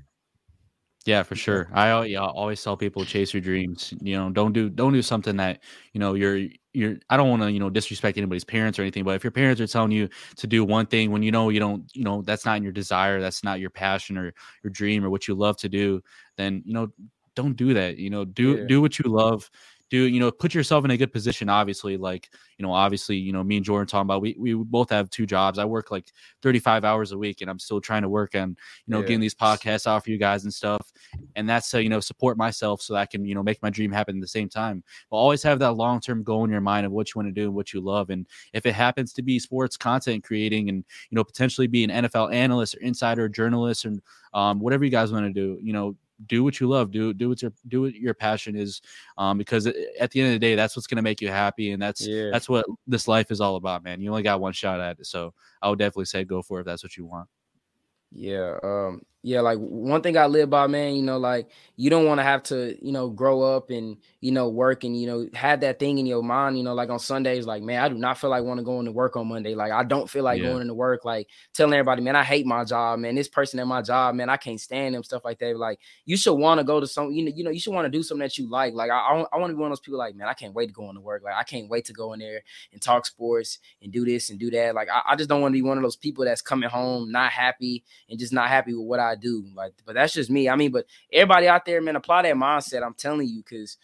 Yeah, 1.05 1.23
for 1.23 1.37
sure. 1.37 1.69
I 1.75 2.05
yeah, 2.05 2.21
always 2.21 2.65
tell 2.65 2.79
people 2.79 3.05
chase 3.05 3.35
your 3.35 3.43
dreams. 3.43 3.93
You 4.01 4.17
know, 4.17 4.31
don't 4.31 4.55
do 4.55 4.71
don't 4.71 4.95
do 4.95 5.03
something 5.03 5.37
that 5.37 5.61
you 5.93 6.01
know 6.01 6.15
you're 6.15 6.49
you're. 6.73 6.97
I 7.11 7.19
don't 7.19 7.29
want 7.29 7.43
to 7.43 7.53
you 7.53 7.61
know 7.61 7.69
disrespect 7.69 8.17
anybody's 8.17 8.45
parents 8.45 8.79
or 8.79 8.83
anything, 8.83 9.05
but 9.05 9.17
if 9.17 9.23
your 9.23 9.31
parents 9.31 9.61
are 9.61 9.67
telling 9.67 9.93
you 9.93 10.09
to 10.37 10.47
do 10.47 10.65
one 10.65 10.87
thing 10.87 11.11
when 11.11 11.23
you 11.23 11.31
know 11.31 11.51
you 11.51 11.61
don't, 11.61 11.85
you 11.95 12.05
know 12.05 12.23
that's 12.23 12.47
not 12.47 12.57
in 12.57 12.63
your 12.63 12.73
desire, 12.73 13.21
that's 13.21 13.45
not 13.45 13.61
your 13.61 13.69
passion 13.69 14.17
or 14.17 14.33
your 14.63 14.71
dream 14.71 15.05
or 15.05 15.11
what 15.11 15.29
you 15.29 15.35
love 15.35 15.59
to 15.59 15.69
do, 15.69 16.03
then 16.39 16.63
you 16.65 16.73
know 16.73 16.89
don't 17.35 17.57
do 17.57 17.75
that. 17.75 17.99
You 17.99 18.11
know, 18.11 18.25
do 18.25 18.59
Yeah. 18.59 18.65
do 18.67 18.81
what 18.81 18.99
you 18.99 19.11
love. 19.11 19.51
Do 19.91 20.05
you 20.05 20.19
know 20.19 20.31
put 20.33 20.55
yourself 20.55 20.85
in 20.85 20.91
a 20.91 20.97
good 20.97 21.13
position? 21.13 21.49
Obviously, 21.49 21.97
like 21.97 22.31
you 22.59 22.65
know, 22.65 22.73
obviously, 22.73 23.17
you 23.17 23.33
know, 23.33 23.45
me 23.45 23.57
and 23.57 23.65
Jordan 23.65 23.87
talking 23.87 24.07
about 24.07 24.23
we 24.23 24.35
we 24.39 24.55
both 24.55 24.91
have 24.91 25.11
two 25.11 25.27
jobs. 25.27 25.59
I 25.59 25.65
work 25.65 25.91
like 25.91 26.11
thirty 26.43 26.59
five 26.59 26.85
hours 26.85 27.13
a 27.13 27.19
week, 27.19 27.43
and 27.43 27.51
I'm 27.51 27.59
still 27.59 27.81
trying 27.81 28.03
to 28.03 28.09
work 28.09 28.35
on 28.35 28.51
you 28.51 28.57
know 28.89 29.01
Yeah. 29.01 29.07
getting 29.07 29.21
these 29.21 29.35
podcasts 29.35 29.87
out 29.87 30.05
for 30.05 30.11
you 30.11 30.19
guys 30.19 30.45
and 30.45 30.53
stuff 30.53 30.93
and 31.37 31.49
that's 31.49 31.71
to 31.71 31.83
you 31.83 31.89
know 31.89 32.01
support 32.01 32.37
myself 32.37 32.81
so 32.81 32.95
I 32.95 33.07
can 33.07 33.25
you 33.25 33.35
know 33.35 33.43
make 33.43 33.63
my 33.63 33.71
dream 33.71 33.93
happen 33.93 34.17
at 34.17 34.21
the 34.21 34.29
same 34.29 34.49
time. 34.49 34.83
But 35.11 35.17
always 35.17 35.43
have 35.43 35.59
that 35.61 35.73
long 35.73 36.01
term 36.01 36.23
goal 36.23 36.45
in 36.45 36.51
your 36.51 36.61
mind 36.61 36.87
of 36.87 36.93
what 36.93 37.09
you 37.15 37.19
want 37.19 37.29
to 37.29 37.41
do 37.41 37.47
and 37.47 37.55
what 37.55 37.73
you 37.73 37.81
love. 37.81 38.11
And 38.11 38.27
if 38.53 38.67
it 38.67 38.73
happens 38.75 39.13
to 39.15 39.23
be 39.23 39.39
sports 39.39 39.77
content 39.77 40.25
creating 40.25 40.69
and 40.69 40.79
you 41.11 41.17
know 41.17 41.25
potentially 41.25 41.67
be 41.67 41.85
an 41.85 41.91
NFL 41.91 42.33
analyst 42.33 42.75
or 42.77 42.81
insider 42.81 43.25
or 43.25 43.29
journalist 43.29 43.85
and 43.85 44.01
um, 44.33 44.61
whatever 44.61 44.85
you 44.85 44.91
guys 44.91 45.13
want 45.13 45.27
to 45.27 45.33
do, 45.33 45.59
you 45.63 45.73
know 45.73 45.97
do 46.27 46.45
what 46.45 46.61
you 46.61 46.69
love 46.69 46.91
do 46.91 47.13
do 47.13 47.29
what 47.29 47.43
your 47.43 47.53
do 47.69 47.83
what 47.83 47.95
your 47.95 48.15
passion 48.15 48.55
is 48.55 48.81
um 49.19 49.37
because 49.37 49.67
at 49.67 49.75
at 49.99 50.11
the 50.13 50.21
end 50.21 50.29
of 50.29 50.35
the 50.35 50.39
day 50.39 50.55
that's 50.55 50.77
what's 50.77 50.87
going 50.87 50.97
to 50.97 51.03
make 51.03 51.21
you 51.21 51.29
happy 51.29 51.73
and 51.73 51.83
that's 51.83 52.07
Yeah. 52.07 52.31
that's 52.31 52.49
what 52.49 52.65
this 52.87 53.09
life 53.09 53.31
is 53.31 53.41
all 53.41 53.57
about 53.57 53.83
man 53.83 54.01
you 54.01 54.11
only 54.11 54.23
got 54.23 54.41
one 54.41 54.53
shot 54.53 54.81
at 54.81 54.99
it 55.01 55.07
so 55.07 55.35
i 55.61 55.69
would 55.69 55.79
definitely 55.79 56.05
say 56.05 56.25
go 56.25 56.41
for 56.41 56.59
it 56.59 56.63
if 56.63 56.67
that's 56.67 56.83
what 56.85 56.97
you 56.97 57.05
want 57.05 57.29
Yeah. 58.13 58.59
Um, 58.63 59.03
yeah, 59.27 59.41
like 59.41 59.57
one 59.59 60.03
thing 60.03 60.19
I 60.19 60.27
live 60.27 60.51
by, 60.51 60.67
man, 60.67 60.95
you 60.97 61.03
know, 61.03 61.17
like 61.17 61.49
you 61.77 61.89
don't 61.89 62.05
want 62.05 62.19
to 62.19 62.23
have 62.23 62.43
to, 62.45 62.77
you 62.85 62.93
know, 62.93 63.09
grow 63.09 63.41
up 63.41 63.71
and, 63.71 63.97
you 64.21 64.31
know, 64.31 64.51
work 64.51 64.85
and, 64.85 65.01
you 65.01 65.07
know, 65.07 65.27
have 65.33 65.61
that 65.63 65.79
thing 65.79 65.97
in 65.97 66.05
your 66.05 66.23
mind, 66.23 66.59
you 66.59 66.63
know, 66.63 66.75
like 66.75 66.91
on 66.91 66.99
Sundays, 66.99 67.47
like, 67.47 67.63
man, 67.63 67.83
I 67.83 67.89
do 67.89 67.95
not 67.95 68.19
feel 68.19 68.29
like 68.29 68.45
want 68.45 68.59
to 68.59 68.65
go 68.65 68.81
into 68.81 68.93
work 68.93 69.17
on 69.17 69.27
Monday. 69.29 69.55
Like, 69.55 69.73
I 69.73 69.83
don't 69.83 70.11
feel 70.11 70.25
like 70.25 70.43
Yeah. 70.43 70.51
going 70.51 70.61
into 70.61 70.75
work, 70.75 71.07
like 71.07 71.29
telling 71.55 71.73
everybody, 71.73 72.03
man, 72.03 72.17
I 72.17 72.23
hate 72.23 72.45
my 72.45 72.65
job, 72.65 72.99
man. 72.99 73.15
This 73.15 73.29
person 73.29 73.59
at 73.61 73.67
my 73.67 73.81
job, 73.81 74.15
man, 74.15 74.29
I 74.29 74.37
can't 74.37 74.61
stand 74.61 74.95
them, 74.95 75.03
stuff 75.03 75.25
like 75.25 75.39
that. 75.39 75.57
Like, 75.57 75.79
you 76.05 76.19
should 76.19 76.35
want 76.35 76.59
to 76.59 76.65
go 76.65 76.79
to 76.79 76.87
some, 76.87 77.11
you 77.11 77.25
know, 77.25 77.33
you 77.35 77.45
know, 77.45 77.51
you 77.51 77.61
should 77.61 77.73
want 77.73 77.87
to 77.87 77.91
do 77.91 78.03
something 78.03 78.23
that 78.25 78.37
you 78.37 78.51
like. 78.51 78.75
Like, 78.75 78.91
I, 78.91 78.99
I, 78.99 79.25
I 79.33 79.39
want 79.39 79.51
to 79.51 79.55
be 79.55 79.61
one 79.61 79.69
of 79.69 79.73
those 79.73 79.81
people 79.81 79.99
like, 79.99 80.15
man, 80.17 80.29
I 80.29 80.35
can't 80.35 80.55
wait 80.55 80.67
to 80.67 80.73
go 80.75 80.89
into 80.91 81.01
work. 81.01 81.23
Like, 81.25 81.35
I 81.35 81.45
can't 81.45 81.69
wait 81.71 81.87
to 81.87 81.93
go 81.95 82.13
in 82.13 82.21
there 82.21 82.43
and 82.73 82.83
talk 82.83 83.07
sports 83.07 83.59
and 83.83 83.91
do 83.93 84.05
this 84.05 84.31
and 84.31 84.39
do 84.39 84.51
that. 84.51 84.75
Like, 84.75 84.89
I, 84.91 85.03
I 85.11 85.17
just 85.17 85.29
don't 85.29 85.41
want 85.41 85.53
to 85.53 85.57
be 85.59 85.63
one 85.67 85.79
of 85.79 85.83
those 85.83 85.97
people 85.97 86.25
that's 86.25 86.43
coming 86.43 86.69
home 86.69 87.11
not 87.11 87.31
happy 87.33 87.85
and 88.09 88.19
just 88.19 88.33
not 88.33 88.49
happy 88.49 88.75
with 88.75 88.87
what 88.87 89.01
I 89.01 89.14
do. 89.17 89.47
Like, 89.55 89.75
but 89.85 89.95
that's 89.95 90.13
just 90.13 90.31
me. 90.31 90.49
I 90.49 90.57
mean, 90.57 90.71
but 90.73 90.87
everybody 91.13 91.49
out 91.49 91.65
there, 91.65 91.81
man, 91.81 91.97
apply 91.97 92.23
that 92.23 92.35
mindset. 92.37 92.83
I'm 92.83 92.95
telling 92.95 93.29
you, 93.29 93.43
because 93.43 93.77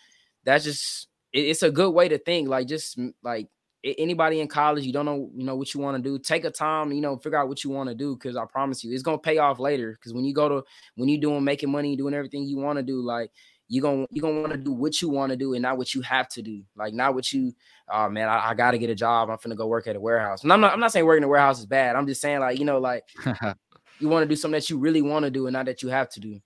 that's 0.44 0.64
just 0.64 1.08
it- 1.32 1.46
it's 1.46 1.62
a 1.62 1.70
good 1.70 1.90
way 1.90 2.08
to 2.08 2.18
think. 2.18 2.48
Like, 2.48 2.66
just 2.66 2.98
like 3.22 3.48
anybody 3.82 4.40
in 4.40 4.48
college, 4.48 4.84
you 4.84 4.92
don't 4.92 5.06
know, 5.06 5.30
you 5.34 5.44
know 5.44 5.56
what 5.56 5.72
you 5.72 5.80
want 5.80 5.96
to 5.96 6.02
do. 6.02 6.18
Take 6.18 6.44
a 6.44 6.50
time, 6.50 6.92
you 6.92 7.00
know, 7.00 7.16
figure 7.16 7.38
out 7.38 7.48
what 7.48 7.64
you 7.64 7.70
want 7.70 7.88
to 7.88 7.94
do. 7.94 8.14
Because 8.16 8.36
I 8.36 8.44
promise 8.44 8.84
you, 8.84 8.92
it's 8.92 9.02
gonna 9.02 9.18
pay 9.18 9.38
off 9.38 9.58
later. 9.58 9.92
Because 9.92 10.12
when 10.12 10.24
you 10.24 10.34
go 10.34 10.48
to 10.48 10.64
when 10.96 11.08
you're 11.08 11.20
doing 11.20 11.44
making 11.44 11.70
money, 11.70 11.96
doing 11.96 12.14
everything 12.14 12.44
you 12.44 12.58
want 12.58 12.78
to 12.78 12.82
do, 12.82 13.00
like 13.00 13.30
you 13.68 13.80
gonna 13.80 14.04
you 14.10 14.20
gonna 14.20 14.40
want 14.40 14.52
to 14.52 14.58
do 14.58 14.72
what 14.72 15.00
you 15.00 15.08
want 15.08 15.30
to 15.30 15.36
do 15.36 15.54
and 15.54 15.62
not 15.62 15.78
what 15.78 15.94
you 15.94 16.02
have 16.02 16.28
to 16.30 16.42
do. 16.42 16.62
Like 16.76 16.92
not 16.92 17.14
what 17.14 17.32
you, 17.32 17.54
oh 17.88 18.08
man, 18.10 18.28
I, 18.28 18.50
I 18.50 18.54
got 18.54 18.72
to 18.72 18.78
get 18.78 18.90
a 18.90 18.94
job. 18.96 19.30
I'm 19.30 19.38
finna 19.38 19.56
go 19.56 19.66
work 19.68 19.86
at 19.86 19.94
a 19.96 20.00
warehouse. 20.00 20.42
And 20.42 20.52
I'm 20.52 20.60
not 20.60 20.72
I'm 20.72 20.80
not 20.80 20.92
saying 20.92 21.06
working 21.06 21.22
in 21.22 21.28
a 21.28 21.28
warehouse 21.28 21.60
is 21.60 21.66
bad. 21.66 21.94
I'm 21.96 22.06
just 22.06 22.20
saying 22.20 22.40
like 22.40 22.58
you 22.58 22.64
know 22.64 22.78
like 22.78 23.04
you 24.00 24.08
want 24.08 24.24
to 24.24 24.28
do 24.28 24.36
something 24.36 24.58
that 24.58 24.70
you 24.70 24.78
really 24.78 25.02
want 25.02 25.24
to 25.24 25.30
do 25.30 25.46
and 25.46 25.52
not 25.54 25.66
that 25.66 25.82
you 25.82 25.88
have 25.88 26.08
to 26.10 26.20
do. 26.20 26.40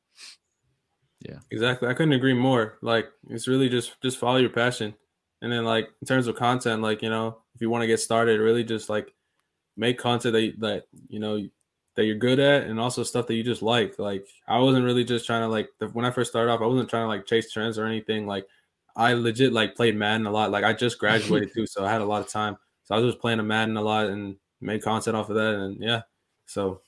Yeah, 1.20 1.38
exactly. 1.50 1.88
I 1.88 1.94
couldn't 1.94 2.12
agree 2.12 2.34
more. 2.34 2.78
Like 2.82 3.06
it's 3.30 3.48
really 3.48 3.68
just 3.68 4.00
just 4.02 4.18
follow 4.18 4.36
your 4.36 4.50
passion. 4.50 4.94
And 5.40 5.50
then 5.52 5.64
like 5.64 5.88
in 6.00 6.06
terms 6.06 6.26
of 6.26 6.36
content, 6.36 6.82
like, 6.82 7.02
you 7.02 7.10
know, 7.10 7.38
if 7.54 7.60
you 7.60 7.70
want 7.70 7.82
to 7.82 7.86
get 7.86 8.00
started, 8.00 8.40
really 8.40 8.64
just 8.64 8.88
like 8.88 9.12
make 9.76 9.98
content 9.98 10.32
that 10.34 10.42
you- 10.42 10.56
that 10.58 10.84
you 11.08 11.20
know 11.20 11.40
that 11.96 12.04
you're 12.06 12.16
good 12.16 12.40
at 12.40 12.64
and 12.64 12.80
also 12.80 13.02
stuff 13.04 13.26
that 13.28 13.34
you 13.34 13.42
just 13.42 13.62
like. 13.62 13.98
Like 13.98 14.26
I 14.48 14.58
wasn't 14.58 14.84
really 14.84 15.04
just 15.04 15.26
trying 15.26 15.42
to 15.42 15.48
like 15.48 15.68
the, 15.78 15.88
when 15.88 16.04
I 16.04 16.10
first 16.10 16.30
started 16.30 16.50
off, 16.50 16.60
I 16.60 16.66
wasn't 16.66 16.90
trying 16.90 17.04
to 17.04 17.08
like 17.08 17.26
chase 17.26 17.50
trends 17.52 17.78
or 17.78 17.86
anything. 17.86 18.26
Like 18.26 18.46
I 18.96 19.14
legit 19.14 19.52
like 19.52 19.76
played 19.76 19.96
Madden 19.96 20.26
a 20.26 20.30
lot. 20.30 20.50
Like 20.50 20.64
I 20.64 20.72
just 20.72 20.98
graduated 20.98 21.52
too, 21.54 21.66
so 21.66 21.84
I 21.84 21.90
had 21.92 22.00
a 22.02 22.06
lot 22.06 22.22
of 22.22 22.28
time. 22.28 22.56
So 22.84 22.94
I 22.94 22.98
was 22.98 23.12
just 23.12 23.20
playing 23.20 23.38
a 23.40 23.42
Madden 23.44 23.76
a 23.76 23.82
lot 23.82 24.06
and 24.06 24.36
made 24.60 24.82
content 24.82 25.16
off 25.16 25.30
of 25.30 25.36
that 25.36 25.54
and 25.54 25.76
yeah. 25.80 26.02
So 26.46 26.82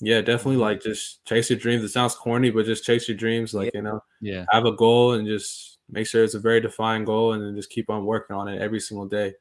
yeah, 0.00 0.20
definitely 0.20 0.54
mm-hmm. 0.54 0.62
like 0.62 0.82
just 0.82 1.24
chase 1.24 1.50
your 1.50 1.58
dreams. 1.58 1.82
It 1.82 1.88
sounds 1.88 2.14
corny, 2.14 2.50
but 2.50 2.66
just 2.66 2.84
chase 2.84 3.08
your 3.08 3.16
dreams. 3.16 3.54
Like, 3.54 3.70
you 3.74 3.82
know, 3.82 4.00
yeah 4.20 4.44
have 4.50 4.64
a 4.64 4.72
goal 4.72 5.12
and 5.12 5.26
just 5.26 5.78
make 5.90 6.06
sure 6.06 6.22
it's 6.22 6.34
a 6.34 6.40
very 6.40 6.60
defined 6.60 7.06
goal 7.06 7.32
and 7.32 7.42
then 7.42 7.56
just 7.56 7.70
keep 7.70 7.90
on 7.90 8.04
working 8.04 8.36
on 8.36 8.48
it 8.48 8.60
every 8.60 8.80
single 8.80 9.06
day. 9.06 9.34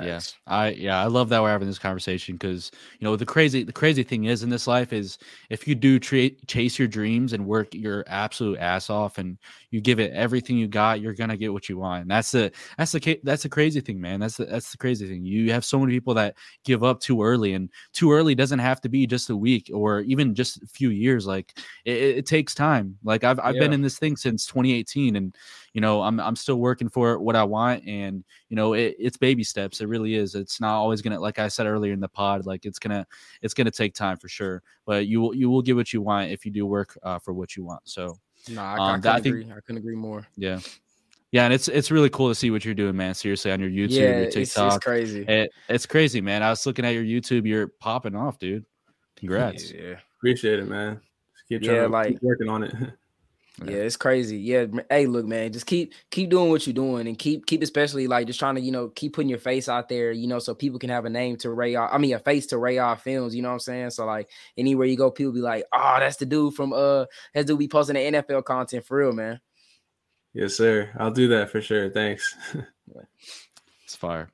Yes, 0.00 0.36
yeah, 0.46 0.54
I 0.54 0.68
yeah, 0.70 1.02
I 1.02 1.06
love 1.06 1.28
that 1.30 1.42
we're 1.42 1.50
having 1.50 1.68
this 1.68 1.78
conversation 1.78 2.36
because 2.36 2.70
you 2.98 3.04
know 3.04 3.16
the 3.16 3.26
crazy 3.26 3.64
the 3.64 3.72
crazy 3.72 4.02
thing 4.02 4.24
is 4.24 4.42
in 4.42 4.50
this 4.50 4.66
life 4.66 4.92
is 4.92 5.18
if 5.50 5.66
you 5.66 5.74
do 5.74 5.98
tra- 5.98 6.30
chase 6.46 6.78
your 6.78 6.88
dreams 6.88 7.32
and 7.32 7.46
work 7.46 7.74
your 7.74 8.04
absolute 8.06 8.58
ass 8.58 8.90
off 8.90 9.18
and 9.18 9.38
you 9.70 9.80
give 9.80 10.00
it 10.00 10.12
everything 10.12 10.56
you 10.56 10.68
got, 10.68 11.00
you're 11.00 11.14
gonna 11.14 11.36
get 11.36 11.52
what 11.52 11.68
you 11.68 11.78
want. 11.78 12.02
And 12.02 12.10
that's 12.10 12.30
the 12.30 12.52
that's 12.76 12.92
the 12.92 13.20
that's 13.22 13.42
the 13.42 13.48
crazy 13.48 13.80
thing, 13.80 14.00
man. 14.00 14.20
That's 14.20 14.36
the 14.36 14.44
that's 14.46 14.70
the 14.70 14.78
crazy 14.78 15.08
thing. 15.08 15.24
You 15.24 15.52
have 15.52 15.64
so 15.64 15.78
many 15.78 15.92
people 15.92 16.14
that 16.14 16.36
give 16.64 16.84
up 16.84 17.00
too 17.00 17.22
early, 17.22 17.54
and 17.54 17.68
too 17.92 18.12
early 18.12 18.34
doesn't 18.34 18.58
have 18.58 18.80
to 18.82 18.88
be 18.88 19.06
just 19.06 19.30
a 19.30 19.36
week 19.36 19.70
or 19.72 20.00
even 20.00 20.34
just 20.34 20.62
a 20.62 20.66
few 20.66 20.90
years. 20.90 21.26
Like 21.26 21.58
it, 21.84 21.96
it 21.96 22.26
takes 22.26 22.54
time. 22.54 22.96
Like 23.02 23.24
I've 23.24 23.40
I've 23.40 23.56
yeah. 23.56 23.62
been 23.62 23.72
in 23.72 23.82
this 23.82 23.98
thing 23.98 24.16
since 24.16 24.46
2018, 24.46 25.16
and 25.16 25.34
you 25.78 25.80
know 25.80 26.02
i'm 26.02 26.18
i'm 26.18 26.34
still 26.34 26.56
working 26.56 26.88
for 26.88 27.20
what 27.20 27.36
i 27.36 27.44
want 27.44 27.86
and 27.86 28.24
you 28.48 28.56
know 28.56 28.72
it, 28.72 28.96
it's 28.98 29.16
baby 29.16 29.44
steps 29.44 29.80
it 29.80 29.86
really 29.86 30.16
is 30.16 30.34
it's 30.34 30.60
not 30.60 30.74
always 30.74 31.00
gonna 31.00 31.20
like 31.20 31.38
i 31.38 31.46
said 31.46 31.68
earlier 31.68 31.92
in 31.92 32.00
the 32.00 32.08
pod 32.08 32.44
like 32.46 32.66
it's 32.66 32.80
gonna 32.80 33.06
it's 33.42 33.54
gonna 33.54 33.70
take 33.70 33.94
time 33.94 34.16
for 34.16 34.26
sure 34.26 34.60
but 34.86 35.06
you 35.06 35.20
will 35.20 35.32
you 35.36 35.48
will 35.48 35.62
get 35.62 35.76
what 35.76 35.92
you 35.92 36.02
want 36.02 36.32
if 36.32 36.44
you 36.44 36.50
do 36.50 36.66
work 36.66 36.98
uh, 37.04 37.16
for 37.20 37.32
what 37.32 37.54
you 37.54 37.64
want 37.64 37.80
so 37.84 38.18
no 38.50 38.60
I, 38.60 38.72
um, 38.72 39.00
I, 39.04 39.08
I, 39.08 39.20
think, 39.20 39.26
agree. 39.26 39.52
I 39.52 39.60
couldn't 39.60 39.76
agree 39.76 39.94
more 39.94 40.26
yeah 40.36 40.58
yeah, 41.30 41.44
and 41.44 41.52
it's 41.52 41.68
it's 41.68 41.90
really 41.90 42.08
cool 42.08 42.30
to 42.30 42.34
see 42.34 42.50
what 42.50 42.64
you're 42.64 42.72
doing, 42.72 42.96
man. 42.96 43.12
Seriously, 43.12 43.52
on 43.52 43.60
your 43.60 43.68
YouTube, 43.68 43.90
yeah, 43.90 44.20
your 44.20 44.30
TikTok, 44.30 44.38
it's, 44.38 44.76
it's 44.76 44.78
crazy. 44.78 45.26
It, 45.28 45.50
it's 45.68 45.84
crazy, 45.84 46.22
man. 46.22 46.42
I 46.42 46.48
was 46.48 46.64
looking 46.64 46.86
at 46.86 46.94
your 46.94 47.04
YouTube. 47.04 47.46
You're 47.46 47.68
popping 47.68 48.16
off, 48.16 48.38
dude. 48.38 48.64
Congrats. 49.16 49.70
Yeah, 49.70 49.96
appreciate 50.16 50.58
it, 50.58 50.66
man. 50.66 51.02
Just 51.34 51.48
keep 51.50 51.62
trying 51.62 51.76
yeah, 51.76 51.86
like, 51.86 52.08
keep 52.08 52.22
working 52.22 52.48
on 52.48 52.62
it. 52.62 52.74
Yeah. 53.64 53.72
yeah, 53.72 53.76
it's 53.78 53.96
crazy. 53.96 54.38
Yeah, 54.38 54.66
hey, 54.88 55.06
look, 55.06 55.26
man, 55.26 55.52
just 55.52 55.66
keep 55.66 55.92
keep 56.10 56.30
doing 56.30 56.50
what 56.50 56.66
you're 56.66 56.74
doing, 56.74 57.08
and 57.08 57.18
keep 57.18 57.46
keep 57.46 57.62
especially 57.62 58.06
like 58.06 58.26
just 58.26 58.38
trying 58.38 58.54
to 58.54 58.60
you 58.60 58.70
know 58.70 58.88
keep 58.88 59.14
putting 59.14 59.28
your 59.28 59.38
face 59.38 59.68
out 59.68 59.88
there, 59.88 60.12
you 60.12 60.28
know, 60.28 60.38
so 60.38 60.54
people 60.54 60.78
can 60.78 60.90
have 60.90 61.04
a 61.04 61.10
name 61.10 61.36
to 61.38 61.50
Ray. 61.50 61.76
I 61.76 61.98
mean, 61.98 62.14
a 62.14 62.18
face 62.18 62.46
to 62.46 62.58
Ray 62.58 62.78
R 62.78 62.96
Films. 62.96 63.34
You 63.34 63.42
know 63.42 63.48
what 63.48 63.54
I'm 63.54 63.60
saying? 63.60 63.90
So 63.90 64.06
like 64.06 64.28
anywhere 64.56 64.86
you 64.86 64.96
go, 64.96 65.10
people 65.10 65.32
be 65.32 65.40
like, 65.40 65.64
oh, 65.72 65.96
that's 65.98 66.16
the 66.16 66.26
dude 66.26 66.54
from 66.54 66.72
uh, 66.72 67.06
that's 67.34 67.46
dude 67.46 67.58
be 67.58 67.68
posting 67.68 67.94
the 67.94 68.20
NFL 68.20 68.44
content 68.44 68.84
for 68.84 68.98
real, 68.98 69.12
man. 69.12 69.40
Yes, 70.32 70.54
sir. 70.54 70.90
I'll 70.96 71.10
do 71.10 71.28
that 71.28 71.50
for 71.50 71.60
sure. 71.60 71.90
Thanks. 71.90 72.36
it's 73.84 73.96
fire 73.96 74.30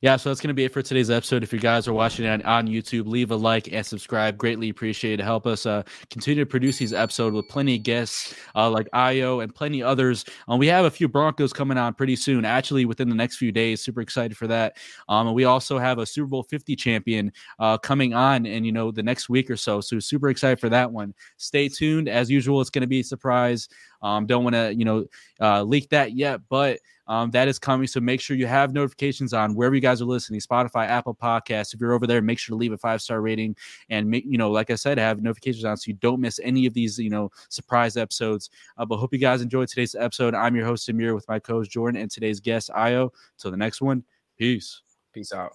yeah, 0.00 0.16
so 0.16 0.30
that's 0.30 0.40
going 0.40 0.48
to 0.48 0.54
be 0.54 0.64
it 0.64 0.72
for 0.72 0.82
today's 0.82 1.10
episode. 1.10 1.42
If 1.42 1.52
you 1.52 1.58
guys 1.58 1.88
are 1.88 1.92
watching 1.92 2.24
it 2.24 2.44
on 2.44 2.66
YouTube, 2.66 3.06
leave 3.06 3.30
a 3.30 3.36
like 3.36 3.72
and 3.72 3.84
subscribe. 3.84 4.36
Greatly 4.36 4.68
appreciate 4.68 5.20
it. 5.20 5.22
Help 5.22 5.46
us 5.46 5.66
uh, 5.66 5.82
continue 6.10 6.42
to 6.44 6.48
produce 6.48 6.78
these 6.78 6.92
episodes 6.92 7.34
with 7.34 7.48
plenty 7.48 7.76
of 7.76 7.82
guests 7.82 8.34
uh, 8.54 8.70
like 8.70 8.88
Ayo 8.92 9.42
and 9.42 9.54
plenty 9.54 9.82
others. 9.82 10.24
Um, 10.48 10.58
we 10.58 10.66
have 10.68 10.84
a 10.84 10.90
few 10.90 11.08
Broncos 11.08 11.52
coming 11.52 11.78
on 11.78 11.94
pretty 11.94 12.16
soon, 12.16 12.44
actually 12.44 12.84
within 12.84 13.08
the 13.08 13.14
next 13.14 13.36
few 13.36 13.52
days. 13.52 13.82
Super 13.82 14.00
excited 14.00 14.36
for 14.36 14.46
that. 14.46 14.76
Um, 15.08 15.28
and 15.28 15.36
we 15.36 15.44
also 15.44 15.78
have 15.78 15.98
a 15.98 16.06
Super 16.06 16.26
Bowl 16.26 16.42
50 16.42 16.76
champion 16.76 17.32
uh, 17.58 17.78
coming 17.78 18.14
on 18.14 18.46
in, 18.46 18.64
you 18.64 18.72
know, 18.72 18.90
the 18.90 19.02
next 19.02 19.28
week 19.28 19.50
or 19.50 19.56
so. 19.56 19.80
So 19.80 19.98
super 19.98 20.28
excited 20.28 20.60
for 20.60 20.68
that 20.68 20.90
one. 20.90 21.14
Stay 21.36 21.68
tuned. 21.68 22.08
As 22.08 22.30
usual, 22.30 22.60
it's 22.60 22.70
going 22.70 22.82
to 22.82 22.88
be 22.88 23.00
a 23.00 23.04
surprise. 23.04 23.68
Um, 24.02 24.26
don't 24.26 24.44
want 24.44 24.54
to, 24.54 24.74
you 24.74 24.84
know, 24.84 25.06
uh, 25.40 25.62
leak 25.62 25.88
that 25.90 26.12
yet, 26.12 26.40
but– 26.48 26.78
um, 27.08 27.30
that 27.30 27.48
is 27.48 27.58
coming. 27.58 27.86
So 27.86 28.00
make 28.00 28.20
sure 28.20 28.36
you 28.36 28.46
have 28.46 28.72
notifications 28.72 29.32
on 29.32 29.54
wherever 29.54 29.74
you 29.74 29.80
guys 29.80 30.00
are 30.02 30.06
listening, 30.06 30.40
Spotify, 30.40 30.86
Apple 30.86 31.14
Podcasts. 31.14 31.74
If 31.74 31.80
you're 31.80 31.92
over 31.92 32.06
there, 32.06 32.20
make 32.20 32.38
sure 32.38 32.54
to 32.54 32.58
leave 32.58 32.72
a 32.72 32.78
five 32.78 33.00
star 33.00 33.20
rating 33.20 33.56
and 33.90 34.08
make, 34.08 34.24
you 34.26 34.38
know, 34.38 34.50
like 34.50 34.70
I 34.70 34.74
said, 34.74 34.98
have 34.98 35.22
notifications 35.22 35.64
on 35.64 35.76
so 35.76 35.88
you 35.88 35.94
don't 35.94 36.20
miss 36.20 36.40
any 36.42 36.66
of 36.66 36.74
these, 36.74 36.98
you 36.98 37.10
know, 37.10 37.30
surprise 37.48 37.96
episodes. 37.96 38.50
Uh, 38.76 38.84
but 38.84 38.96
hope 38.96 39.12
you 39.12 39.18
guys 39.18 39.42
enjoyed 39.42 39.68
today's 39.68 39.94
episode. 39.94 40.34
I'm 40.34 40.56
your 40.56 40.66
host, 40.66 40.88
Amir, 40.88 41.14
with 41.14 41.28
my 41.28 41.38
co 41.38 41.54
host, 41.54 41.70
Jordan, 41.70 42.00
and 42.00 42.10
today's 42.10 42.40
guest, 42.40 42.70
Ayo. 42.76 43.10
Till 43.38 43.50
the 43.50 43.56
next 43.56 43.80
one, 43.80 44.04
peace. 44.36 44.82
Peace 45.12 45.32
out. 45.32 45.52